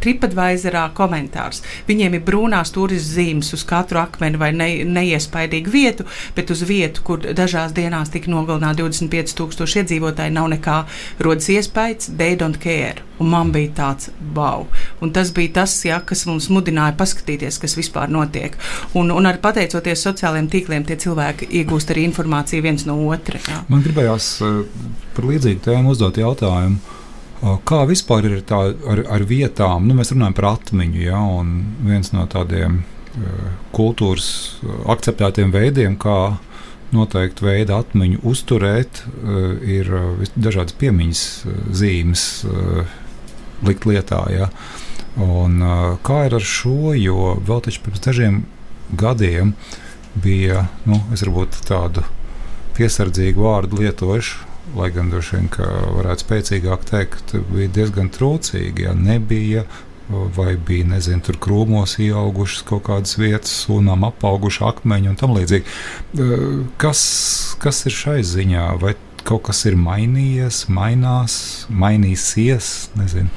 TripAdvisorā 0.02 0.88
komentārs. 0.96 1.62
Viņiem 1.88 2.18
ir 2.18 2.24
brūnās 2.26 2.72
turisma 2.74 3.12
zīmes 3.12 3.52
uz 3.56 3.64
katru 3.68 4.00
akmeni 4.02 4.40
vai 4.40 4.52
ne, 4.56 4.68
neiespaidīgu 4.88 5.72
vietu, 5.72 6.08
bet 6.36 6.52
uz 6.52 6.64
vietu, 6.68 7.04
kur 7.06 7.22
dažās 7.22 7.74
dienās 7.76 8.12
tika 8.12 8.32
nogalināti 8.32 8.82
25,000 8.84 9.82
iedzīvotāji, 9.82 10.36
nav 10.36 10.50
nekā 10.54 10.82
rodas 11.22 11.50
iespējas, 11.52 12.12
they 12.16 12.36
don't 12.38 12.60
care. 12.62 13.02
Un 13.22 13.30
man 13.30 13.52
bija 13.54 13.72
tāds 13.76 14.10
wow. 14.36 14.66
Un 15.04 15.12
tas 15.14 15.30
bija 15.34 15.60
tas, 15.60 15.76
ja, 15.86 16.00
kas 16.06 16.24
mums 16.26 16.48
mudināja 16.52 16.96
paskatīties, 16.98 17.60
kas 17.62 17.76
vispār 17.78 18.10
notiek. 18.12 18.56
Un, 18.98 19.12
un 19.14 19.28
arī 19.30 19.40
pateicoties 19.42 20.02
sociālajiem 20.08 20.50
tīkliem, 20.52 20.86
tie 20.88 20.98
cilvēki 21.00 21.52
iegūst 21.62 21.94
arī 21.94 22.06
informāciju 22.08 22.66
viens 22.66 22.86
no 22.88 22.98
otra. 23.06 23.40
Jā. 23.46 23.62
Man 23.70 23.84
gribējās 23.86 24.32
eh, 24.42 24.62
par 25.16 25.30
līdzīgu 25.30 25.64
tēmu 25.68 25.94
uzdot 25.94 26.18
jautājumu. 26.22 26.98
Kā 27.66 27.80
vispār 27.90 28.28
ir 28.28 28.42
tā 28.46 28.58
ar, 28.70 29.00
ar 29.16 29.22
vietām? 29.26 29.88
Nu, 29.88 29.96
mēs 29.98 30.12
runājam 30.14 30.36
par 30.38 30.46
atmiņu, 30.52 31.00
ja, 31.02 31.18
un 31.18 31.56
viens 31.82 32.12
no 32.14 32.28
tādiem 32.30 32.84
kultūras 33.74 34.28
akceptētiem 34.92 35.50
veidiem, 35.52 35.96
kā 36.00 36.36
noteikti 36.92 37.44
veidu 37.44 37.76
atmiņu 37.76 38.22
uzturēt, 38.28 39.02
ir 39.64 39.90
dažādas 40.36 40.76
piemiņas 40.80 41.22
zīmes 41.82 42.24
likt 43.66 43.86
lietā. 43.88 44.24
Ja. 44.32 44.48
Un, 45.20 45.60
kā 46.06 46.24
ir 46.28 46.38
ar 46.38 46.46
šo? 46.46 46.94
Jo 46.96 47.36
vēl 47.44 47.62
pirms 47.84 48.04
dažiem 48.04 48.42
gadiem 48.96 49.54
bija, 50.14 50.66
nu, 50.88 51.00
tādu 51.68 52.04
piesardzīgu 52.76 53.44
vārdu 53.44 53.82
lietošu, 53.82 54.48
lai 54.76 54.88
gan 54.94 55.10
droši 55.12 55.36
vien, 55.36 55.48
ka 55.52 55.68
varētu 55.98 56.24
spēcīgāk 56.26 56.84
teikt, 56.88 57.34
bija 57.52 57.72
diezgan 57.80 58.12
trūcīgi. 58.12 58.86
Ja 58.86 58.94
nebija 58.96 59.66
vai 60.36 60.56
bija 60.56 60.86
nezinu, 60.90 61.22
tur 61.24 61.38
krūmos 61.40 61.96
ieaugušas 62.02 62.64
kaut 62.68 62.84
kādas 62.88 63.16
vietas, 63.20 63.52
sunām 63.66 64.04
apauguši 64.08 64.64
akmeņi 64.68 65.12
un 65.12 65.18
tam 65.20 65.36
līdzīgi. 65.36 65.64
Kas, 66.80 67.02
kas 67.62 67.84
ir 67.88 67.96
šai 67.96 68.18
ziņā? 68.26 68.66
Vai 68.82 68.94
kaut 69.26 69.46
kas 69.48 69.64
ir 69.68 69.76
mainījies, 69.80 70.64
mainās, 70.72 71.34
mainīsies? 71.68 72.72
Nezinu. 72.98 73.30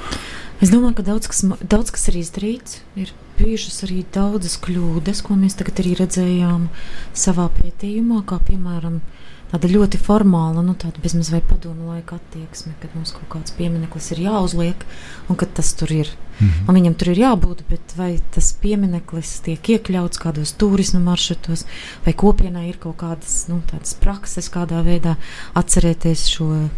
Es 0.64 0.72
domāju, 0.72 0.96
ka 0.98 1.04
daudz 1.10 1.28
kas, 1.28 1.42
daudz 1.60 1.92
kas 1.92 2.08
ir 2.10 2.20
izdarīts. 2.22 2.80
Ir 2.96 3.12
bijušas 3.36 3.82
arī 3.84 4.02
daudzas 4.14 4.56
kļūdas, 4.64 5.20
ko 5.26 5.36
mēs 5.36 5.58
tagad 5.58 5.82
arī 5.82 5.96
redzējām 5.98 6.70
savā 7.16 7.50
pētījumā, 7.58 8.22
kā 8.28 8.40
piemēram 8.48 9.02
tāda 9.52 9.70
ļoti 9.70 9.98
formāla, 10.02 10.62
nu, 10.64 10.74
tāda 10.78 11.00
bezmaz 11.02 11.30
vai 11.30 11.40
padomu 11.44 11.92
laika 11.92 12.18
attieksme, 12.18 12.74
kad 12.82 12.94
mums 12.96 13.14
kaut 13.14 13.28
kāds 13.36 13.54
piemineklis 13.56 14.10
ir 14.14 14.24
jāuzliek 14.26 14.82
un 15.30 15.38
ka 15.38 15.46
tas 15.46 15.72
tur 15.78 15.92
ir. 15.92 16.10
Mm 16.38 16.48
-hmm. 16.48 16.68
Un 16.68 16.74
viņam 16.74 16.94
tur 16.94 17.08
ir 17.08 17.18
jābūt, 17.18 17.62
bet 17.70 17.94
vai 17.96 18.18
tas 18.34 18.52
piemineklis 18.52 19.40
tiek 19.40 19.68
iekļauts 19.68 20.18
kādos 20.18 20.52
turisma 20.58 21.00
maršrutos, 21.00 21.64
vai 22.04 22.12
kopienai 22.12 22.68
ir 22.68 22.76
kaut 22.76 22.96
kādas 22.96 23.48
nu, 23.48 23.62
prakses, 24.00 24.50
kādā 24.50 24.82
veidā 24.84 25.16
atcerēties 25.54 26.26
šo, 26.28 26.68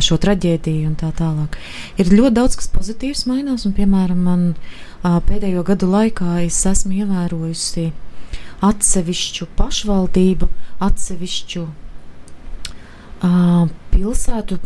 šo 0.00 0.16
traģēdiju 0.16 0.86
un 0.86 0.96
tā 0.96 1.12
tālāk. 1.12 1.56
Ir 1.96 2.06
ļoti 2.06 2.34
daudz 2.34 2.56
kas 2.56 2.68
pozitīvs 2.68 3.26
mainās, 3.26 3.64
un 3.66 3.72
piemēram, 3.72 4.18
man 4.22 4.54
pēdējo 5.02 5.62
gadu 5.64 5.86
laikā 5.86 6.44
es 6.44 6.66
esmu 6.66 6.92
ievērojusi 6.92 7.92
atsevišķu 8.60 9.46
pašvaldību, 9.56 10.48
atsevišķu 10.80 11.66
pilsētu, 13.22 14.58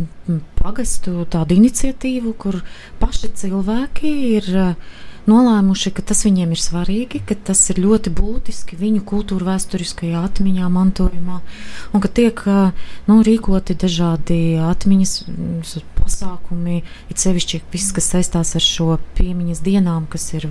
pagastu 0.58 1.24
tādu 1.30 1.56
iniciatīvu, 1.56 2.34
kur 2.36 2.60
paši 3.00 3.32
cilvēki 3.42 4.12
ir 4.36 4.50
nolēmuši, 5.30 5.92
ka 5.94 6.02
tas 6.10 6.24
viņiem 6.26 6.52
ir 6.54 6.60
svarīgi, 6.60 7.22
ka 7.26 7.36
tas 7.48 7.60
ir 7.70 7.78
ļoti 7.82 8.12
būtiski 8.18 8.78
viņu 8.78 9.04
kultūra 9.06 9.52
vēsturiskajā 9.52 10.22
atmiņā, 10.26 10.70
mantojumā, 10.72 11.38
un 11.94 12.02
ka 12.02 12.10
tiek 12.10 12.42
nu, 13.06 13.20
rīkoti 13.22 13.78
dažādi 13.78 14.40
atmiņas 14.62 15.14
pasākumi, 16.00 16.82
it 17.12 17.22
sevišķi 17.22 17.62
viss, 17.72 17.94
kas 17.94 18.10
saistās 18.16 18.56
ar 18.58 18.66
šo 18.66 18.96
piemiņas 19.18 19.62
dienām, 19.62 20.08
kas 20.10 20.32
ir 20.34 20.50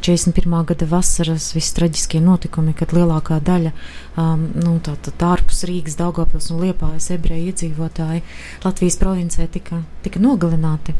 41. 0.00 0.64
gada 0.64 0.86
vasaras 0.88 1.50
vistraģiskie 1.52 2.20
notikumi, 2.24 2.72
kad 2.76 2.94
lielākā 2.96 3.36
daļa 3.44 3.72
um, 4.16 4.46
nu, 4.56 4.78
tā, 4.84 4.94
tā, 5.04 5.12
ārpus 5.28 5.62
Rīgas, 5.68 5.98
Daugopils 5.98 6.48
un 6.54 6.62
Liepājas 6.64 7.10
ebreju 7.12 7.50
iedzīvotāji 7.50 8.22
Latvijas 8.64 8.96
provincē 9.00 9.46
tika, 9.52 9.82
tika 10.04 10.22
nogalināti. 10.22 10.94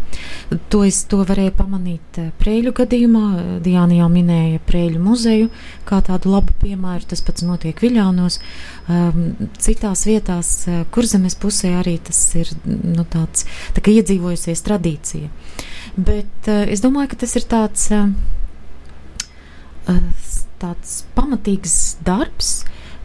To 0.73 0.83
es 0.85 1.03
to 1.09 1.23
varēju 1.29 1.55
pamanīt 1.57 2.21
eh, 2.21 2.31
Prēļu 2.41 2.75
gadījumā. 2.77 3.25
Diāna 3.65 4.03
jau 4.03 4.09
minēja 4.13 4.61
Prēļu 4.69 5.01
muzeju 5.03 5.49
kā 5.89 6.03
tādu 6.05 6.35
labu 6.35 6.57
piemēru. 6.61 7.09
Tas 7.11 7.25
pats 7.25 7.47
notiek 7.47 7.81
Viļānos. 7.81 8.41
Um, 8.91 9.49
citās 9.63 10.05
vietās, 10.09 10.53
eh, 10.69 10.83
kurzemes 10.93 11.39
pusē 11.41 11.73
arī 11.81 11.97
tas 12.05 12.21
ir 12.37 12.53
nu, 12.67 13.07
tāds 13.09 13.47
tā 13.77 13.85
iedzīvojusies 13.95 14.67
tradīcija. 14.67 15.33
Bet 15.97 16.51
uh, 16.53 16.67
es 16.69 16.85
domāju, 16.85 17.15
ka 17.15 17.25
tas 17.25 17.35
ir 17.41 17.49
tāds. 17.49 17.89
Uh, 17.95 18.37
tāds 20.61 21.01
pamatīgs 21.17 21.97
darbs. 22.05 22.61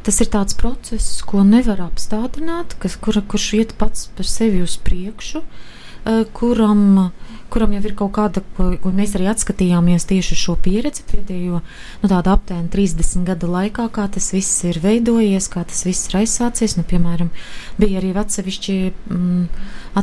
Tas 0.05 0.19
ir 0.21 0.29
tāds 0.29 0.53
process, 0.53 1.23
ko 1.25 1.41
nevar 1.41 1.79
apstādināt, 1.87 2.75
kas, 2.77 2.93
kura, 3.01 3.23
kurš 3.25 3.47
iet 3.57 3.71
pats 3.79 4.05
par 4.13 4.27
sevi 4.29 4.61
uz 4.61 4.75
priekšu, 4.77 5.41
kuram, 6.37 6.83
kuram 7.49 7.73
jau 7.73 7.81
ir 7.89 7.95
kaut 7.97 8.11
kāda, 8.13 8.43
ko, 8.53 8.91
mēs 8.93 9.15
arī 9.17 9.31
atskatījāmies 9.31 10.05
tieši 10.05 10.37
šo 10.37 10.53
pieredzi 10.61 11.07
pēdējo 11.09 11.63
nu, 12.03 12.11
aptuveni 12.11 12.69
30 12.69 13.25
gadu 13.25 13.49
laikā, 13.49 13.87
kā 13.97 14.05
tas 14.13 14.29
viss 14.35 14.61
ir 14.69 14.77
veidojies, 14.83 15.49
kā 15.49 15.65
tas 15.65 15.81
viss 15.87 16.11
ir 16.11 16.19
aizsācies. 16.21 16.77
Nu, 16.77 16.85
piemēram, 16.85 17.33
bija 17.81 17.97
arī 18.03 18.13
atsevišķi, 18.21 18.77
mm, 19.09 19.43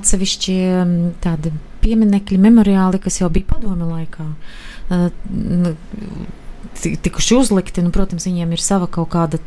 atsevišķi 0.01 0.59
mm, 0.83 1.01
tādi 1.23 1.55
pieminekļi, 1.87 2.43
memoriāli, 2.43 2.99
kas 3.07 3.23
jau 3.23 3.31
bija 3.31 3.53
padomi 3.55 3.87
laikā. 3.95 4.31
Uh, 4.91 5.07
tikuši 6.83 7.37
uzlikti. 7.38 7.83
Nu, 7.85 7.92
protams, 7.95 8.27
viņiem 8.29 8.55
ir 8.55 8.62
sava 8.62 8.88
kaut 8.90 9.12
kāda 9.14 9.40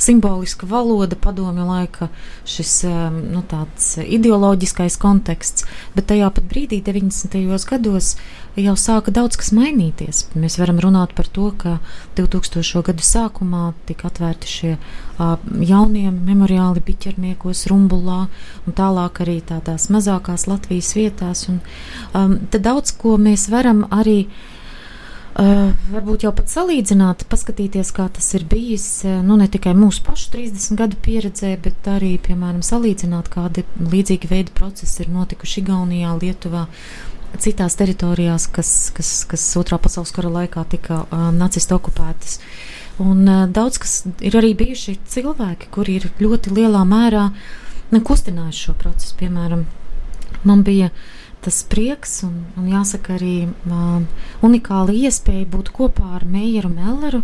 simboliska 0.00 0.66
valoda, 0.68 1.16
padomju 1.16 1.66
laika, 1.68 2.08
šis 2.48 2.82
nu, 2.86 3.44
ideoloģiskais 4.18 4.98
konteksts, 5.00 5.66
bet 5.96 6.10
tajā 6.12 6.30
pat 6.34 6.46
brīdī, 6.50 6.80
90. 6.84 7.38
gados, 7.68 8.14
jau 8.58 8.74
sāka 8.78 9.12
daudz 9.14 9.38
kas 9.38 9.50
mainīties. 9.54 10.24
Mēs 10.38 10.58
varam 10.60 10.80
runāt 10.82 11.14
par 11.16 11.28
to, 11.30 11.50
ka 11.58 11.78
2000. 12.18 12.82
gadu 12.86 13.04
sākumā 13.04 13.72
tika 13.88 14.08
atvērti 14.10 14.50
šie 14.50 14.72
jaunie 15.68 16.08
memoriāli 16.12 16.82
biķerniekos, 16.84 17.66
rumbulā 17.70 18.20
un 18.66 18.76
tālāk 18.76 19.22
arī 19.24 19.40
tādās 19.46 19.88
mazākās 19.94 20.46
Latvijas 20.50 20.92
vietās. 20.98 21.46
Un, 21.50 21.60
um, 22.14 22.38
daudz 22.52 22.94
ko 22.98 23.16
mēs 23.20 23.48
varam 23.52 23.84
arī 23.94 24.24
Uh, 25.38 25.68
varbūt 25.92 26.24
jau 26.26 26.32
pat 26.34 26.48
salīdzināt, 26.50 27.20
paskatīties, 27.30 27.92
kā 27.94 28.08
tas 28.10 28.26
ir 28.34 28.42
bijis 28.50 28.86
nu, 29.06 29.36
ne 29.38 29.46
tikai 29.46 29.70
mūsu 29.78 30.02
pašu 30.02 30.32
30 30.32 30.74
gadu 30.80 30.96
pieredzē, 30.98 31.52
bet 31.62 31.86
arī, 31.86 32.16
piemēram, 32.24 32.58
salīdzināt, 32.66 33.28
kādi 33.30 33.62
līdzīgi 33.78 34.30
veidi 34.32 34.54
procesi 34.56 35.04
ir 35.04 35.12
notikuši 35.14 35.60
Igaunijā, 35.62 36.16
Lietuvā, 36.18 36.64
citās 37.38 37.78
teritorijās, 37.78 38.48
kas, 38.50 38.72
kas, 38.96 39.12
kas 39.30 39.44
Otrā 39.60 39.78
pasaules 39.78 40.10
kara 40.16 40.32
laikā 40.40 40.64
tika 40.74 41.04
uh, 41.04 41.28
nacisti 41.36 41.76
okupētas. 41.76 42.40
Un 43.04 43.22
uh, 43.28 43.44
daudz 43.46 43.78
kas 43.84 43.94
ir 44.18 44.40
arī 44.40 44.56
bijuši 44.58 44.96
cilvēki, 45.06 45.70
kuri 45.70 46.00
ir 46.00 46.08
ļoti 46.18 46.56
lielā 46.56 46.82
mērā 46.88 47.28
nu, 47.92 48.02
kustinājuši 48.02 48.66
šo 48.66 48.74
procesu. 48.82 49.14
Piemēram, 49.22 49.68
man 50.48 50.66
bija 50.66 50.90
uh, 50.90 51.06
tas 51.44 51.60
prieks 51.70 52.22
un, 52.26 52.40
un 52.58 52.70
jāsaka 52.70 53.16
arī 53.18 53.48
uh, 53.48 54.00
unikāla 54.44 54.94
iespēja 54.94 55.46
būt 55.52 55.70
kopā 55.76 56.16
ar 56.18 56.26
Meijeru 56.28 56.70
Melleru, 56.72 57.22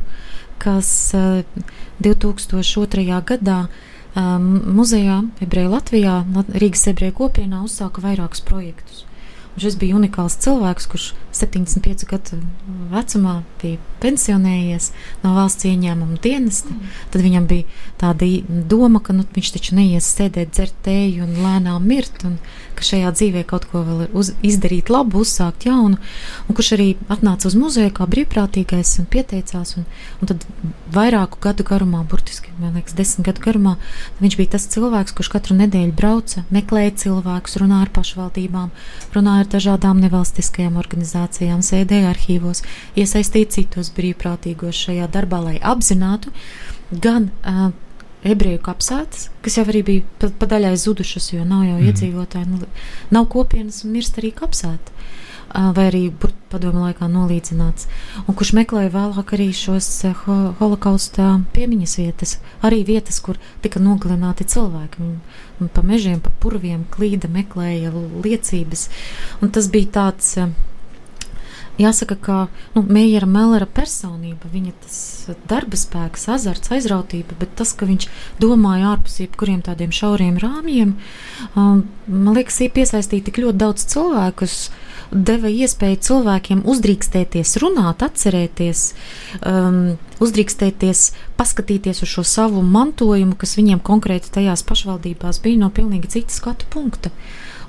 kas 0.62 0.88
uh, 1.16 1.42
2002. 2.04 3.06
gadā 3.26 3.64
um, 4.14 4.52
muzejā 4.76 5.22
Ebreju 5.44 5.74
Latvijā, 5.74 6.20
Rīgas 6.54 6.86
ebreju 6.92 7.18
kopienā 7.24 7.64
uzsāka 7.66 8.04
vairākus 8.04 8.44
projektus. 8.46 9.04
Un 9.54 9.62
šis 9.62 9.76
bija 9.78 9.94
unikāls 9.94 10.34
cilvēks, 10.42 10.86
kurš 10.90 11.04
75 11.38 12.08
gadu 12.10 12.40
vecumā 12.90 13.36
bija 13.60 13.78
pensionējies 14.02 14.88
no 15.22 15.36
valsts 15.36 15.68
ieņēmuma 15.70 16.18
dienesta. 16.24 16.74
Mm. 16.74 16.96
Tad 17.14 17.22
viņam 17.22 17.46
bija 17.52 17.84
tāda 18.00 18.26
doma, 18.72 18.98
ka 18.98 19.14
nu, 19.14 19.22
viņš 19.36 19.52
taču 19.54 19.78
neies 19.78 20.10
sēdēt, 20.16 20.50
dzert 20.56 20.74
tēju 20.86 21.28
un 21.28 21.38
lēnām 21.44 21.86
mirt, 21.86 22.26
un 22.26 22.40
ka 22.76 22.86
šajā 22.86 23.12
dzīvē 23.16 23.44
kaut 23.48 23.66
ko 23.70 23.82
vēl 23.86 24.06
uz, 24.16 24.32
izdarīt 24.46 24.90
labu, 24.92 25.22
uzsākt 25.24 25.66
jaunu. 25.68 25.98
Un 26.48 26.58
kurš 26.58 26.74
arī 26.78 26.88
atnāca 27.12 27.48
uz 27.50 27.56
muzeju 27.58 27.92
kā 27.96 28.08
brīvprātīgais 28.10 28.96
un 29.02 29.08
pieteicās. 29.10 29.76
Un, 29.80 29.86
un 30.20 30.32
tad 30.32 30.46
vairāku 30.94 31.40
gadu 31.44 31.66
garumā, 31.66 32.02
burtiski 32.08 32.54
liekas, 32.60 32.94
desmit 32.96 33.26
gadu 33.28 33.42
garumā, 33.44 33.74
viņš 34.22 34.36
bija 34.38 34.54
tas 34.54 34.66
cilvēks, 34.70 35.14
kurš 35.16 35.30
katru 35.34 35.56
nedēļu 35.58 35.94
brauca, 35.96 36.44
meklēja 36.54 36.94
cilvēkus, 37.04 37.58
runāja 37.62 37.88
ar 37.88 37.92
pašvaldībām, 37.96 38.72
runāja 39.16 39.44
ar 39.44 39.50
dažādām 39.56 40.02
nevalstiskajām 40.04 40.78
organizācijām, 40.80 41.64
sēdēja 41.66 42.12
arhīvos, 42.14 42.62
iesaistīja 42.98 43.50
citus 43.58 43.90
brīvprātīgos 43.96 44.84
šajā 44.86 45.10
darbā, 45.14 45.42
lai 45.48 45.56
apzinātu 45.62 46.34
gan 46.90 47.30
uh, 47.42 47.72
ebreju 48.24 48.60
kapsētas, 48.64 49.28
kas 49.44 49.58
jau 49.58 49.66
arī 49.68 49.82
bija 49.86 50.06
pa, 50.20 50.30
pa 50.40 50.48
daļai 50.54 50.74
zudušas, 50.80 51.32
jo 51.34 51.44
nav 51.44 51.66
jau 51.68 51.76
mm. 51.76 51.90
iedzīvotāji, 51.90 52.50
nu, 52.50 52.72
nav 53.14 53.28
kopienas 53.32 53.84
un 53.84 53.94
mirst 53.96 54.18
arī 54.20 54.32
kapsēta. 54.36 54.92
vai 55.54 55.84
arī 55.86 56.00
padomu 56.50 56.80
laikā 56.82 57.06
nolīdzināts, 57.06 57.86
un 58.26 58.34
kurš 58.34 58.54
meklēja 58.58 58.90
vēlāk 58.90 59.34
arī 59.36 59.52
šos 59.54 59.86
ho 60.24 60.36
holokausta 60.58 61.28
piemiņas 61.54 61.96
vietas, 62.00 62.32
arī 62.62 62.80
vietas, 62.88 63.20
kur 63.22 63.38
tika 63.62 63.78
nogalināti 63.78 64.48
cilvēki. 64.50 65.04
Un, 65.60 65.68
pa 65.70 65.84
mežiem, 65.86 66.18
pa 66.18 66.32
purviem 66.42 66.82
klīda 66.90 67.30
meklēja 67.30 67.92
liecības, 67.94 68.88
un 69.42 69.54
tas 69.54 69.70
bija 69.70 69.92
tāds. 70.00 70.34
Jāsaka, 71.80 72.16
ka 72.20 72.36
nu, 72.76 72.84
Meijera 72.86 73.26
Mellera 73.26 73.66
personība, 73.66 74.50
viņa 74.52 74.74
darba 75.50 75.78
spēks, 75.78 76.28
azarts, 76.30 76.70
aizrautība, 76.74 77.34
bet 77.40 77.56
tas, 77.58 77.74
ka 77.74 77.88
viņš 77.88 78.06
domāja 78.42 78.92
ārpus 78.94 79.18
jebkuriem 79.24 79.60
tādiem 79.66 79.90
šauriem 79.94 80.38
rāmjiem, 80.42 80.94
um, 81.54 81.84
man 82.06 82.38
liekas, 82.38 82.62
piesaistīja 82.74 83.26
tik 83.26 83.42
ļoti 83.42 83.62
daudz 83.64 83.88
cilvēkus, 83.90 84.58
uh, 84.68 84.94
deva 85.14 85.50
iespēju 85.50 86.00
cilvēkiem 86.08 86.62
uzdrīkstēties, 86.68 87.56
runāt, 87.62 88.02
atcerēties, 88.04 88.84
um, 89.46 89.96
uzdrīkstēties, 90.24 91.04
paskatīties 91.38 92.02
uz 92.04 92.10
šo 92.10 92.24
savu 92.26 92.62
mantojumu, 92.66 93.36
kas 93.38 93.56
viņiem 93.58 93.82
konkrēti 93.84 94.32
tajās 94.34 94.64
pašvaldībās 94.66 95.40
bija 95.44 95.64
no 95.64 95.70
pilnīgi 95.74 96.16
citas 96.16 96.40
skatu 96.42 96.68
punkta. 96.70 97.12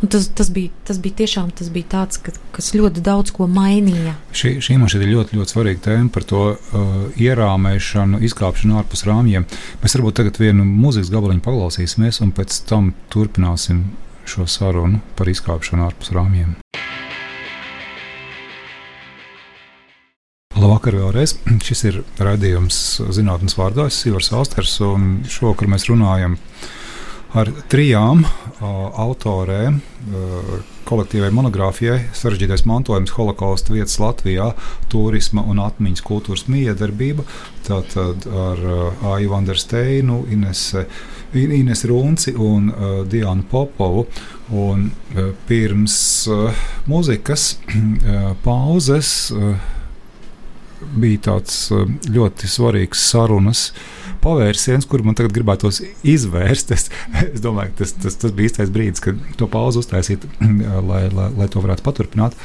Un 0.04 0.12
tas, 0.12 0.28
tas, 0.36 0.50
bija, 0.52 0.74
tas 0.88 1.00
bija 1.02 1.22
tiešām 1.22 1.52
tas 1.56 1.70
bija 1.74 1.88
tāds, 1.96 2.20
ka, 2.22 2.34
kas 2.56 2.74
ļoti 2.76 3.04
daudz 3.06 3.32
ko 3.36 3.48
mainīja. 3.52 4.16
Šī, 4.36 4.58
šī 4.64 4.80
man 4.82 4.92
šķiet 4.92 5.08
ļoti, 5.12 5.40
ļoti 5.40 5.56
svarīga 5.56 5.84
tēma 5.88 6.12
par 6.16 6.26
to 6.28 6.42
uh, 6.52 6.98
ierāmēšanu, 7.22 8.20
izkāpšanu 8.28 8.80
ārpus 8.82 9.06
rāmjiem. 9.08 9.48
Mēs 9.84 9.98
varbūt 9.98 10.20
tagad 10.20 10.42
vienu 10.42 10.68
mūzikas 10.68 11.14
gabaliņu 11.14 11.46
paklausīsimies, 11.46 12.22
un 12.26 12.36
pēc 12.36 12.60
tam 12.70 12.92
turpināsim 13.14 13.86
šo 14.28 14.48
sarunu 14.50 15.02
par 15.16 15.32
izkāpšanu 15.32 15.88
ārpus 15.88 16.12
rāmjiem. 16.16 16.56
Labvakar 20.56 20.96
vēlreiz. 20.98 21.36
Šis 21.64 21.84
ir 21.90 21.98
raidījums 22.18 22.78
zinātnes 23.14 23.58
vārdā. 23.60 23.90
Es 23.90 24.00
esmu 24.00 24.16
Ivars 24.16 24.32
Austers, 24.34 24.80
un 24.84 25.22
šovakar 25.30 25.70
mēs 25.72 25.86
runājam 25.92 26.40
ar 27.36 27.52
trijām 27.72 28.24
uh, 28.60 28.88
autorēm 29.06 29.80
uh, 29.80 30.54
kolektīvai 30.86 31.32
monogrāfijai 31.34 31.98
Sarežģītais 32.16 32.66
mantojums 32.70 33.14
holokausta 33.18 33.74
vietas 33.74 33.98
Latvijā, 34.02 34.52
turisma 34.92 35.44
un 35.50 35.62
atmiņas 35.64 36.06
kultūras 36.06 36.46
miedarbība. 36.52 37.26
Tātad 37.68 38.28
ar 38.30 38.64
uh, 38.66 39.06
Aiju 39.16 39.34
Vandersteinu, 39.34 40.24
Inese, 40.34 40.86
Ines 41.36 41.86
Runci 41.90 42.36
un 42.38 42.70
uh, 42.72 42.98
Diānu 43.10 43.48
Popovu. 43.52 44.06
Un, 44.56 44.92
uh, 45.16 45.32
pirms 45.48 45.96
uh, 46.30 46.68
muzikas 46.86 47.56
uh, 47.66 48.36
pauzes. 48.46 49.16
Uh, 49.34 49.56
bija 50.94 51.32
tāds 51.32 51.58
eh, 51.74 51.86
ļoti 52.12 52.50
svarīgs 52.50 53.06
sarunas 53.12 53.70
pavērsiens, 54.26 54.88
kur 54.90 55.04
man 55.06 55.18
tagad 55.18 55.36
gribētos 55.36 55.82
izvērst. 56.06 56.74
Es, 56.76 56.88
es 57.30 57.44
domāju, 57.44 57.74
ka 57.74 57.84
tas, 57.84 57.96
tas, 58.04 58.18
tas 58.22 58.34
bija 58.36 58.52
īstais 58.52 58.74
brīdis, 58.74 59.04
kad 59.04 59.20
to 59.40 59.50
pauzu 59.52 59.84
uztaisīt, 59.84 60.26
lai, 60.90 61.06
lai, 61.14 61.30
lai 61.38 61.50
to 61.52 61.64
varētu 61.64 61.86
paturpināt. 61.86 62.38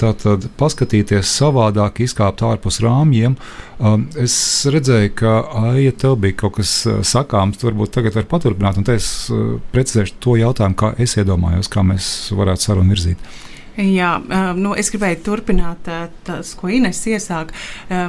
Tātad 0.00 0.46
paskatīties 0.60 1.28
savādāk, 1.28 2.00
izkāpt 2.04 2.44
ārpus 2.46 2.80
rāmjiem. 2.84 3.36
Um, 3.82 4.06
es 4.20 4.34
redzēju, 4.72 5.12
ka 5.18 5.34
Aija, 5.66 5.92
tev 6.04 6.16
bija 6.22 6.38
kaut 6.44 6.56
kas 6.60 6.74
uh, 6.88 7.00
sakāms, 7.06 7.60
tu 7.60 7.68
varbūt 7.68 7.92
tagad 7.98 8.16
var 8.16 8.28
paturpināt, 8.30 8.80
un 8.80 8.88
es 8.94 9.08
uh, 9.32 9.56
precizēšu 9.74 10.18
to 10.22 10.38
jautājumu, 10.40 10.78
kā 10.78 10.94
es 11.02 11.18
iedomājos, 11.20 11.70
kā 11.72 11.84
mēs 11.86 12.12
varētu 12.36 12.70
sarunu 12.70 12.96
virzīt. 12.96 13.32
Jā, 13.72 14.18
nu, 14.52 14.74
es 14.76 14.90
gribēju 14.92 15.22
turpināt 15.24 15.86
tas, 16.26 16.50
ko 16.60 16.68
Ines 16.68 16.98
iesāka. 17.08 17.56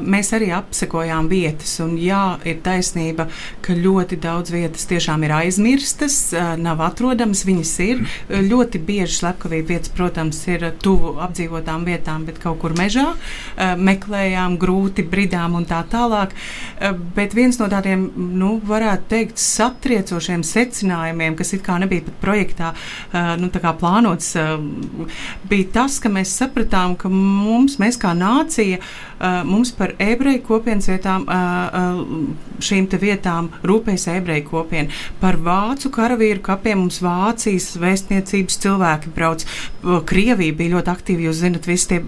Mēs 0.04 0.34
arī 0.36 0.50
apsekojām 0.52 1.30
vietas, 1.32 1.78
un 1.80 1.94
jā, 1.96 2.36
ir 2.44 2.58
taisnība, 2.66 3.30
ka 3.64 3.76
ļoti 3.78 4.18
daudz 4.20 4.52
vietas 4.52 4.84
tiešām 4.90 5.24
ir 5.24 5.32
aizmirstas, 5.38 6.18
nav 6.60 6.84
atrodamas. 6.84 7.46
Viņas 7.48 7.72
ir 7.86 8.04
ļoti 8.50 8.82
bieži 8.84 9.22
slepkavība 9.22 9.72
vietas, 9.78 9.94
protams, 9.96 10.42
ir 10.52 10.66
tuvu 10.84 11.14
apdzīvotām 11.24 11.88
vietām, 11.88 12.28
bet 12.28 12.44
kaut 12.44 12.60
kur 12.60 12.76
mežā 12.76 13.14
meklējām 13.80 14.60
grūti 14.60 15.08
bridām 15.08 15.56
un 15.56 15.70
tā 15.70 15.80
tālāk. 15.88 16.36
Bet 17.16 17.38
viens 17.40 17.62
no 17.62 17.72
tādiem, 17.72 18.10
nu, 18.36 18.58
varētu 18.68 19.10
teikt, 19.16 19.40
satriecošiem 19.40 20.44
secinājumiem, 20.44 21.40
kas 21.40 21.56
it 21.56 21.64
kā 21.64 21.80
nebija 21.80 22.04
pat 22.10 22.22
projektā 22.28 22.76
nu, 23.40 23.48
plānots 23.64 24.34
bija 25.54 25.70
tas, 25.78 26.00
ka 26.02 26.10
mēs 26.10 26.34
sapratām, 26.42 26.98
ka 26.98 27.12
mums, 27.14 27.78
mēs 27.82 28.00
kā 28.02 28.16
nācija, 28.18 28.82
mums 29.46 29.72
par 29.78 29.94
ebreju 30.02 30.42
kopienas 30.48 30.90
vietām, 30.90 31.28
šīm 32.64 32.90
vietām 33.02 33.52
rūpējas 33.64 34.08
ebreju 34.18 34.48
kopiena. 34.50 35.02
Par 35.22 35.38
vācu 35.38 35.92
karavīru 35.94 36.42
kapiem 36.44 36.84
mums 36.84 37.00
Vācijas 37.04 37.74
vēstniecības 37.80 38.60
cilvēki 38.66 39.14
brauc. 39.16 39.46
Krievija 40.10 40.58
bija 40.58 40.78
ļoti 40.78 40.94
aktīva, 40.94 41.28
jūs 41.30 41.44
zinat, 41.44 41.70
visi 41.70 41.94
tie, 41.94 42.02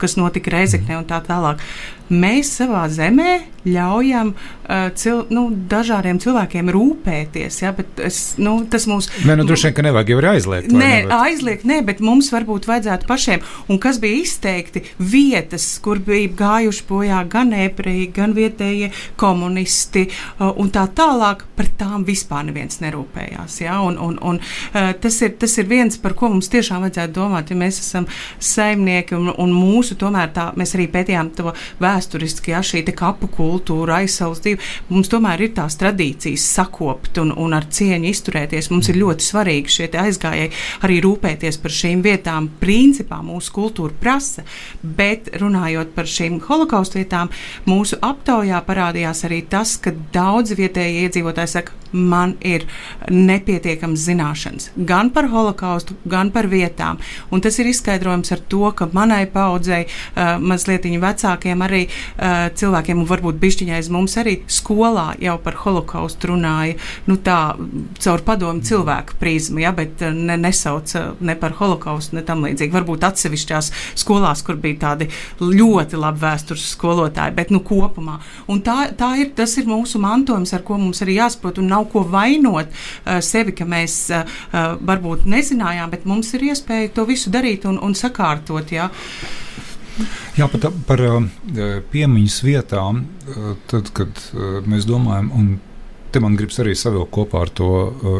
kas 0.00 0.16
notika 0.18 0.56
Reizekne 0.56 1.00
un 1.00 1.06
tā 1.08 1.20
tālāk 1.26 1.62
mēs 2.12 2.54
savā 2.60 2.86
zemē 2.92 3.56
ļaujam 3.66 4.32
uh, 4.32 4.88
cil, 4.98 5.24
nu, 5.34 5.46
dažādiem 5.70 6.20
cilvēkiem 6.22 6.70
rūpēties. 6.74 7.58
Ja, 7.64 7.72
es, 8.04 8.20
nu, 8.38 8.58
tas 8.70 8.86
mums. 8.90 9.08
Nē, 9.26 9.36
nu, 9.40 9.46
droši 9.48 9.68
vien, 9.68 9.76
ka 9.76 9.84
nevajag 9.86 10.12
jau 10.12 10.20
aizliegt. 10.32 10.74
Nē, 10.74 10.92
aizliegt, 11.16 11.66
nē, 11.68 11.80
bet 11.86 12.02
mums 12.04 12.30
varbūt 12.34 12.68
vajadzētu 12.70 13.08
pašiem. 13.10 13.44
Un 13.72 13.80
kas 13.82 13.98
bija 14.02 14.22
izteikti 14.22 14.84
vietas, 14.98 15.68
kur 15.82 16.00
bija 16.04 16.30
gājuši 16.38 16.86
bojā 16.88 17.22
gan 17.32 17.52
ebreji, 17.56 18.08
gan 18.16 18.36
vietējie 18.36 18.92
komunisti 19.20 20.06
uh, 20.08 20.52
un 20.54 20.70
tā 20.74 20.86
tālāk, 20.96 21.46
par 21.58 21.70
tām 21.80 22.06
vispār 22.06 22.46
neviens 22.46 22.80
nerūpējās. 22.84 23.60
Ja, 23.64 23.80
un, 23.84 23.98
un, 24.02 24.18
un, 24.22 24.38
uh, 24.38 24.92
tas, 25.02 25.20
ir, 25.26 25.34
tas 25.40 25.58
ir 25.58 25.68
viens, 25.70 25.98
par 25.98 26.14
ko 26.18 26.30
mums 26.32 26.50
tiešām 26.52 26.86
vajadzētu 26.86 27.16
domāt, 27.18 27.50
ja 27.50 27.58
mēs 27.58 27.82
esam 27.82 28.06
saimnieki 28.38 29.18
un, 29.18 29.32
un 29.42 29.54
mūsu 29.56 29.98
tomēr 29.98 30.30
tā, 30.36 30.50
mēs 30.58 30.76
arī 30.78 30.86
pētījām 30.92 31.34
to 31.36 31.50
vēsturi 31.82 31.95
vēsturiski, 31.96 32.52
ja 32.52 32.62
šī 32.64 32.84
kapu 32.96 33.28
kultūra, 33.32 34.00
aizsaucība, 34.02 34.62
mums 34.90 35.10
tomēr 35.12 35.46
ir 35.46 35.54
tās 35.56 35.76
tradīcijas 35.80 36.44
sakopt 36.56 37.20
un, 37.22 37.32
un 37.32 37.56
ar 37.56 37.66
cieņu 37.72 38.10
izturēties. 38.10 38.70
Mums 38.72 38.90
ir 38.92 39.00
ļoti 39.00 39.26
svarīgi 39.26 39.74
šie 39.76 39.88
aizgājēji 39.96 40.52
arī 40.86 41.00
rūpēties 41.04 41.60
par 41.62 41.74
šīm 41.74 42.04
vietām. 42.04 42.50
Principā 42.60 43.20
mūsu 43.24 43.54
kultūra 43.56 43.96
prasa, 44.00 44.44
bet 44.82 45.32
runājot 45.40 45.94
par 45.96 46.08
šīm 46.10 46.40
holokaustu 46.46 47.00
vietām, 47.00 47.32
mūsu 47.68 47.98
aptaujā 48.04 48.60
parādījās 48.66 49.24
arī 49.28 49.42
tas, 49.50 49.76
ka 49.80 49.94
daudzi 50.14 50.58
vietējie 50.58 51.06
iedzīvotāji 51.06 51.54
saka, 51.56 51.76
man 51.96 52.36
ir 52.44 52.66
nepietiekams 53.10 54.06
zināšanas 54.06 54.70
gan 54.76 55.10
par 55.14 55.30
holokaustu, 55.32 55.96
gan 56.08 56.30
par 56.34 56.48
vietām. 56.50 57.00
Un 57.32 57.42
tas 57.44 57.58
ir 57.58 57.70
izskaidrojums 57.70 58.32
ar 58.34 58.42
to, 58.50 58.64
ka 58.76 58.88
manai 58.92 59.24
paudzei, 59.30 59.86
uh, 59.86 60.36
mazliet 60.40 60.86
vecākiem 60.86 61.62
arī 61.64 61.86
uh, 61.86 62.48
cilvēkiem, 62.54 63.00
un 63.00 63.08
varbūt 63.08 63.40
bišķiņai 63.42 63.78
aiz 63.78 63.90
mums 63.92 64.16
arī 64.20 64.38
skolā 64.50 65.14
jau 65.22 65.36
par 65.42 65.58
holokaustu 65.64 66.32
runāja, 66.32 66.76
nu 67.08 67.16
tā, 67.16 67.56
caur 68.02 68.22
padomu 68.26 68.64
cilvēku 68.66 69.18
prizmu, 69.20 69.60
ja, 69.64 69.72
bet 69.76 70.02
ne, 70.14 70.36
nesauc 70.40 70.92
ne 71.20 71.36
par 71.38 71.56
holokaustu, 71.58 72.16
ne 72.18 72.24
tam 72.26 72.44
līdzīgi. 72.46 72.74
Varbūt 72.74 73.06
atsevišķās 73.08 73.70
skolās, 73.98 74.42
kur 74.46 74.58
bija 74.60 74.82
tādi 74.86 75.08
ļoti 75.40 76.00
labi 76.00 76.22
vēstures 76.24 76.68
skolotāji, 76.74 77.36
bet 77.36 77.52
nu 77.54 77.62
kopumā. 77.64 78.18
Un 78.52 78.62
tā, 78.66 78.90
tā 78.98 79.12
ir, 79.22 79.32
tas 79.36 79.56
ir 79.60 79.68
mūsu 79.70 80.00
mantojums, 80.02 80.52
ar 80.56 80.64
ko 80.66 80.78
mums 80.80 81.02
arī 81.04 81.18
jāsaprot, 81.20 81.60
un 81.62 81.70
nav 81.72 81.85
ko 81.90 82.04
vainot 82.10 82.70
uh, 82.70 83.18
sevi, 83.24 83.54
ka 83.56 83.66
mēs 83.68 83.98
uh, 84.14 84.38
varbūt 84.80 85.26
nezinājām, 85.30 85.92
bet 85.92 86.06
mums 86.08 86.32
ir 86.36 86.48
iespēja 86.50 86.94
to 86.96 87.06
visu 87.08 87.32
darīt 87.34 87.66
un, 87.68 87.80
un 87.82 87.96
sakārtot. 87.98 88.72
Ja. 88.74 88.90
Jā, 90.36 90.48
par, 90.52 90.68
par 90.84 91.00
piemiņas 91.92 92.34
vietām, 92.44 93.06
tad, 93.70 93.88
kad 93.96 94.18
mēs 94.68 94.84
domājam, 94.84 95.30
un 95.32 95.46
te 96.12 96.20
man 96.20 96.36
gribas 96.36 96.60
arī 96.60 96.74
savilkt 96.76 97.14
kopā 97.16 97.46
ar 97.46 97.52
to 97.56 97.70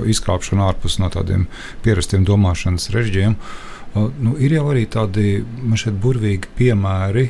izkāpšanu 0.09 0.65
ārpus 0.65 0.97
no 1.03 1.11
tādiem 1.13 1.45
pierastiem 1.85 2.25
domāšanas 2.25 2.89
režģiem, 2.95 3.37
nu, 3.97 4.33
ir 4.41 4.57
jau 4.57 4.65
arī 4.73 4.87
tādi 4.89 5.43
šeit 5.77 6.01
burvīgi 6.01 6.49
piemēri 6.57 7.29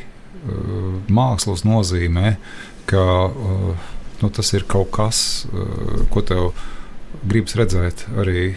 mākslas 1.11 1.66
nozīmē, 1.66 2.37
ka 2.87 3.05
nu, 4.22 4.31
tas 4.31 4.52
ir 4.57 4.66
kaut 4.68 4.90
kas, 4.94 5.18
ko 6.12 6.22
tev 6.24 6.50
gribas 7.26 7.57
redzēt 7.59 8.07
arī 8.18 8.48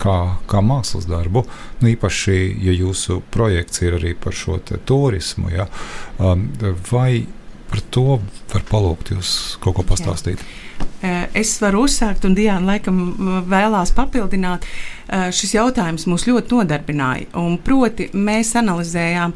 kā, 0.00 0.16
kā 0.48 0.60
mākslas 0.64 1.08
darbu. 1.10 1.44
Nu, 1.80 1.90
īpaši, 1.92 2.36
ja 2.66 2.74
jūsu 2.74 3.20
projekts 3.34 3.82
ir 3.84 3.98
arī 3.98 4.14
par 4.18 4.36
šo 4.36 4.58
turismu, 4.88 5.50
ja, 5.52 5.68
um, 6.18 6.48
vai 6.90 7.26
par 7.70 7.82
to 7.92 8.20
var 8.52 8.64
palūgt 8.70 9.12
jūs 9.14 9.32
kaut 9.62 9.78
ko 9.78 9.86
pastāstīt? 9.86 10.40
Jā. 10.40 10.65
Es 11.36 11.58
varu 11.60 11.84
uzsākt, 11.84 12.24
un 12.24 12.34
Diana 12.34 12.72
laikam 12.72 13.42
vēlās 13.50 13.92
papildināt. 13.94 14.64
Šis 15.06 15.52
jautājums 15.54 16.06
mūs 16.10 16.24
ļoti 16.26 16.50
nodarbināja. 16.50 17.28
Proti, 17.62 18.08
mēs 18.16 18.54
analizējām 18.58 19.34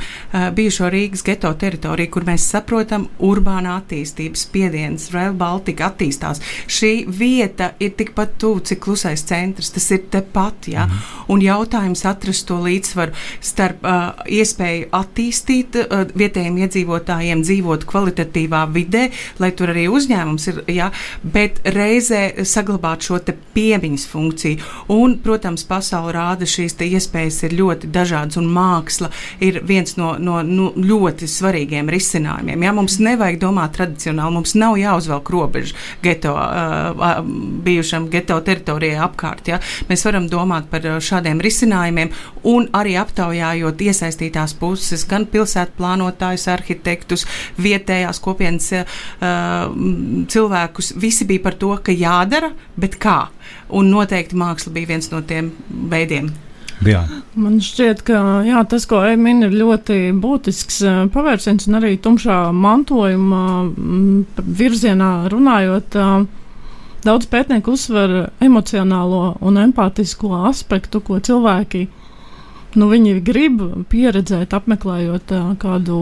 bijušo 0.57 0.89
Rīgas 0.91 1.23
geto 1.23 1.53
teritoriju, 1.61 2.11
kur 2.11 2.25
mēs 2.27 2.49
saprotam, 2.51 3.05
urbāna 3.23 3.77
attīstības 3.79 4.47
spiediens, 4.49 5.05
Rail 5.15 5.37
Baltica 5.39 5.93
attīstās. 5.93 6.41
Šī 6.67 7.05
vieta 7.07 7.71
ir 7.79 7.93
tikpat 7.99 8.35
tuvu, 8.43 8.65
cik 8.67 8.81
klusais 8.89 9.23
centrs. 9.29 9.71
Tas 9.77 9.87
ir 9.95 10.09
tepat, 10.11 10.71
ja? 10.73 10.89
Mm. 10.89 11.07
Un 11.37 11.45
jautājums 11.45 12.03
atrast 12.09 12.49
to 12.49 12.59
līdzsvaru 12.65 13.15
starp 13.53 13.87
uh, 13.87 14.25
iespēju 14.27 14.91
attīstīt 14.97 15.79
uh, 15.85 16.03
vietējiem 16.19 16.59
iedzīvotājiem, 16.65 17.45
dzīvot 17.47 17.87
kvalitatīvā 17.87 18.65
vidē, 18.75 19.07
lai 19.39 19.53
tur 19.55 19.71
arī 19.77 19.87
uzņēmums 19.93 20.51
ir, 20.51 20.61
ja? 20.81 20.91
Bet 21.33 21.61
reizē 21.77 22.45
saglabāt 22.49 23.07
šo 23.07 23.21
piemiņas 23.55 24.07
funkciju. 24.11 24.61
Un, 24.95 25.17
protams, 25.25 25.65
pasaule 25.69 26.15
rāda 26.17 26.49
šīs 26.49 26.77
iespējas 26.81 27.43
ir 27.47 27.57
ļoti 27.59 27.91
dažādas, 27.93 28.39
un 28.41 28.49
māksla 28.53 29.11
ir 29.45 29.61
viens 29.67 29.97
no, 29.99 30.15
no, 30.19 30.41
no 30.47 30.71
ļoti 30.77 31.29
svarīgiem 31.31 31.91
risinājumiem. 31.93 32.65
Ja? 32.67 32.75
Mums 32.77 32.99
nevajag 33.03 33.41
domāt 33.43 33.77
tradicionāli, 33.77 34.37
mums 34.39 34.55
nav 34.59 34.79
jāuzvelk 34.81 35.31
robeža 35.35 35.77
geto, 36.03 36.35
uh, 36.37 37.21
bijušam 37.67 38.09
geto 38.13 38.39
teritorijai 38.47 39.01
apkārt. 39.05 39.53
Ja? 39.53 39.61
Mēs 39.91 40.05
varam 40.07 40.29
domāt 40.31 40.71
par 40.73 40.87
šādiem 41.05 41.43
risinājumiem 41.43 42.13
un 42.51 42.69
arī 42.77 42.97
aptaujājot 43.01 43.85
iesaistītās 43.91 44.55
puses, 44.61 45.05
gan 45.09 45.27
pilsētu 45.31 45.77
plānotājus, 45.79 46.47
arhitektus, 46.53 47.27
vietējās 47.61 48.21
kopienas 48.23 48.71
uh, 48.81 49.69
cilvēkus. 50.31 50.95
Visi 51.01 51.20
bija 51.29 51.45
par 51.49 51.57
to, 51.61 51.73
ka 51.85 51.95
jādara, 51.95 52.53
bet 52.81 52.99
kā. 53.03 53.31
Un 53.75 53.91
noteikti 53.93 54.39
māksla 54.39 54.73
bija 54.75 54.93
viens 54.95 55.11
no 55.13 55.23
tiem 55.27 55.53
veidiem. 55.91 56.31
Jā. 56.87 57.03
Man 57.37 57.59
šķiet, 57.61 58.01
ka 58.09 58.41
jā, 58.47 58.61
tas, 58.69 58.87
ko 58.89 59.03
Emīna 59.05 59.51
ir 59.51 59.57
ļoti 59.61 59.99
būtisks 60.17 60.79
uh, 60.87 61.01
pavērsiens, 61.13 61.67
un 61.69 61.77
arī 61.77 61.97
tumšā 62.01 62.39
mantojuma 62.57 63.43
uh, 63.67 64.45
virzienā 64.61 65.11
runājot, 65.33 65.99
uh, 66.01 66.25
daudz 67.05 67.29
pētnieku 67.33 67.77
uzsver 67.77 68.31
emocionālo 68.41 69.37
un 69.45 69.61
empātisko 69.61 70.33
aspektu, 70.49 71.03
ko 71.05 71.21
cilvēki 71.21 71.87
nu, 72.81 72.89
grib 73.29 73.61
pieredzēt, 73.93 74.57
apmeklējot 74.57 75.37
uh, 75.37 75.53
kādu 75.61 76.01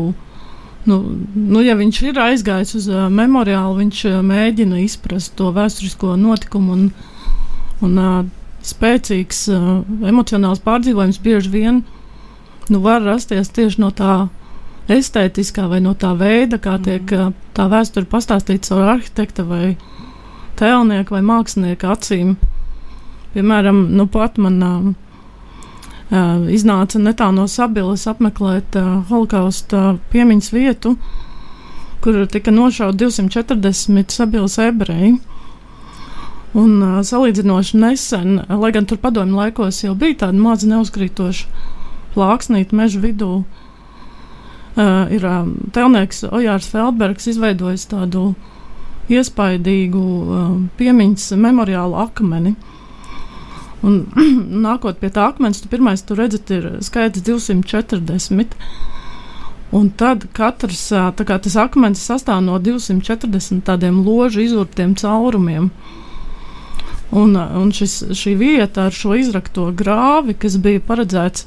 Nu, 0.87 0.99
nu, 1.35 1.61
ja 1.65 1.75
viņš 1.77 2.01
ir 2.07 2.19
aizgājis 2.23 2.75
uz 2.79 2.87
uh, 2.93 3.09
memoriālu, 3.13 3.81
viņš 3.83 4.03
uh, 4.09 4.19
mēģina 4.25 4.79
izprast 4.85 5.35
to 5.37 5.51
vēsturisko 5.53 6.15
notikumu 6.21 6.77
un, 6.77 6.85
un 7.85 7.99
uh, 7.99 8.19
spēcīgs 8.65 9.43
uh, 9.53 9.67
emocionāls 10.09 10.63
pārdzīvojums 10.65 11.21
bieži 11.25 11.53
vien 11.53 11.83
nu, 12.69 12.81
var 12.85 13.03
rasties 13.05 13.51
tieši 13.57 13.83
no 13.83 13.91
tā 13.91 14.29
estētiskā 14.89 15.67
vai 15.69 15.83
no 15.85 15.93
tā 15.99 16.15
veida, 16.17 16.61
kā 16.63 16.79
tiek 16.85 17.13
uh, 17.17 17.35
tā 17.59 17.69
vēsture 17.69 18.09
pastāstīta 18.09 18.71
caur 18.71 18.95
arhitekta 18.95 19.45
vai 19.49 19.75
tēlnieka 20.61 21.19
vai 21.19 21.25
mākslinieka 21.27 21.93
acīm. 21.97 22.39
Piemēram, 23.35 23.85
nu 23.99 24.09
pat 24.09 24.41
man. 24.41 24.63
Uh, 24.63 24.89
uh, 24.89 25.08
iznāca 26.11 26.99
netālu 26.99 27.37
no 27.37 27.47
Sabilas 27.49 28.07
apmeklēt 28.09 28.77
uh, 28.81 29.03
holokausta 29.11 29.99
piemiņas 30.13 30.53
vietu, 30.55 30.95
kur 32.01 32.23
tika 32.33 32.51
nošauti 32.51 33.05
240 33.05 34.15
Sabilas 34.17 34.57
ebreji. 34.59 35.19
Un 36.57 36.79
uh, 36.81 37.01
salīdzinoši 37.05 37.77
nesen, 37.77 38.41
lai 38.49 38.73
gan 38.73 38.89
tur 38.89 39.01
padomju 39.03 39.37
laikos 39.37 39.83
jau 39.85 39.93
bija 39.95 40.25
tāda 40.25 40.41
maza 40.41 40.71
neuzkrītoša 40.71 41.67
plāksnīta 42.15 42.73
meža 42.73 43.03
vidū, 43.05 43.43
uh, 43.45 45.13
ir 45.13 45.29
uh, 45.29 45.45
telnieks 45.77 46.25
Ojārs 46.25 46.71
Feldbergs 46.73 47.29
izveidojis 47.29 47.85
tādu 47.93 48.33
iespaidīgu 49.13 50.09
uh, 50.09 50.51
piemiņas 50.81 51.35
memoriālu 51.37 52.01
akmeni. 52.01 52.57
Uh, 52.57 52.75
Un, 53.87 53.99
nākot 54.65 54.99
pie 54.99 55.11
tā 55.15 55.29
akmens, 55.31 55.61
tu 55.63 55.71
pirmais 55.71 56.03
tu 56.03 56.17
redzi, 56.19 56.41
ir 56.55 56.71
skaits 56.83 57.23
240. 57.23 58.57
Un 59.79 59.91
tad 60.01 60.25
katrs 60.33 60.89
kā, 60.91 61.39
akmens 61.63 62.03
sastāv 62.03 62.41
no 62.43 62.57
240 62.59 63.63
tādiem 63.67 64.01
ložu 64.07 64.41
izurtiem 64.43 64.97
caurumiem. 64.97 65.71
Un, 67.09 67.37
un 67.37 67.71
šis, 67.73 68.03
šī 68.17 68.35
vieta 68.41 68.89
ar 68.89 68.97
šo 68.97 69.15
izrakto 69.17 69.71
grāvi, 69.77 70.35
kas 70.37 70.59
bija 70.61 70.81
paredzēts 70.85 71.47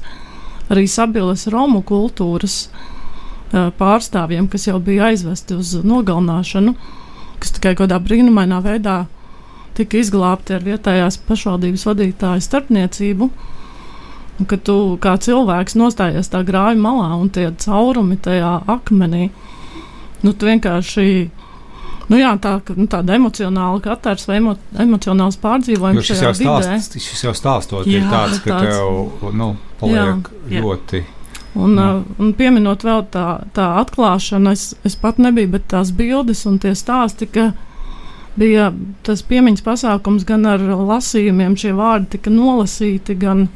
arī 0.72 0.88
sabiedrības 0.90 1.46
romu 1.54 1.82
kultūras 1.86 2.64
pārstāvjiem, 3.52 4.48
kas 4.50 4.66
jau 4.70 4.78
bija 4.82 5.10
aizvesti 5.10 5.58
uz 5.58 5.74
nogalināšanu, 5.84 6.74
kas 7.42 7.54
tikai 7.58 7.74
kādā 7.78 7.98
brīnumainā 8.02 8.62
veidā 8.64 9.02
tika 9.76 10.00
izglābti 10.00 10.56
ar 10.56 10.64
vietējās 10.66 11.18
pašvaldības 11.28 11.86
vadītāju 11.88 12.44
starpniecību. 12.44 13.30
Kad 14.48 14.64
tu 14.66 14.76
kā 15.02 15.14
cilvēks 15.22 15.76
nostājies 15.78 16.32
tā 16.32 16.40
grāva 16.46 16.74
malā 16.78 17.12
un 17.20 17.28
tie 17.30 17.50
caurumi 17.62 18.16
tajā 18.22 18.56
akmenī, 18.72 19.28
nu, 20.24 20.32
tu 20.32 20.48
vienkārši. 20.48 21.06
Nu 22.10 22.18
jā, 22.18 22.32
tā, 22.42 22.56
nu, 22.76 22.88
tāda 22.90 23.14
emocionāla 23.16 23.78
katrs 23.84 24.26
vai 24.28 24.40
emo, 24.40 24.56
emocionāls 24.82 25.38
pārdzīvojums. 25.40 26.04
Šis 26.08 26.24
jau, 26.26 26.32
stāst, 26.36 26.98
šis 27.00 27.24
jau 27.28 27.32
stāstot, 27.36 27.86
jā, 27.86 28.02
ir 28.02 28.08
tāds, 28.10 28.40
ka 28.42 28.58
tāds, 28.58 28.80
tev 28.82 29.36
nu, 29.38 29.52
paliek 29.80 30.32
jā, 30.50 30.64
ļoti. 30.64 31.04
Un, 31.52 31.76
uh, 31.76 32.00
un 32.20 32.32
pieminot 32.36 32.84
vēl 32.84 33.04
tā, 33.12 33.26
tā 33.56 33.68
atklāšana, 33.82 34.54
es, 34.56 34.72
es 34.88 34.96
pat 34.96 35.20
nebiju, 35.20 35.52
bet 35.54 35.68
tās 35.72 35.92
bildes 35.96 36.46
un 36.48 36.58
tie 36.60 36.72
stāsti, 36.76 37.28
ka, 37.32 37.50
bija 38.38 38.70
tas 39.06 39.22
piemiņas 39.28 39.64
pasākums 39.66 40.24
gan 40.28 40.46
ar 40.48 40.62
lasījumiem, 40.62 41.56
šie 41.58 41.74
vārdi 41.76 42.16
tika 42.16 42.32
nolasīti, 42.32 43.16
gan 43.20 43.46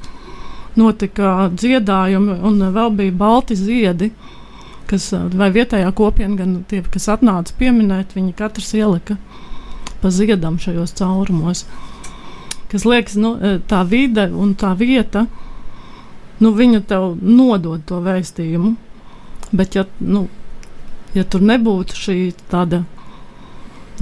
notika 0.76 1.48
dziedājumi, 1.54 2.38
un 2.44 2.60
vēl 2.74 2.92
bija 2.98 3.16
balti 3.16 3.56
ziedi, 3.56 4.10
kas 4.90 5.08
vai 5.34 5.50
vietējā 5.54 5.90
kopiena, 5.96 6.36
gan 6.38 6.56
tie, 6.68 6.82
kas 6.92 7.08
atnāca 7.12 7.56
pieminēt, 7.58 8.14
viņi 8.16 8.36
katrs 8.36 8.74
ielika 8.76 9.16
pa 10.02 10.12
ziedam 10.12 10.58
šajos 10.60 10.92
caurumos. 10.98 11.64
Kas 12.70 12.84
liekas, 12.84 13.16
nu, 13.16 13.36
tā 13.70 13.80
vide 13.88 14.26
un 14.34 14.52
tā 14.58 14.74
vieta, 14.76 15.24
nu, 16.42 16.52
viņa 16.52 16.82
tev 16.90 17.14
nodod 17.22 17.86
to 17.88 18.02
vēstījumu. 18.04 18.74
Bet, 19.56 19.78
ja, 19.78 19.86
nu, 20.02 20.26
ja 21.14 21.24
tur 21.24 21.44
nebūtu 21.46 21.96
šī 21.96 22.18
tāda 22.50 22.82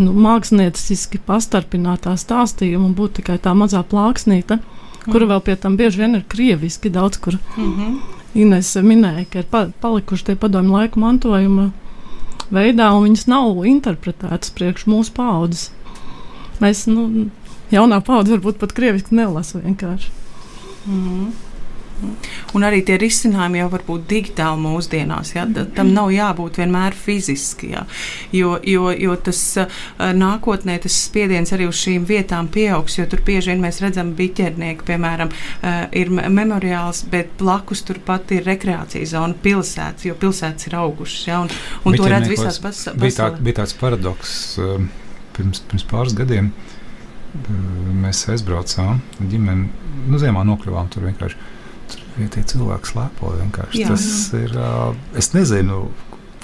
nu, 0.03 0.13
mākslinieciski 0.25 1.21
pastarpinātā 1.27 2.15
stāstījuma 2.21 2.89
un 2.89 2.97
būtu 2.99 3.21
tikai 3.21 3.39
tā 3.43 3.55
mazā 3.59 3.83
plāksnīte, 3.87 4.59
mm. 4.59 5.13
kura 5.13 5.29
vēl 5.35 5.45
pie 5.47 5.57
tam 5.61 5.79
bieži 5.81 6.03
vien 6.03 6.19
ir 6.19 6.27
krieviski 6.29 6.91
daudz 6.91 7.19
kur. 7.19 7.39
Mm 7.57 7.73
-hmm. 7.73 7.97
Ines 8.35 8.75
minēja, 8.75 9.25
ka 9.31 9.39
ir 9.39 9.45
pa, 9.51 9.69
palikuši 9.81 10.25
tie 10.25 10.37
padomju 10.37 10.73
laiku 10.73 11.01
mantojuma 11.01 11.71
veidā, 12.51 12.91
un 12.91 13.05
viņas 13.05 13.27
nav 13.27 13.65
interpretētas 13.67 14.51
priekš 14.51 14.87
mūsu 14.87 15.13
paudzes. 15.15 15.71
Mēs, 16.61 16.87
nu, 16.87 17.31
jaunā 17.71 18.01
paudze 18.01 18.33
varbūt 18.33 18.59
pat 18.59 18.73
krieviski 18.73 19.15
nelasa 19.15 19.59
vienkārši. 19.59 20.11
Mm 20.87 21.03
-hmm. 21.09 21.54
Un 22.55 22.65
arī 22.67 22.81
tie 22.87 22.97
risinājumi 23.01 23.61
jau 23.61 23.69
var 23.73 23.83
būt 23.87 24.07
digitāli 24.11 24.61
mūsdienās. 24.63 25.33
Ja? 25.35 25.45
Tam 25.77 25.93
nav 25.95 26.11
jābūt 26.15 26.59
vienmēr 26.61 26.97
fiziski. 26.99 27.71
Ja? 27.75 27.85
Jo, 28.35 28.55
jo, 28.67 28.91
jo 28.95 29.15
tas 29.27 29.41
nākotnē 29.99 30.77
tas 30.85 30.97
spiediens 31.07 31.55
arī 31.55 31.69
uz 31.71 31.79
šīm 31.81 32.07
vietām 32.09 32.51
pieaugs. 32.55 32.99
Tur 33.11 33.23
bieži 33.27 33.53
vien 33.53 33.63
mēs 33.65 33.81
redzam, 33.83 34.13
biķernieki, 34.19 34.87
piemēram, 34.87 35.33
ir 35.95 36.13
memoriāls, 36.15 37.05
bet 37.11 37.35
blakus 37.41 37.85
turpat 37.87 38.35
ir 38.37 38.47
rekreācijas 38.47 39.15
zona, 39.15 39.39
pilsētas, 39.47 40.07
jo 40.09 40.19
pilsētas 40.19 40.71
ir 40.71 40.79
augušas. 40.83 41.25
Ja? 41.31 41.41
Un, 41.47 41.51
un 41.87 41.99
to 41.99 42.11
redz 42.11 42.31
visās 42.31 42.61
pasaulē. 42.63 43.01
Bija, 43.07 43.19
tā, 43.23 43.31
bija 43.39 43.63
tāds 43.63 43.75
paradoks 43.81 44.37
pirms, 45.35 45.65
pirms 45.71 45.89
pāris 45.91 46.15
gadiem. 46.19 46.53
Mēs 48.05 48.21
aizbraucām, 48.31 49.01
ģimene, 49.19 49.67
nu, 50.07 50.19
ziemā 50.23 50.45
nokļuvām 50.47 50.91
tur 50.95 51.09
vienkārši 51.09 51.54
vietējie 52.19 52.49
cilvēki 52.55 52.93
slēpo. 52.93 53.35
Vienkārši. 53.43 53.87
Tas 53.91 54.09
ir. 54.41 54.59
Es 55.19 55.33
nezinu, 55.37 55.87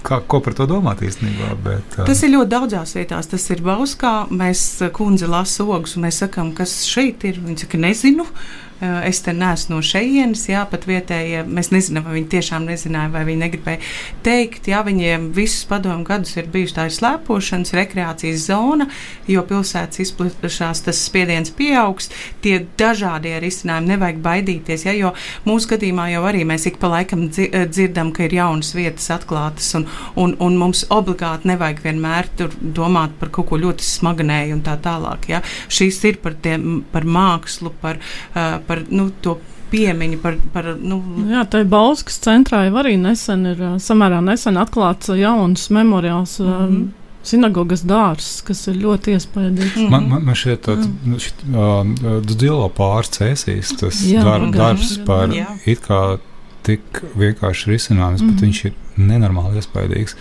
Kā, 0.01 0.16
ko 0.25 0.39
par 0.41 0.55
to 0.57 0.64
domāt 0.64 1.03
īstenībā? 1.05 1.51
Bet, 1.61 1.99
uh... 1.99 2.07
Tas 2.09 2.23
ir 2.25 2.31
ļoti 2.33 2.49
daudzās 2.55 2.95
vietās. 2.97 3.27
Tas 3.29 3.43
ir 3.53 3.61
Bauskā. 3.61 4.14
Mēs 4.33 4.62
kundze 4.97 5.29
lasa 5.29 5.66
ogus, 5.68 5.93
un 5.99 6.07
mēs 6.07 6.23
sakām, 6.23 6.55
kas 6.57 6.73
šeit 6.89 7.27
ir. 7.29 7.37
Viņa 7.45 7.66
saka, 7.66 7.81
nezinu. 7.85 8.25
uh, 8.25 8.70
es 8.81 9.20
te 9.24 9.35
neesmu 9.37 9.76
no 9.76 9.83
šejienes, 9.85 10.47
jā, 10.49 10.62
pat 10.70 10.87
vietējie, 10.89 11.43
mēs 11.49 11.70
nezinām, 11.74 12.07
vai 12.07 12.16
viņi 12.18 12.31
tiešām 12.33 12.66
nezināja, 12.68 13.12
vai 13.12 13.24
viņi 13.28 13.43
negribēja 13.45 13.81
teikt, 14.24 14.70
jā, 14.72 14.81
viņiem 14.87 15.31
visus 15.37 15.66
padomu 15.68 16.07
gadus 16.09 16.37
ir 16.41 16.49
bijuši 16.53 16.76
tā 16.78 16.87
slēpošanas, 16.93 17.74
rekreācijas 17.76 18.47
zona, 18.49 18.89
jo 19.31 19.45
pilsētas 19.47 20.03
izplatšās, 20.07 20.85
tas 20.87 21.03
spiediens 21.07 21.53
pieaugs, 21.57 22.11
tie 22.45 22.62
dažādie 22.81 23.37
risinājumi 23.43 23.95
nevajag 23.95 24.22
baidīties, 24.24 24.87
jā, 24.89 24.97
jo 24.99 25.12
mūsu 25.49 25.74
gadījumā 25.74 26.09
jau 26.14 26.24
arī 26.31 26.47
mēs 26.49 26.66
ik 26.70 26.81
pa 26.81 26.93
laikam 26.95 27.28
dzirdam, 27.31 28.14
ka 28.16 28.26
ir 28.26 28.39
jaunas 28.41 28.72
vietas 28.76 29.11
atklātas, 29.12 29.70
un, 29.78 29.87
un, 30.16 30.35
un 30.41 30.59
mums 30.61 30.87
obligāti 30.93 31.53
nevajag 31.53 31.85
vienmēr 31.85 32.33
tur 32.39 32.55
domāt 32.61 33.16
par 33.20 33.33
kaut 33.35 33.51
ko 33.51 33.61
ļoti 33.61 33.85
smagnēju 33.87 34.57
un 34.57 34.64
tā 34.66 34.76
tālāk. 34.83 35.28
Ja? 35.31 35.43
Šīs 35.70 36.01
ir 36.09 36.20
par, 36.24 36.37
tiem, 36.43 36.83
par 36.93 37.05
mākslu, 37.05 37.72
par, 37.83 38.01
uh, 38.01 38.57
par 38.71 38.85
nu, 38.95 39.09
to 39.25 39.37
piemiņu 39.71 40.21
par. 40.23 40.39
par 40.55 40.71
nu. 40.79 41.01
Jā, 41.31 41.45
tā 41.51 41.64
ir 41.64 41.68
Bauskas 41.71 42.21
centrā 42.23 42.64
jau 42.68 42.79
arī 42.83 42.97
nesen 43.01 43.47
ir 43.51 43.61
samērā 43.83 44.23
nesen 44.25 44.61
atklāts 44.61 45.12
jauns 45.18 45.68
memoriāls. 45.75 46.39
Mm 46.41 46.57
-hmm. 46.57 46.89
Sinagogas 47.23 47.83
dārsts, 47.85 48.41
kas 48.41 48.62
ir 48.68 48.79
ļoti 48.81 49.12
iespaidīgs. 49.12 49.77
Mm 49.77 49.83
-hmm. 49.83 49.91
Man, 49.91 50.09
man, 50.09 50.23
man 50.25 50.35
šeit 50.35 50.62
tāds 50.64 50.87
mm. 51.05 51.16
uh, 51.55 52.23
dzilo 52.25 52.71
pārcēsīs, 52.77 53.75
tas 53.81 54.01
jā, 54.09 54.23
dar, 54.25 54.41
gan, 54.41 54.51
darbs 54.53 54.97
gan, 54.97 55.05
par 55.05 55.29
jā. 55.29 55.47
it 55.66 55.83
kā 55.89 56.18
tik 56.62 57.03
vienkārši 57.16 57.71
risinājums, 57.71 58.23
mm 58.23 58.29
-hmm. 58.29 58.33
bet 58.33 58.43
viņš 58.43 58.64
ir 58.64 58.73
nenormāli 58.97 59.57
iespaidīgs. 59.57 60.16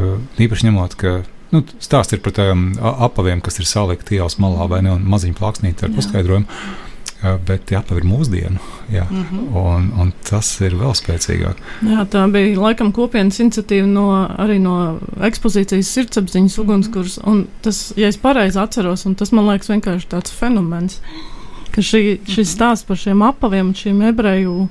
Uh, 0.00 0.18
īpaši 0.38 0.66
ņemot, 0.66 0.94
ka 0.94 1.22
Nu, 1.54 1.62
stāsts 1.78 2.16
ir 2.16 2.22
par 2.24 2.32
tādiem 2.32 2.72
apaviem, 2.80 3.40
kas 3.44 3.60
ir 3.62 3.68
salikti 3.68 4.16
ielas 4.18 4.38
malā 4.42 4.66
vai 4.70 4.80
ne, 4.82 4.90
un 4.90 5.04
maziņu 5.06 5.36
plāksnīti 5.38 5.86
ar 5.86 5.92
jā. 5.92 6.48
Paskaidrojumu. 7.24 7.44
Bet 7.46 7.70
ir 7.98 8.04
mūsdienu, 8.04 8.58
jā, 8.92 9.06
mm 9.10 9.24
-hmm. 9.30 9.56
un, 9.56 9.92
un 10.00 10.12
tas 10.28 10.60
ir 10.60 10.74
vēl 10.74 10.94
spēcīgāk. 10.94 11.56
Jā, 11.82 12.06
tā 12.10 12.30
bija 12.30 12.60
laikam 12.60 12.92
kopienas 12.92 13.40
iniciatīva 13.40 13.86
no, 13.86 14.28
arī 14.38 14.60
no 14.60 14.98
ekspozīcijas 15.20 15.88
sirdsapziņas 15.88 16.58
ugunskurs. 16.58 17.18
Un 17.24 17.46
tas, 17.62 17.92
ja 17.96 18.08
es 18.08 18.16
pareizi 18.16 18.58
atceros, 18.58 19.06
un 19.06 19.14
tas 19.14 19.32
man 19.32 19.46
liekas 19.48 19.68
vienkārši 19.68 20.08
tāds 20.08 20.30
fenomens, 20.32 21.00
ka 21.70 21.80
šī, 21.80 22.20
šis 22.26 22.48
mhm. 22.48 22.54
stāsts 22.54 22.86
par 22.86 22.96
šiem 22.96 23.22
apaviem 23.22 23.66
un 23.66 23.74
šiem 23.74 24.02
ebreju 24.02 24.68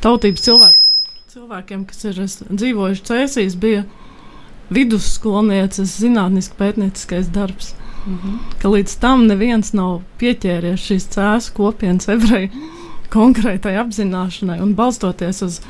tautības 0.00 0.42
cilvēkiem, 0.42 0.82
cilvēkiem 1.28 1.84
kas 1.84 2.04
ir 2.04 2.14
dzīvojuši 2.50 3.02
cēsīs, 3.02 3.56
bija 3.56 3.84
vidusskolnieces 4.70 6.00
zinātniski 6.00 6.54
pētnieciskais 6.58 7.28
darbs. 7.32 7.74
-hmm. 8.06 8.38
Ka 8.62 8.68
līdz 8.68 8.98
tam 9.00 9.26
neviens 9.26 9.72
nav 9.72 10.02
pieķēries 10.18 10.86
šīs 10.88 11.08
cēsu 11.14 11.52
kopienas 11.56 12.08
ebreju 12.08 12.48
konkrētai 13.10 13.76
apzināšanai 13.80 14.60
un 14.62 14.74
balstoties 14.74 15.42
uz 15.42 15.60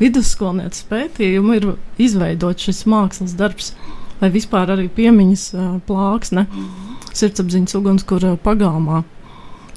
vidusskolnieces 0.00 0.86
pētījumu 0.90 1.54
ir 1.54 1.66
izveidots 1.98 2.62
šis 2.68 2.84
mākslas 2.86 3.36
darbs 3.38 3.74
vai 4.20 4.30
vispār 4.30 4.70
arī 4.70 4.88
piemiņas 4.88 5.44
plāksne 5.86 6.46
-hmm. 6.46 7.12
sirdsapziņas 7.12 7.74
ugunskura 7.74 8.36
pagalmā. 8.36 9.02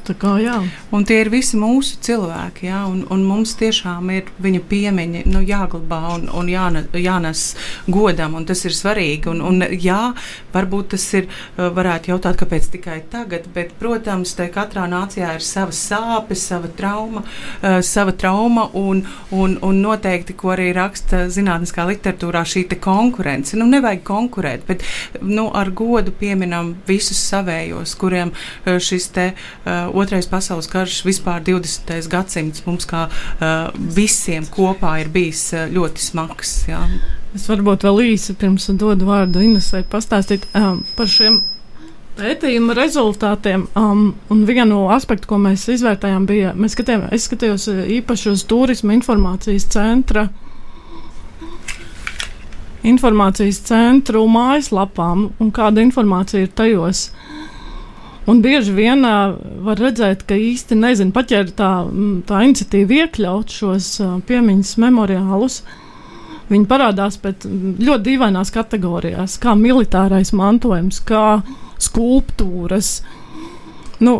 Kā, 0.05 0.35
jā. 0.37 0.59
un 0.93 1.05
tie 1.07 1.17
ir 1.23 1.31
visi 1.33 1.57
mūsu 1.57 1.97
cilvēki, 2.05 2.67
jā, 2.69 2.83
un, 2.85 2.99
un 3.09 3.23
mums 3.25 3.55
tiešām 3.57 4.11
ir 4.13 4.27
viņa 4.41 4.61
piemiņa 4.69 5.23
nu, 5.31 5.41
jāglabā 5.41 6.01
un, 6.13 6.27
un 6.29 6.49
jānes, 6.51 6.91
jānes 6.93 7.45
godam, 7.89 8.35
un 8.37 8.45
tas 8.45 8.61
ir 8.67 8.75
svarīgi. 8.75 9.31
Un, 9.31 9.41
un, 9.41 9.65
jā, 9.81 10.13
varbūt 10.53 10.93
tas 10.93 11.05
ir, 11.17 11.29
varētu 11.57 12.11
jautāt, 12.11 12.37
kāpēc 12.39 12.69
tikai 12.75 12.99
tagad, 13.11 13.47
bet, 13.55 13.73
protams, 13.79 14.35
te 14.37 14.47
katrā 14.53 14.85
nācijā 14.91 15.33
ir 15.37 15.45
savas 15.45 15.79
sāpes, 15.89 16.45
sava 16.51 16.69
trauma, 16.77 17.23
uh, 17.25 17.79
sava 17.85 18.13
trauma 18.13 18.67
un, 18.77 19.01
un, 19.33 19.57
un 19.65 19.81
noteikti, 19.81 20.37
ko 20.37 20.53
arī 20.55 20.69
raksta 20.75 21.25
zinātniskā 21.33 21.87
literatūrā, 21.89 22.45
šī 22.45 22.67
konkurence. 22.81 23.57
Nu, 23.57 23.67
nevajag 23.69 24.03
konkurēt, 24.05 24.65
bet 24.67 24.85
nu, 25.21 25.47
ar 25.55 25.71
godu 25.75 26.13
pieminam 26.15 26.75
visus 26.87 27.21
savējos, 27.31 27.95
kuriem 27.99 28.33
uh, 28.35 28.77
šis 28.81 29.09
te 29.15 29.31
uh, 29.33 29.94
Otrais 29.95 30.27
pasaules 30.27 30.67
karš, 30.71 30.99
vispār 31.07 31.43
20. 31.47 32.09
gadsimts 32.11 32.65
mums 32.67 32.87
kā 32.89 33.05
uh, 33.07 33.71
visiem 33.95 34.47
kopā 34.51 34.97
ir 35.03 35.11
bijis 35.13 35.47
uh, 35.55 35.65
ļoti 35.71 36.03
smags. 36.03 36.55
Jā. 36.69 36.83
Es 37.35 37.47
varbūt 37.51 37.87
vēl 37.87 38.03
īsi 38.11 38.35
pirms 38.39 38.67
dodu 38.79 39.07
vārdu 39.07 39.43
Inesai 39.43 39.85
pastāstīt 39.87 40.47
um, 40.55 40.83
par 40.95 41.09
šiem 41.11 41.41
pētījuma 42.15 42.75
rezultātiem. 42.77 43.67
Um, 43.75 44.07
un 44.31 44.43
vienu 44.47 44.85
aspektu, 44.93 45.29
ko 45.31 45.39
mēs 45.41 45.67
izvērtējām, 45.73 46.27
bija, 46.29 46.53
mēs 46.55 46.75
skatījām, 46.77 47.07
es 47.15 47.27
skatījos 47.29 47.67
īpaši 47.99 48.31
uz 48.31 48.45
turisma 48.49 48.95
informācijas 48.95 49.67
centra. 49.75 50.27
Informācijas 52.85 53.63
centru 53.65 54.23
mājaslapām 54.29 55.29
un 55.41 55.51
kāda 55.55 55.81
informācija 55.83 56.45
ir 56.45 56.53
tajos. 56.55 57.09
Un 58.25 58.39
bieži 58.41 58.73
vien 58.73 59.05
var 59.05 59.77
redzēt, 59.77 60.23
ka 60.25 60.37
īsti 60.37 60.77
nezinu, 60.79 61.13
pat 61.13 61.33
ja 61.33 61.43
ir 61.45 61.51
tā, 61.53 61.71
tā 62.25 62.39
iniciatīva 62.47 63.03
iekļaut 63.03 63.53
šos 63.53 63.89
piemiņas 64.25 64.71
memoriālus. 64.81 65.59
Viņi 66.49 66.65
parādās 66.69 67.19
pēc 67.21 67.45
ļoti 67.45 68.03
dīvainās 68.07 68.53
kategorijās, 68.53 69.37
kā 69.41 69.53
militārais 69.57 70.33
mantojums, 70.37 70.99
kā 71.05 71.39
skulptūras, 71.81 72.91
uh, 73.01 73.24
nu, 74.03 74.15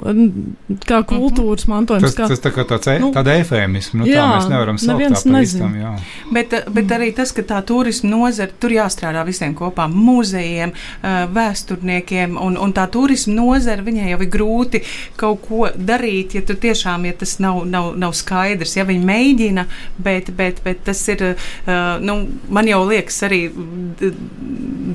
kā 0.85 1.01
mhm. 1.01 1.07
kultūras 1.09 1.67
mantojums. 1.71 2.07
Tas, 2.07 2.15
kā, 2.17 2.27
tas 2.31 2.43
tā 2.43 2.51
kā 2.55 2.65
tāds 2.69 2.89
e, 2.91 2.97
nu, 3.03 3.11
efēmisms, 3.11 3.97
nu, 3.99 4.07
jā, 4.09 4.21
tā 4.21 4.35
mēs 4.35 4.49
nevaram 4.51 4.79
saukt 4.81 5.25
tā 5.25 5.41
visam, 5.41 5.75
jā. 5.79 5.93
Bet, 6.35 6.55
bet 6.75 6.93
arī 6.95 7.11
tas, 7.15 7.33
ka 7.35 7.45
tā 7.47 7.59
turisma 7.67 8.11
nozara, 8.13 8.53
tur 8.61 8.75
jāstrādā 8.75 9.25
visiem 9.27 9.55
kopā, 9.57 9.87
muzejiem, 9.91 10.73
vēsturniekiem, 11.35 12.37
un, 12.41 12.59
un 12.61 12.75
tā 12.75 12.87
turisma 12.91 13.35
nozara, 13.39 13.85
viņai 13.85 14.11
jau 14.13 14.21
ir 14.23 14.31
grūti 14.37 14.83
kaut 15.19 15.43
ko 15.47 15.69
darīt, 15.75 16.37
ja 16.37 16.45
tu 16.45 16.57
tiešām, 16.59 17.07
ja 17.09 17.17
tas 17.17 17.37
nav, 17.43 17.63
nav, 17.69 17.91
nav 17.99 18.15
skaidrs, 18.17 18.77
ja 18.79 18.87
viņi 18.87 19.05
mēģina, 19.09 19.67
bet, 19.97 20.31
bet, 20.37 20.61
bet 20.65 20.85
tas 20.87 21.01
ir, 21.11 21.25
nu, 22.05 22.17
man 22.49 22.71
jau 22.71 22.83
liekas 22.87 23.21
arī 23.27 23.41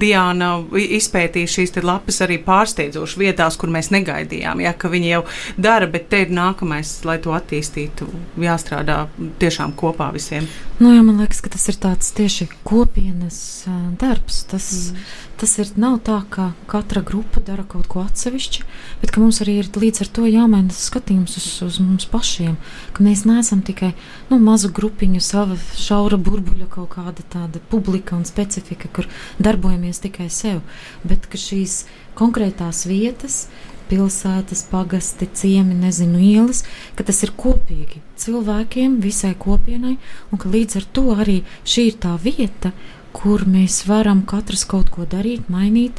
Diana 0.00 0.52
izpētīja 0.72 1.50
šīs 1.50 1.74
lapas 1.84 2.20
arī 2.24 2.38
pārsteidzoši 2.44 3.20
vietās, 3.20 3.56
kur 3.60 3.72
mēs 3.72 3.90
negaidījām. 3.94 4.62
Ja? 4.64 4.69
Ja, 4.70 4.76
ka 4.78 4.90
viņi 4.92 5.12
jau 5.12 5.22
dara, 5.58 5.88
bet 5.90 6.08
te 6.12 6.24
ir 6.24 6.34
nākamais, 6.34 7.00
lai 7.08 7.18
to 7.22 7.34
attīstītu, 7.36 8.08
jāstrādā 8.40 9.04
tiešām 9.42 9.74
kopā 9.78 10.10
visiem. 10.14 10.48
Nu, 10.80 10.94
jā, 10.94 11.02
man 11.04 11.18
liekas, 11.20 11.42
ka 11.44 11.50
tas 11.52 11.66
ir 11.68 11.76
tāds 11.76 12.08
tieši 12.16 12.46
kopienas 12.64 13.66
darbs. 14.00 14.38
Tas, 14.48 14.68
mm. 14.94 15.02
tas 15.42 15.52
ir, 15.60 15.72
nav 15.80 15.98
tā, 16.06 16.16
ka 16.32 16.46
katra 16.70 17.02
grupa 17.04 17.42
dara 17.44 17.66
kaut 17.68 17.90
ko 17.92 18.00
atsevišķi, 18.06 18.64
bet 19.02 19.12
ka 19.12 19.20
mums 19.20 19.42
arī 19.44 19.58
ir 19.60 19.68
līdz 19.76 20.06
ar 20.06 20.12
to 20.16 20.24
jāmaina 20.30 20.72
skatījums 20.72 21.36
uz, 21.36 21.50
uz 21.66 21.80
mums 21.84 22.08
pašiem. 22.08 22.56
Ka 22.96 23.04
mēs 23.04 23.26
neesam 23.28 23.60
tikai 23.66 23.92
nu, 24.30 24.40
mazu 24.40 24.72
grupiņu, 24.72 25.20
sava 25.24 25.58
šaura 25.76 26.16
burbuļa 26.16 26.70
kaut 26.72 26.94
kāda 26.96 27.28
tāda 27.28 27.60
publika 27.68 28.16
un 28.16 28.24
specifika, 28.28 28.88
kur 28.88 29.10
darbojamies 29.36 30.00
tikai 30.06 30.30
sev, 30.32 30.62
bet 31.04 31.28
ka 31.28 31.40
šīs 31.40 31.82
konkrētās 32.16 32.86
vietas 32.88 33.44
pilsētas, 33.90 34.62
pagasti, 34.70 35.28
ciemi, 35.34 35.74
nezinu, 35.74 36.20
ielas, 36.22 36.62
ka 36.96 37.06
tas 37.06 37.20
ir 37.26 37.34
kopīgi 37.38 38.00
cilvēkiem, 38.20 39.00
visai 39.02 39.34
kopienai, 39.38 39.96
un 40.30 40.40
ka 40.40 40.50
līdz 40.52 40.80
ar 40.80 40.88
to 40.96 41.06
arī 41.16 41.40
šī 41.68 41.86
ir 41.90 42.00
tā 42.04 42.14
vieta, 42.22 42.72
kur 43.16 43.42
mēs 43.48 43.82
varam 43.88 44.22
katrs 44.26 44.62
kaut 44.70 44.90
ko 44.94 45.06
darīt, 45.08 45.48
mainīt. 45.50 45.98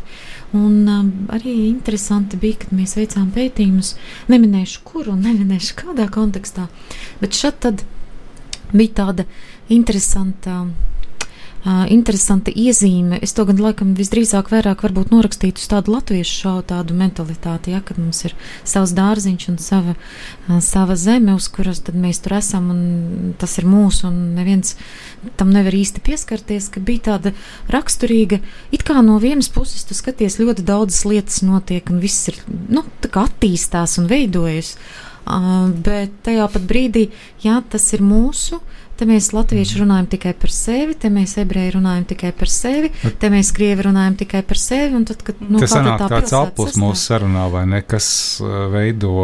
Un 0.56 0.88
um, 0.88 1.10
arī 1.32 1.54
interesanti 1.68 2.40
bija, 2.40 2.62
kad 2.64 2.76
mēs 2.76 2.96
veicām 3.00 3.32
pētījumus. 3.36 3.96
Neminēšu, 4.32 4.84
kur 4.88 5.12
un 5.12 5.24
neminēšu 5.26 5.76
kādā 5.84 6.08
kontekstā, 6.12 6.70
bet 7.20 7.36
šeit 7.36 7.68
bija 8.72 8.96
tāda 9.04 9.28
interesanta. 9.72 10.64
Uh, 11.62 11.62
Uh, 11.62 11.84
interesanta 11.94 12.50
iezīme. 12.50 13.20
Es 13.22 13.36
to 13.38 13.44
gan 13.46 13.60
laikam 13.62 13.92
visdrīzāk 13.94 14.48
vairāk 14.50 14.80
varbūt 14.82 15.12
norakstītu 15.14 15.62
uz 15.62 15.68
tādu 15.70 15.92
latviešu 15.94 16.40
šaubu 16.40 16.64
tādu 16.72 16.96
mentalitāti, 16.98 17.76
ja, 17.76 17.84
kad 17.86 18.00
mums 18.02 18.24
ir 18.26 18.34
savs 18.66 18.96
dārziņš 18.98 19.46
un 19.52 19.60
sava, 19.62 19.94
uh, 19.94 20.56
sava 20.66 20.98
zeme, 20.98 21.36
uz 21.38 21.46
kuras 21.54 21.84
tad 21.86 22.00
mēs 22.02 22.24
tur 22.26 22.34
esam, 22.40 22.72
un 22.74 23.36
tas 23.38 23.54
ir 23.62 23.70
mūsu, 23.70 24.08
un 24.10 24.34
neviens 24.40 24.74
tam 25.38 25.54
nevar 25.54 25.78
īsti 25.78 26.02
pieskarties, 26.02 26.72
ka 26.74 26.82
bija 26.82 27.12
tāda 27.12 27.36
raksturīga, 27.70 28.42
it 28.74 28.82
kā 28.88 28.98
no 29.06 29.20
vienas 29.22 29.52
puses 29.54 29.86
tu 29.86 29.94
skaties 29.94 30.40
ļoti 30.42 30.66
daudzas 30.66 31.06
lietas 31.06 31.44
notiek, 31.46 31.94
un 31.94 32.02
viss 32.02 32.26
ir, 32.34 32.42
nu, 32.74 32.88
tā 33.06 33.14
kā 33.14 33.30
attīstās 33.30 34.00
un 34.02 34.10
veidojas, 34.10 34.74
Uh, 35.22 35.70
bet 35.86 36.16
tajā 36.26 36.48
pat 36.50 36.64
brīdī, 36.66 37.04
jā, 37.44 37.60
tas 37.70 37.84
ir 37.94 38.02
mūsu. 38.02 38.58
Te 39.02 39.08
mēs 39.10 39.32
latvieši 39.34 39.80
runājam 39.82 40.06
tikai 40.12 40.36
par 40.38 40.52
sevi, 40.54 40.94
te 41.02 41.10
mēs 41.10 41.32
ebreji 41.42 41.72
runājam 41.74 42.04
tikai 42.12 42.30
par 42.38 42.52
sevi, 42.54 42.92
te 43.18 43.32
mēs 43.34 43.50
krievi 43.58 43.88
runājam 43.88 44.14
tikai 44.20 44.44
par 44.46 44.60
sevi. 44.62 45.00
Tad, 45.10 45.24
kad, 45.26 45.40
nu, 45.42 45.58
Tas 45.64 45.74
sanāk 45.74 46.04
tā 46.04 46.10
tāds 46.12 46.36
aplis 46.38 46.78
mūsu 46.78 47.02
sarunā, 47.10 47.48
vai 47.50 47.64
ne, 47.72 47.80
kas 47.82 48.12
veido 48.70 49.16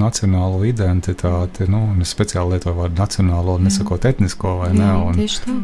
nacionālo 0.00 0.62
identitāti, 0.64 1.68
nu, 1.68 1.82
speciāli 2.08 2.56
lietoju 2.56 2.78
vārdu 2.80 2.96
nacionālo, 3.02 3.58
nesakot 3.60 4.08
etnisko 4.08 4.56
vai 4.62 4.72
ne. 4.72 4.88
Un, 5.10 5.20
tieši 5.20 5.44
tā. 5.44 5.58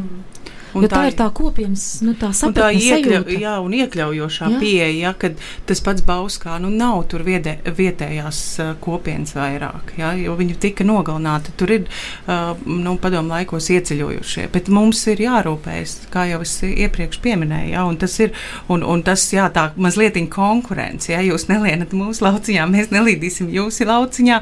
Un 0.72 0.86
jo 0.86 0.88
tā, 0.88 1.02
tā 1.02 1.08
ir 1.10 1.16
tā 1.18 1.26
kopienas, 1.36 1.84
nu, 2.04 2.14
tā 2.16 2.30
sapratne, 2.36 2.78
tā 2.80 2.96
iekļau, 2.96 3.22
jā, 3.42 3.54
un 3.60 3.74
iekļaujošā 3.76 4.48
jā. 4.54 4.60
pieeja, 4.62 4.88
ja, 4.96 5.12
kad 5.18 5.40
tas 5.68 5.82
pats 5.84 6.04
Bauskā, 6.06 6.56
nu, 6.62 6.70
nav 6.72 7.02
tur 7.12 7.24
viedē, 7.26 7.58
vietējās 7.76 8.40
uh, 8.62 8.70
kopienas 8.82 9.34
vairāk, 9.36 9.92
ja, 10.00 10.14
jo 10.16 10.36
viņi 10.38 10.56
tika 10.62 10.86
nogalināti. 10.88 11.52
Tur 11.60 11.74
ir, 11.76 11.84
uh, 12.24 12.54
nu, 12.64 12.96
padomu 13.02 13.34
laikos 13.34 13.68
ieceļojušie, 13.74 14.46
bet 14.54 14.70
mums 14.72 15.02
ir 15.12 15.20
jārūpējas, 15.26 15.96
kā 16.12 16.24
jau 16.30 16.40
es 16.46 16.56
iepriekš 16.68 17.20
pieminēju, 17.24 17.74
ja, 17.74 17.84
un 17.88 18.00
tas 18.00 18.16
ir, 18.24 18.32
un, 18.72 18.86
un 18.86 19.04
tas, 19.04 19.26
jā, 19.34 19.50
tā 19.52 19.68
mazliet 19.76 20.16
konkurence, 20.32 21.12
ja, 21.12 21.20
jūs 21.24 21.46
nelienat 21.48 21.92
mūsu 21.96 22.24
lauciņā, 22.26 22.66
mēs 22.68 22.90
nelīdīsim 22.92 23.52
jūsu 23.52 23.86
lauciņā, 23.88 24.40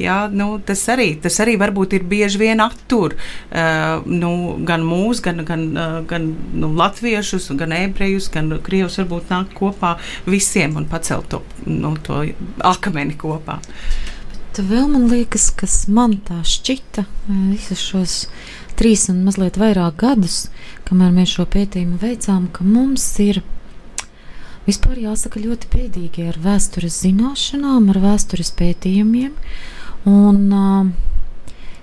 jā, 0.00 0.20
nu, 0.32 0.52
tas 0.66 0.84
arī, 0.92 1.12
tas 1.20 1.40
arī 1.44 1.56
varbūt 1.60 1.96
ir 1.98 2.06
bieži 2.08 2.40
vien 2.40 2.60
attur, 2.64 3.16
uh, 3.16 4.06
nu, 4.08 4.32
gan 4.68 4.84
mūs, 4.86 5.24
gan, 5.24 5.44
gan 5.48 5.69
gan, 5.74 6.06
gan 6.10 6.30
nu, 6.54 6.72
latviešus, 6.76 7.50
gan 7.58 7.74
ebrejus, 7.76 8.30
gan 8.32 8.52
krievus 8.64 8.98
varbūt 9.00 9.30
nākt 9.32 9.54
kopā 9.58 9.96
visiem 10.26 10.76
un 10.80 10.88
pacelt 10.90 11.30
to, 11.32 11.42
nu, 11.66 11.94
to 12.06 12.24
akmeni 12.66 13.16
kopā. 13.20 13.60
Bet 14.50 14.64
vēl 14.66 14.88
man 14.90 15.06
liekas, 15.10 15.50
kas 15.54 15.84
man 15.86 16.18
tā 16.26 16.40
šķita 16.46 17.06
visus 17.28 17.82
šos 17.86 18.14
trīs 18.80 19.06
un 19.12 19.22
mazliet 19.26 19.60
vairāk 19.60 20.00
gadus, 20.00 20.48
kamēr 20.88 21.12
mēs 21.14 21.36
šo 21.36 21.46
pētījumu 21.50 22.00
veicām, 22.02 22.48
ka 22.50 22.66
mums 22.66 23.04
ir 23.22 23.42
vispār 24.66 24.98
jāsaka 25.04 25.42
ļoti 25.42 25.70
pēdīgi 25.70 26.26
ar 26.32 26.40
vēstures 26.42 26.98
zināšanām, 27.04 27.90
ar 27.92 28.00
vēstures 28.02 28.50
pētījumiem. 28.58 29.36
Un, 30.08 30.42
uh, 30.48 31.09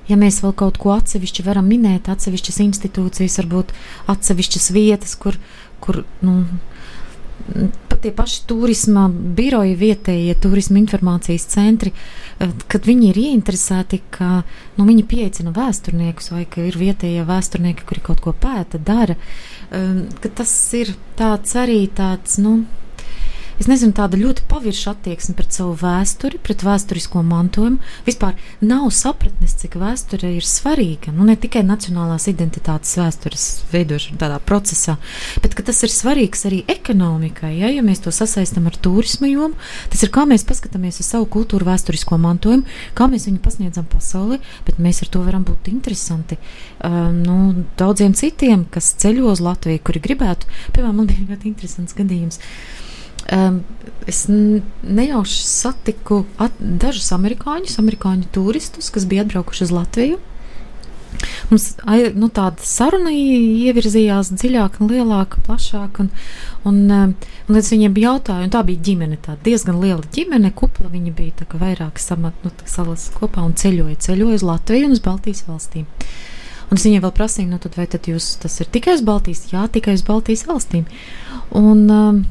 ja 0.08 0.18
mēs 0.20 0.42
vēl 0.44 0.56
kaut 0.58 0.80
ko 0.82 0.94
atsevišķi 0.96 1.46
varam 1.48 1.68
minēt, 1.70 2.10
atsevišķas 2.12 2.62
institūcijas, 2.68 3.40
varbūt 3.42 3.74
atsevišķas 4.14 4.72
vietas, 4.76 5.16
kur, 5.20 5.38
kur 5.84 6.04
nu, 6.26 6.42
tie 8.02 8.12
paši 8.16 8.44
turisma 8.50 9.08
biroji, 9.10 9.76
vietējie 9.78 10.36
turisma 10.42 10.80
informācijas 10.82 11.48
centri, 11.52 11.92
eh, 12.40 12.52
kad 12.68 12.86
viņi 12.86 13.12
ir 13.12 13.22
ieinteresēti, 13.24 14.02
ka 14.12 14.44
nu, 14.78 14.86
viņi 14.86 15.06
pieaicina 15.10 15.54
vēsturniekus 15.56 16.32
vai 16.32 16.46
ka 16.46 16.62
ir 16.62 16.78
vietējie 16.78 17.26
vēsturnieki, 17.28 17.86
kuri 17.88 18.04
kaut 18.04 18.22
ko 18.22 18.34
pēta, 18.34 18.80
dara, 18.80 19.16
eh, 19.72 20.04
ka 20.22 20.30
tas 20.30 20.74
ir 20.74 20.96
tāds 21.18 21.56
arī 21.56 21.88
tāds, 21.90 22.38
nu, 22.38 22.66
es 23.60 23.68
nezinu, 23.70 23.94
tāda 23.98 24.18
ļoti 24.20 24.46
pavirša 24.50 24.94
attieksme 24.94 25.34
pret 25.38 25.56
savu 25.56 25.74
vēsturi, 25.80 26.40
pret 26.44 26.64
vēsturisko 26.66 27.24
mantojumu. 27.26 27.82
Vispār 28.08 28.38
nav 28.62 28.88
sapratnes, 28.96 29.56
cik 29.62 29.78
vēsture 29.82 30.30
ir 30.36 30.46
svarīga. 30.46 31.14
Nu, 31.16 31.26
ne 31.28 31.38
tikai 31.40 31.64
nacionālās 31.66 32.28
identitātes 32.32 32.94
vēstures 33.00 33.48
veidošana 33.74 34.22
tādā 34.22 34.40
procesā, 34.44 34.98
bet 35.44 35.58
tas 35.68 35.84
ir 35.84 35.94
svarīgs 35.94 36.46
arī 36.50 36.62
ekonomikai. 36.70 37.56
Ja, 37.58 37.72
ja 37.74 37.84
mēs 37.86 38.04
to 38.06 38.14
sasaistām 38.14 38.70
ar 38.70 38.78
turismu 38.78 39.30
jomu, 39.32 39.58
tas 39.92 40.06
ir 40.06 40.14
kā 40.14 40.28
mēs 40.30 40.46
paskatāmies 40.48 41.02
uz 41.02 41.10
savu 41.10 41.28
kultūru 41.38 41.68
vēsturisko 41.68 42.20
mantojumu, 42.22 42.68
kā 42.98 43.10
mēs 43.12 43.28
viņu 43.28 43.42
pasniedzam 43.44 43.90
pasaulē, 43.92 44.40
bet 44.70 44.82
mēs 44.84 45.04
ar 45.04 45.12
to 45.14 45.26
varam 45.26 45.46
būt 45.48 45.72
interesanti. 45.74 46.40
Um, 46.86 47.24
nu, 47.26 47.68
daudziem 47.80 48.16
citiem, 48.18 48.68
kas 48.72 48.94
ceļo 49.02 49.34
uz 49.34 49.44
Latviju, 49.44 49.84
kuri 49.84 50.04
gribētu, 50.04 50.50
piemēram, 50.76 51.02
man 51.02 51.10
bija 51.10 51.28
ļoti 51.34 51.52
interesants 51.52 51.98
gadījums. 51.98 52.38
Uh, 52.38 52.88
Um, 53.28 53.60
es 54.08 54.26
nejauši 54.30 55.42
satiku 55.44 56.22
at, 56.40 56.56
dažus 56.60 57.10
amerikāņus, 57.12 57.76
amerikāņu 57.82 58.30
turistus, 58.32 58.88
kas 58.94 59.08
bija 59.10 59.26
atbraukuši 59.26 59.68
uz 59.68 59.74
Latviju. 59.76 60.20
Mums 61.50 61.66
nu, 62.20 62.28
tāda 62.34 62.64
saruna 62.68 63.12
ievirzījās 63.14 64.30
dziļāk, 64.36 64.80
lielāka, 64.84 65.42
plašāka. 65.48 66.06
Un, 66.06 66.12
un, 66.68 67.16
un 67.48 67.60
es 67.60 67.72
viņiem 67.74 67.98
jautāju, 68.04 68.48
un 68.48 68.54
tā 68.54 68.64
bija 68.68 68.84
ģimene, 68.90 69.20
tā 69.24 69.38
diezgan 69.46 69.80
liela 69.82 70.04
ģimene, 70.14 70.52
kupla. 70.58 70.92
Viņi 70.94 71.14
bija 71.18 71.48
vairāk 71.58 72.02
samat, 72.04 72.38
nu, 72.46 72.54
salas 72.70 73.10
kopā 73.16 73.46
un 73.48 73.56
ceļoja, 73.58 74.00
ceļoja 74.08 74.42
uz 74.42 74.48
Latviju 74.48 74.90
un 74.90 74.98
uz 74.98 75.04
Baltijas 75.04 75.46
valstīm. 75.48 75.88
Un 76.68 76.76
es 76.76 76.84
viņiem 76.84 77.04
vēl 77.06 77.14
prasīju, 77.16 77.50
nu, 77.54 77.62
tad, 77.64 77.78
vai 77.80 77.88
tad 77.88 78.10
jūs, 78.12 78.34
tas 78.44 78.60
ir 78.60 78.68
tikai 78.72 78.98
uz 78.98 79.04
Baltijas? 79.08 79.46
Jā, 79.54 79.70
tikai 79.72 79.96
uz 79.96 80.04
Baltijas 80.08 80.44
valstīm. 80.50 80.84
Un, 81.56 81.86
um, 81.88 82.26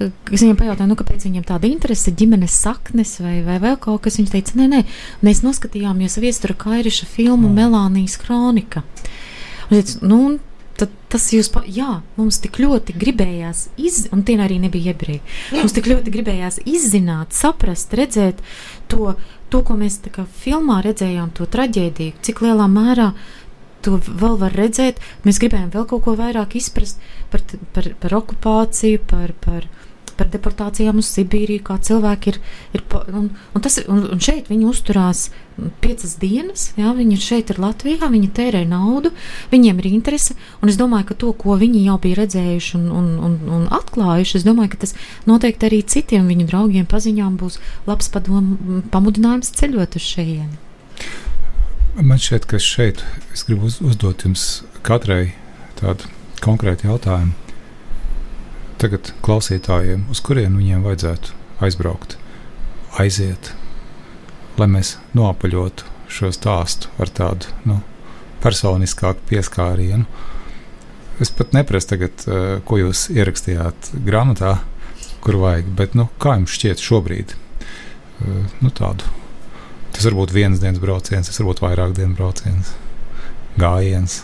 Es 0.00 0.40
viņam 0.40 0.56
pajautāju, 0.56 0.88
nu, 0.88 0.96
kāpēc 0.96 1.26
viņam 1.26 1.46
tāda 1.48 1.68
interese, 1.68 2.12
ģimenes 2.16 2.54
saknes 2.62 3.18
vai, 3.20 3.40
vai 3.44 3.58
vēl 3.60 3.76
kaut 3.82 4.06
kas. 4.06 4.16
Viņš 4.20 4.30
teica, 4.32 4.56
nē, 4.56 4.68
nē, 4.72 4.84
mēs 5.26 5.42
noskatījāmies 5.44 6.16
viestura 6.22 6.56
Kairiša 6.56 7.08
filmu 7.10 7.50
mm. 7.50 7.58
Melānijas 7.58 8.16
kronika. 8.22 8.84
Un, 9.68 9.74
teica, 9.76 9.98
nu, 10.06 10.20
tad 10.80 10.94
tas 11.12 11.26
jūs, 11.34 11.50
pa, 11.52 11.62
jā, 11.68 11.98
mums 12.16 12.40
tik 12.40 12.56
ļoti 12.62 12.94
gribējās, 12.96 13.66
iz, 13.80 14.06
un 14.14 14.24
tie 14.24 14.38
arī 14.40 14.56
nebija 14.62 14.94
ebreji, 14.94 15.20
mums 15.52 15.74
tik 15.76 15.90
ļoti 15.90 16.14
gribējās 16.14 16.62
izzināt, 16.64 17.36
saprast, 17.36 17.92
redzēt 17.98 18.40
to, 18.88 19.12
to 19.52 19.60
ko 19.66 19.76
mēs 19.76 20.00
kā 20.08 20.24
filmā 20.40 20.80
redzējām, 20.86 21.34
to 21.36 21.48
traģēdiju, 21.50 22.16
cik 22.24 22.40
lielā 22.46 22.70
mērā 22.72 23.10
to 23.84 23.96
vēl 24.00 24.36
var 24.40 24.54
redzēt. 24.56 25.00
Mēs 25.24 25.40
gribējām 25.40 25.70
vēl 25.74 25.86
kaut 25.88 26.04
ko 26.04 26.16
vairāk 26.18 26.56
izprast 26.58 27.00
par, 27.32 27.44
par, 27.74 27.90
par 28.02 28.16
okupāciju, 28.20 29.00
par, 29.08 29.32
par, 29.44 29.68
par 30.20 30.28
deportācijām 30.32 31.00
uz 31.00 31.08
Sibīriju, 31.08 31.64
kā 31.64 31.78
cilvēki 31.80 32.34
ir. 32.34 32.40
ir 32.76 32.84
un, 33.08 33.30
un, 33.32 33.64
tas, 33.64 33.78
un, 33.88 34.04
un 34.12 34.20
šeit 34.20 34.50
viņi 34.52 34.68
uzturās 34.68 35.30
piecas 35.80 36.14
dienas, 36.20 36.70
jā, 36.78 36.92
viņi 36.96 37.18
šeit 37.20 37.52
ir 37.52 37.60
Latvijā, 37.60 38.08
viņi 38.12 38.30
tērē 38.36 38.62
naudu, 38.68 39.12
viņiem 39.52 39.80
ir 39.82 39.90
interese. 39.90 40.36
Un 40.60 40.72
es 40.72 40.78
domāju, 40.80 41.10
ka 41.10 41.18
to, 41.24 41.32
ko 41.36 41.56
viņi 41.60 41.84
jau 41.86 41.98
bija 42.02 42.20
redzējuši 42.22 42.76
un, 42.78 42.86
un, 43.00 43.10
un, 43.26 43.36
un 43.58 43.66
atklājuši, 43.80 44.40
es 44.40 44.46
domāju, 44.46 44.74
ka 44.74 44.82
tas 44.86 44.96
noteikti 45.28 45.68
arī 45.70 45.82
citiem 45.82 46.28
viņu 46.30 46.48
draugiem, 46.52 46.88
paziņām 46.90 47.36
būs 47.40 47.60
labs 47.88 48.12
padom, 48.12 48.54
pamudinājums 48.92 49.52
ceļot 49.60 50.00
uz 50.00 50.08
šejieni. 50.14 50.64
Man 52.00 52.20
šķiet, 52.22 52.46
ka 52.48 52.60
šeit 52.62 53.04
es 53.34 53.44
gribu 53.48 53.68
uz, 53.68 53.80
uzdot 53.84 54.24
jums 54.24 54.62
katrai 54.86 55.34
tādu 55.80 56.08
konkrētu 56.40 56.88
jautājumu 56.88 57.39
tagad 58.80 59.12
klausītājiem, 59.24 60.06
uz 60.12 60.22
kurien 60.24 60.56
viņiem 60.56 60.84
vajadzētu 60.86 61.36
aizbraukt, 61.64 62.16
aiziet, 63.00 63.52
lai 64.60 64.68
mēs 64.72 64.96
noapaļotu 65.16 65.88
šo 66.10 66.32
stāstu 66.34 66.90
ar 67.00 67.12
tādu 67.14 67.52
nu, 67.68 67.80
personiskāku 68.42 69.22
pieskārienu. 69.30 70.06
Es 71.20 71.32
pat 71.36 71.52
neprasu 71.52 71.92
tagad, 71.92 72.24
uh, 72.26 72.56
ko 72.64 72.80
jūs 72.80 73.08
ierakstījāt 73.12 73.92
grāmatā, 74.06 74.56
kur 75.20 75.36
vajag, 75.42 75.68
bet 75.76 75.96
nu, 75.98 76.08
kā 76.22 76.38
jums 76.38 76.56
šķiet 76.56 76.80
šobrīd? 76.80 77.36
Uh, 77.36 78.46
nu, 78.64 78.72
tādu. 78.72 79.04
Tas 79.92 80.06
var 80.08 80.16
būt 80.16 80.32
viens 80.32 80.62
dienas 80.62 80.80
brauciens, 80.80 81.28
tas 81.28 81.40
var 81.42 81.50
būt 81.50 81.62
vairāk 81.66 81.94
dienu 81.98 82.16
brauciens, 82.16 82.72
gājiens. 83.60 84.22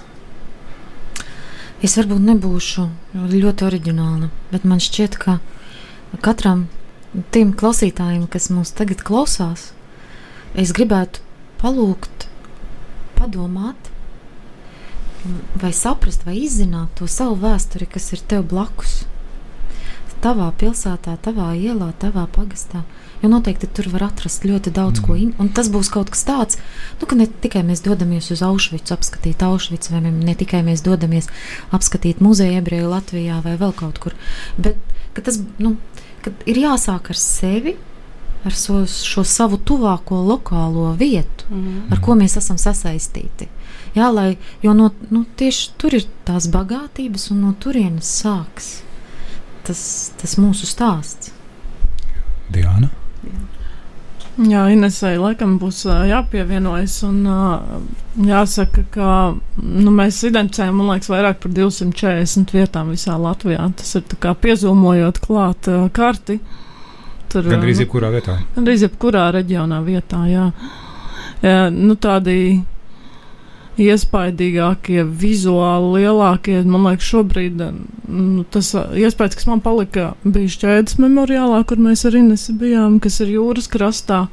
Es 1.84 1.98
varbūt 1.98 2.22
nebūšu 2.24 2.86
ļoti 3.32 3.66
oriģināla, 3.66 4.30
bet 4.48 4.64
man 4.64 4.80
šķiet, 4.80 5.18
ka 5.20 5.38
katram 6.24 6.66
tiem 7.34 7.52
klausītājiem, 7.52 8.24
kas 8.32 8.48
mūs 8.48 8.72
tagad 8.76 9.02
klausās, 9.04 9.70
es 10.56 10.72
gribētu 10.76 11.20
palūgt, 11.60 12.30
padomāt, 13.18 13.90
vai 15.60 15.72
saprast, 15.76 16.24
vai 16.24 16.38
izzināt 16.46 16.96
to 16.96 17.08
savu 17.10 17.36
vēsturi, 17.44 17.88
kas 17.92 18.08
ir 18.16 18.24
tev 18.24 18.46
blakus. 18.48 19.02
Tavā 20.24 20.48
pilsētā, 20.56 21.18
tavā 21.22 21.50
ielā, 21.60 21.90
tavā 22.00 22.24
pagastā 22.32 22.86
jo 23.22 23.30
noteikti 23.32 23.68
tur 23.72 23.88
var 23.92 24.06
atrast 24.08 24.44
ļoti 24.46 24.72
daudz 24.76 25.00
mm. 25.00 25.06
ko. 25.06 25.16
Un 25.42 25.50
tas 25.56 25.70
būs 25.72 25.90
kaut 25.92 26.12
kas 26.14 26.24
tāds, 26.28 26.60
nu, 27.00 27.08
ka 27.08 27.18
ne 27.18 27.28
tikai 27.28 27.64
mēs 27.66 27.84
dodamies 27.86 28.30
uz 28.34 28.44
Auschwitz, 28.46 28.92
apskatīt 28.94 29.42
Auschwitz, 29.46 29.90
vai 29.92 30.02
ne 30.06 30.36
tikai 30.38 30.62
mēs 30.66 30.84
dodamies 30.86 31.30
apskatīt 31.76 32.22
muzeju 32.24 32.60
ebreju 32.60 32.92
Latvijā 32.92 33.40
vai 33.44 33.56
vēl 33.60 33.74
kaut 33.76 34.00
kur, 34.02 34.16
bet 34.60 34.78
tas 35.16 35.40
nu, 35.62 35.76
ir 36.46 36.64
jāsāk 36.66 37.12
ar 37.14 37.20
sevi. 37.20 37.76
Ar 38.46 38.54
so, 38.54 38.76
šo 38.86 39.24
savu 39.26 39.56
tuvāko 39.58 40.20
lokālo 40.22 40.92
vietu, 40.94 41.48
mm. 41.50 41.88
ar 41.90 41.98
ko 42.04 42.14
mēs 42.14 42.36
esam 42.38 42.60
sasaistīti. 42.62 43.48
Jā, 43.96 44.06
lai, 44.14 44.36
jo 44.62 44.70
no, 44.76 44.92
nu, 45.10 45.24
tieši 45.40 45.72
tur 45.80 45.96
ir 45.98 46.06
tās 46.28 46.46
bagātības, 46.54 47.24
un 47.34 47.40
no 47.42 47.50
turienes 47.58 48.06
sāks 48.20 48.68
tas, 49.66 49.82
tas 50.20 50.36
mūsu 50.40 50.68
stāsts. 50.68 51.32
Diana? 52.52 52.90
Jā, 54.36 54.66
Inesai 54.68 55.14
laikam 55.16 55.54
būs 55.56 55.86
jāpievienojas. 55.86 56.98
Un, 57.08 57.22
jāsaka, 58.28 58.84
ka 58.92 59.08
nu, 59.62 59.94
mēs 59.96 60.18
identificējam, 60.28 60.76
man 60.76 60.90
liekas, 60.92 61.08
vairāk 61.12 61.40
par 61.40 61.54
240 61.56 62.52
vietām 62.52 62.92
visā 62.92 63.16
Latvijā. 63.20 63.64
Tas 63.80 63.96
ir 63.96 64.04
piezīmojot 64.44 65.22
klāt 65.24 65.70
karti. 65.96 66.40
Tur, 67.32 67.48
Gan 67.48 67.64
arī 67.64 67.78
jebkurā 67.80 68.12
vietā. 68.12 68.36
Gan 68.54 68.68
arī 68.68 68.76
jebkurā 68.84 69.24
reģionā 69.34 69.80
vietā, 69.86 70.20
jā. 70.30 70.50
jā 71.42 71.56
nu, 71.72 71.96
tādi 71.96 72.36
iespaidīgākie, 73.80 75.02
vizuāli 75.04 76.02
lielākie. 76.02 76.58
Man 76.64 76.86
liekas, 76.88 77.08
šobrīd 77.12 77.60
nu, 77.60 78.44
tas 78.52 78.72
iespējas, 78.74 79.36
kas 79.36 79.48
man 79.50 79.62
palika, 79.64 80.14
bija 80.24 80.52
šķēdes 80.56 81.00
memoriālā, 81.02 81.62
kur 81.68 81.80
mēs 81.82 82.06
ar 82.08 82.16
Inesu 82.16 82.56
bijām, 82.60 83.00
kas 83.04 83.20
ir 83.24 83.34
jūras 83.36 83.68
krastā. 83.72 84.26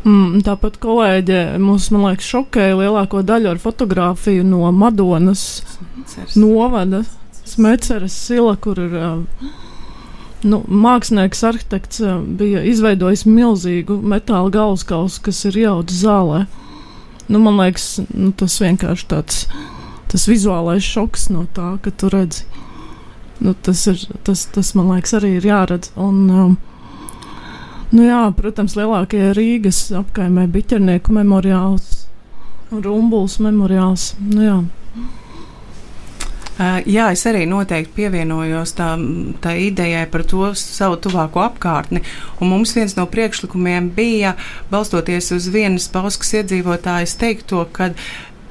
Mm, 0.00 0.40
tāpat 0.44 0.78
kolēģe 0.80 1.40
mūs, 1.60 1.90
man 1.92 2.06
liekas, 2.08 2.28
šokēja 2.32 2.76
lielāko 2.78 3.20
daļu 3.26 3.50
ar 3.52 3.58
fotografiju 3.60 4.44
no 4.48 4.70
Madonas 4.72 5.42
Smeceres. 5.76 6.36
novada, 6.40 7.02
Smeceres 7.44 8.14
sila, 8.16 8.54
kur 8.56 8.80
ir. 8.80 8.94
Nu, 10.40 10.62
mākslinieks, 10.64 11.42
arhitekts 11.44 12.00
bija 12.40 12.62
izveidojis 12.64 13.26
milzīgu 13.28 13.98
metāla 14.00 14.48
galvaskausu, 14.54 15.20
kas 15.26 15.42
ir 15.50 15.58
jaudas 15.66 16.00
zālē. 16.00 16.46
Nu, 17.30 17.38
man 17.42 17.60
liekas, 17.60 18.00
nu, 18.10 18.32
tas 18.34 18.58
vienkārši 18.62 19.06
tāds 19.10 19.44
tas 20.10 20.26
vizuālais 20.26 20.82
šoks 20.82 21.28
no 21.30 21.44
tā, 21.54 21.76
ka 21.84 21.92
tu 21.94 22.10
redzi. 22.10 22.42
Nu, 23.40 23.54
tas, 23.54 23.84
ir, 23.88 24.02
tas, 24.26 24.42
tas, 24.52 24.74
man 24.76 24.90
liekas, 24.90 25.14
arī 25.20 25.36
ir 25.38 25.46
jāredz. 25.46 25.92
Un, 25.94 26.18
um, 26.34 26.56
nu, 27.94 28.02
jā, 28.04 28.24
protams, 28.36 28.74
lielākie 28.76 29.30
Rīgas 29.38 29.86
apkaimē 29.96 30.48
biķernieku 30.50 31.14
memoriāls 31.14 32.00
Rumbuls 32.70 33.40
memoriāls. 33.42 34.12
Nu, 34.22 34.42
jā. 34.44 34.58
Uh, 36.60 36.82
jā, 36.84 37.06
es 37.14 37.22
arī 37.24 37.46
noteikti 37.48 37.94
pievienojos 37.96 38.74
tā, 38.76 38.90
tā 39.40 39.54
idejai 39.56 40.02
par 40.12 40.26
to 40.28 40.50
savu 40.60 40.98
tuvāko 41.00 41.40
apkārtni. 41.40 42.02
Un 42.36 42.50
mums 42.52 42.74
viens 42.76 42.92
no 42.98 43.06
priekšlikumiem 43.08 43.88
bija, 43.96 44.34
balstoties 44.68 45.32
uz 45.32 45.48
vienas 45.54 45.88
Bauskas 45.88 46.34
iedzīvotājas 46.36 47.16
teikto, 47.16 47.64
ka 47.72 47.94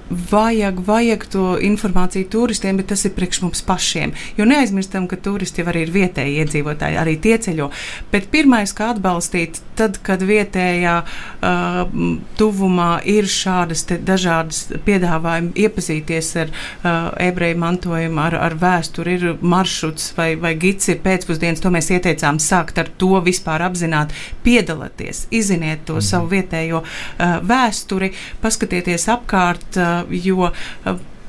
vajag, 0.10 0.80
vajag 0.86 1.26
to 1.30 1.46
informāciju 1.62 2.30
turistiem, 2.32 2.78
bet 2.80 2.90
tas 2.92 3.06
ir 3.06 3.14
priekš 3.16 3.42
mums 3.44 3.62
pašiem. 3.66 4.14
Jo 4.38 4.48
neaizmirstam, 4.50 5.08
ka 5.10 5.20
turisti 5.22 5.62
jau 5.62 5.70
arī 5.70 5.86
ir 5.86 5.94
vietēji 5.94 6.40
iedzīvotāji, 6.44 6.98
arī 6.98 7.16
tie 7.22 7.38
ceļo. 7.38 7.70
Bet 8.12 8.30
pirmais, 8.34 8.74
kā 8.74 8.92
atbalstīt, 8.96 9.62
tad, 9.78 10.00
kad 10.06 10.24
vietējā 10.26 10.96
uh, 11.04 11.80
tuvumā 12.40 12.90
ir 13.10 13.30
šādas 13.30 13.86
dažādas 14.06 14.66
piedāvājumi, 14.86 15.54
iepazīties 15.66 16.32
ar 16.44 16.52
uh, 16.52 16.90
ebreju 17.30 17.60
mantojumu, 17.62 18.22
ar, 18.26 18.38
ar 18.50 18.58
vēsturi, 18.60 19.18
ir 19.20 19.38
maršruts 19.42 20.14
vai, 20.18 20.34
vai 20.42 20.56
gids 20.60 20.90
ir 20.92 21.02
pēcpusdienas, 21.06 21.62
to 21.64 21.72
mēs 21.74 21.92
ieteicām 21.94 22.42
sākt 22.44 22.82
ar 22.82 22.90
to 23.00 23.22
vispār 23.26 23.64
apzināt, 23.68 24.16
piedalieties, 24.44 25.28
izziniet 25.32 25.86
to 25.86 26.00
-hmm. 26.00 26.10
savu 26.10 26.28
vietējo 26.34 26.82
uh, 26.84 27.40
vēsturi, 27.46 28.12
paskatieties 28.42 29.08
apkārt. 29.08 29.78
Uh, 29.78 29.99
jo 30.10 30.52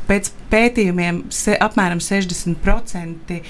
pēc 0.09 0.33
pētījumiem 0.51 1.23
se, 1.33 1.55
apmēram 1.61 2.01
60% 2.03 3.35
uh, 3.37 3.45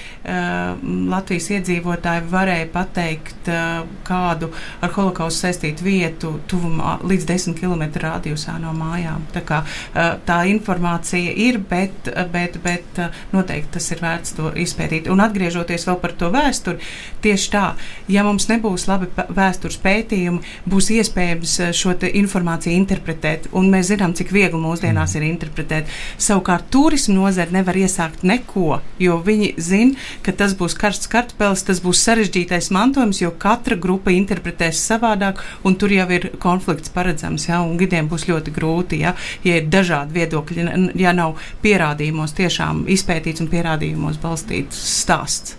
Latvijas 1.11 1.49
iedzīvotāji 1.57 2.25
varēja 2.31 2.67
pateikt 2.73 3.49
uh, 3.51 3.83
kādu 4.07 4.51
ar 4.81 4.93
holokaustu 4.95 5.47
saistītu 5.47 5.85
vietu 5.85 6.33
tuvumā 6.51 6.97
līdz 7.07 7.27
10 7.31 7.57
km 7.59 7.85
radiusā 8.03 8.57
no 8.61 8.73
mājām. 8.77 9.25
Tā, 9.33 9.43
kā, 9.47 9.61
uh, 9.65 10.13
tā 10.27 10.41
informācija 10.51 11.33
ir, 11.33 11.59
bet, 11.69 12.11
bet, 12.33 12.59
bet 12.63 13.01
noteikti 13.33 13.75
tas 13.77 13.91
ir 13.93 14.03
vērts 14.03 14.37
to 14.37 14.53
izpētīt. 14.61 15.09
Un 15.11 15.23
atgriežoties 15.23 15.87
vēl 15.89 15.99
par 16.01 16.15
to 16.17 16.31
vēsturi, 16.33 16.81
tieši 17.25 17.51
tā, 17.53 17.65
ja 18.11 18.25
mums 18.27 18.47
nebūs 18.51 18.87
labi 18.89 19.09
vēstures 19.31 19.79
pētījumi, 19.81 20.43
būs 20.69 20.91
iespējams 20.97 21.57
šo 21.77 21.95
informāciju 22.07 22.73
interpretēt, 22.73 23.49
un 23.57 23.67
mēs 23.71 23.91
zinām, 23.91 24.13
cik 24.17 24.31
viegli 24.33 24.59
mūsdienās 24.61 25.15
ir 25.19 25.25
interpretēt. 25.27 25.89
Savukārt, 26.21 26.69
tur 26.73 26.90
turismu 26.91 27.13
nozare 27.15 27.53
nevar 27.55 27.77
iesākt 27.79 28.25
neko, 28.27 28.81
jo 28.99 29.13
viņi 29.23 29.53
zina, 29.63 29.95
ka 30.25 30.33
tas 30.35 30.51
būs 30.59 30.73
karsts 30.75 31.07
kartupēlis, 31.11 31.63
tas 31.63 31.79
būs 31.79 32.01
sarežģītais 32.03 32.67
mantojums, 32.75 33.21
jo 33.21 33.31
katra 33.31 33.77
grupa 33.79 34.11
interpretēs 34.11 34.81
savādāk, 34.89 35.39
un 35.63 35.77
tur 35.79 35.93
jau 35.95 36.09
ir 36.11 36.27
konflikts 36.43 36.91
paredzams, 36.91 37.47
ja, 37.47 37.61
gidiem 37.79 38.11
būs 38.11 38.27
ļoti 38.27 38.51
grūti, 38.51 38.99
ja, 39.05 39.15
ja 39.47 39.61
ir 39.61 39.71
dažādi 39.71 40.19
viedokļi, 40.19 40.67
ja 40.99 41.15
nav 41.15 41.39
pierādījumos 41.63 42.35
tiešām 42.35 42.83
izpētīts 42.91 43.39
un 43.39 43.47
pierādījumos 43.53 44.19
balstīts 44.19 44.83
stāsts. 44.99 45.55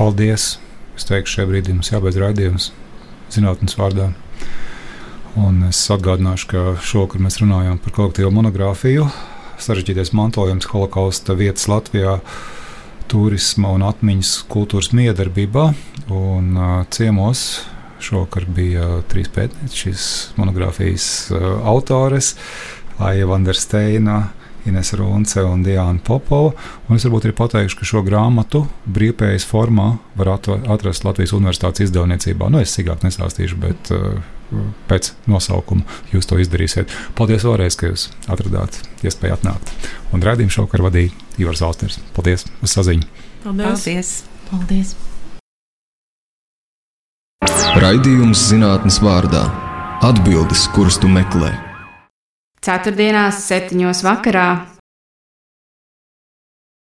Paldies! 0.00 0.54
Es 0.96 1.04
teikšu, 1.06 1.36
šajā 1.36 1.52
brīdī 1.52 1.76
mums 1.76 1.92
jābeidz 1.92 2.16
raidījums 2.24 2.72
zinātnes 3.30 3.76
vārdā. 3.76 4.14
Un 5.38 5.66
es 5.68 5.84
atgādināšu, 5.92 6.48
ka 6.48 6.68
šovakar 6.80 7.20
mēs 7.22 7.42
runājām 7.44 7.76
par 7.84 8.00
kolektīvo 8.00 8.32
monogrāfiju 8.34 9.04
sarežģītais 9.62 10.14
mantojums 10.16 10.68
holokausta 10.70 11.36
vietas 11.38 11.68
Latvijā, 11.70 12.18
turisma 13.08 13.72
un 13.76 13.84
atmiņas 13.88 14.32
kultūras 14.52 14.92
miedarbībā. 14.96 15.68
Un, 16.12 16.50
uh, 16.56 16.80
ciemos 16.94 17.64
šovakar 18.04 18.46
bija 18.54 19.02
trīs 19.10 19.30
pētnieci, 19.34 19.84
šīs 19.84 20.08
monogrāfijas 20.38 21.06
uh, 21.32 21.48
autores- 21.66 22.36
Aija 23.08 23.28
Vandersteina. 23.30 24.28
Ines 24.68 24.92
Runce 24.92 25.42
un 25.42 25.62
Diana 25.62 25.98
Popova. 26.04 26.52
Un 26.88 26.98
es 26.98 27.04
varbūt 27.06 27.28
arī 27.28 27.34
pateikšu, 27.38 27.78
ka 27.78 27.86
šo 27.88 28.02
grāmatu 28.04 28.64
brīvpējas 28.90 29.46
formā 29.48 29.94
var 30.18 30.34
atrast 30.36 31.06
Latvijas 31.06 31.32
Universitātes 31.32 31.86
izdevniecībā. 31.86 32.50
Nu, 32.52 32.60
es 32.60 32.74
sīkāk 32.76 33.06
nesāstīšu, 33.06 33.56
bet 33.62 33.92
uh, 33.94 34.18
pēc 34.88 35.12
nosaukuma 35.28 35.84
jūs 36.12 36.28
to 36.28 36.38
izdarīsiet. 36.40 36.92
Paldies 37.18 37.44
vēlreiz, 37.46 37.76
ka 37.78 37.90
jūs 37.90 38.08
atradāt 38.30 38.80
iespēju 39.04 39.36
atnākt. 39.36 39.72
Un 40.14 40.24
redzējumu 40.24 40.54
šovakar 40.54 40.86
vadīja 40.88 41.12
Ivars 41.42 41.62
Austers. 41.66 42.00
Paldies! 42.16 42.46
Uz 42.64 42.74
saziņu! 42.76 43.06
Paldies! 43.44 44.14
Paldies. 44.48 44.96
Raidījums 47.78 48.48
zinātnes 48.48 48.98
vārdā- 49.04 49.44
atbildes, 50.08 50.66
kuras 50.74 50.98
tu 50.98 51.10
meklē. 51.12 51.52
Ceturtdienās, 52.64 53.44
septiņos 53.46 54.02
vakarā 54.02 54.77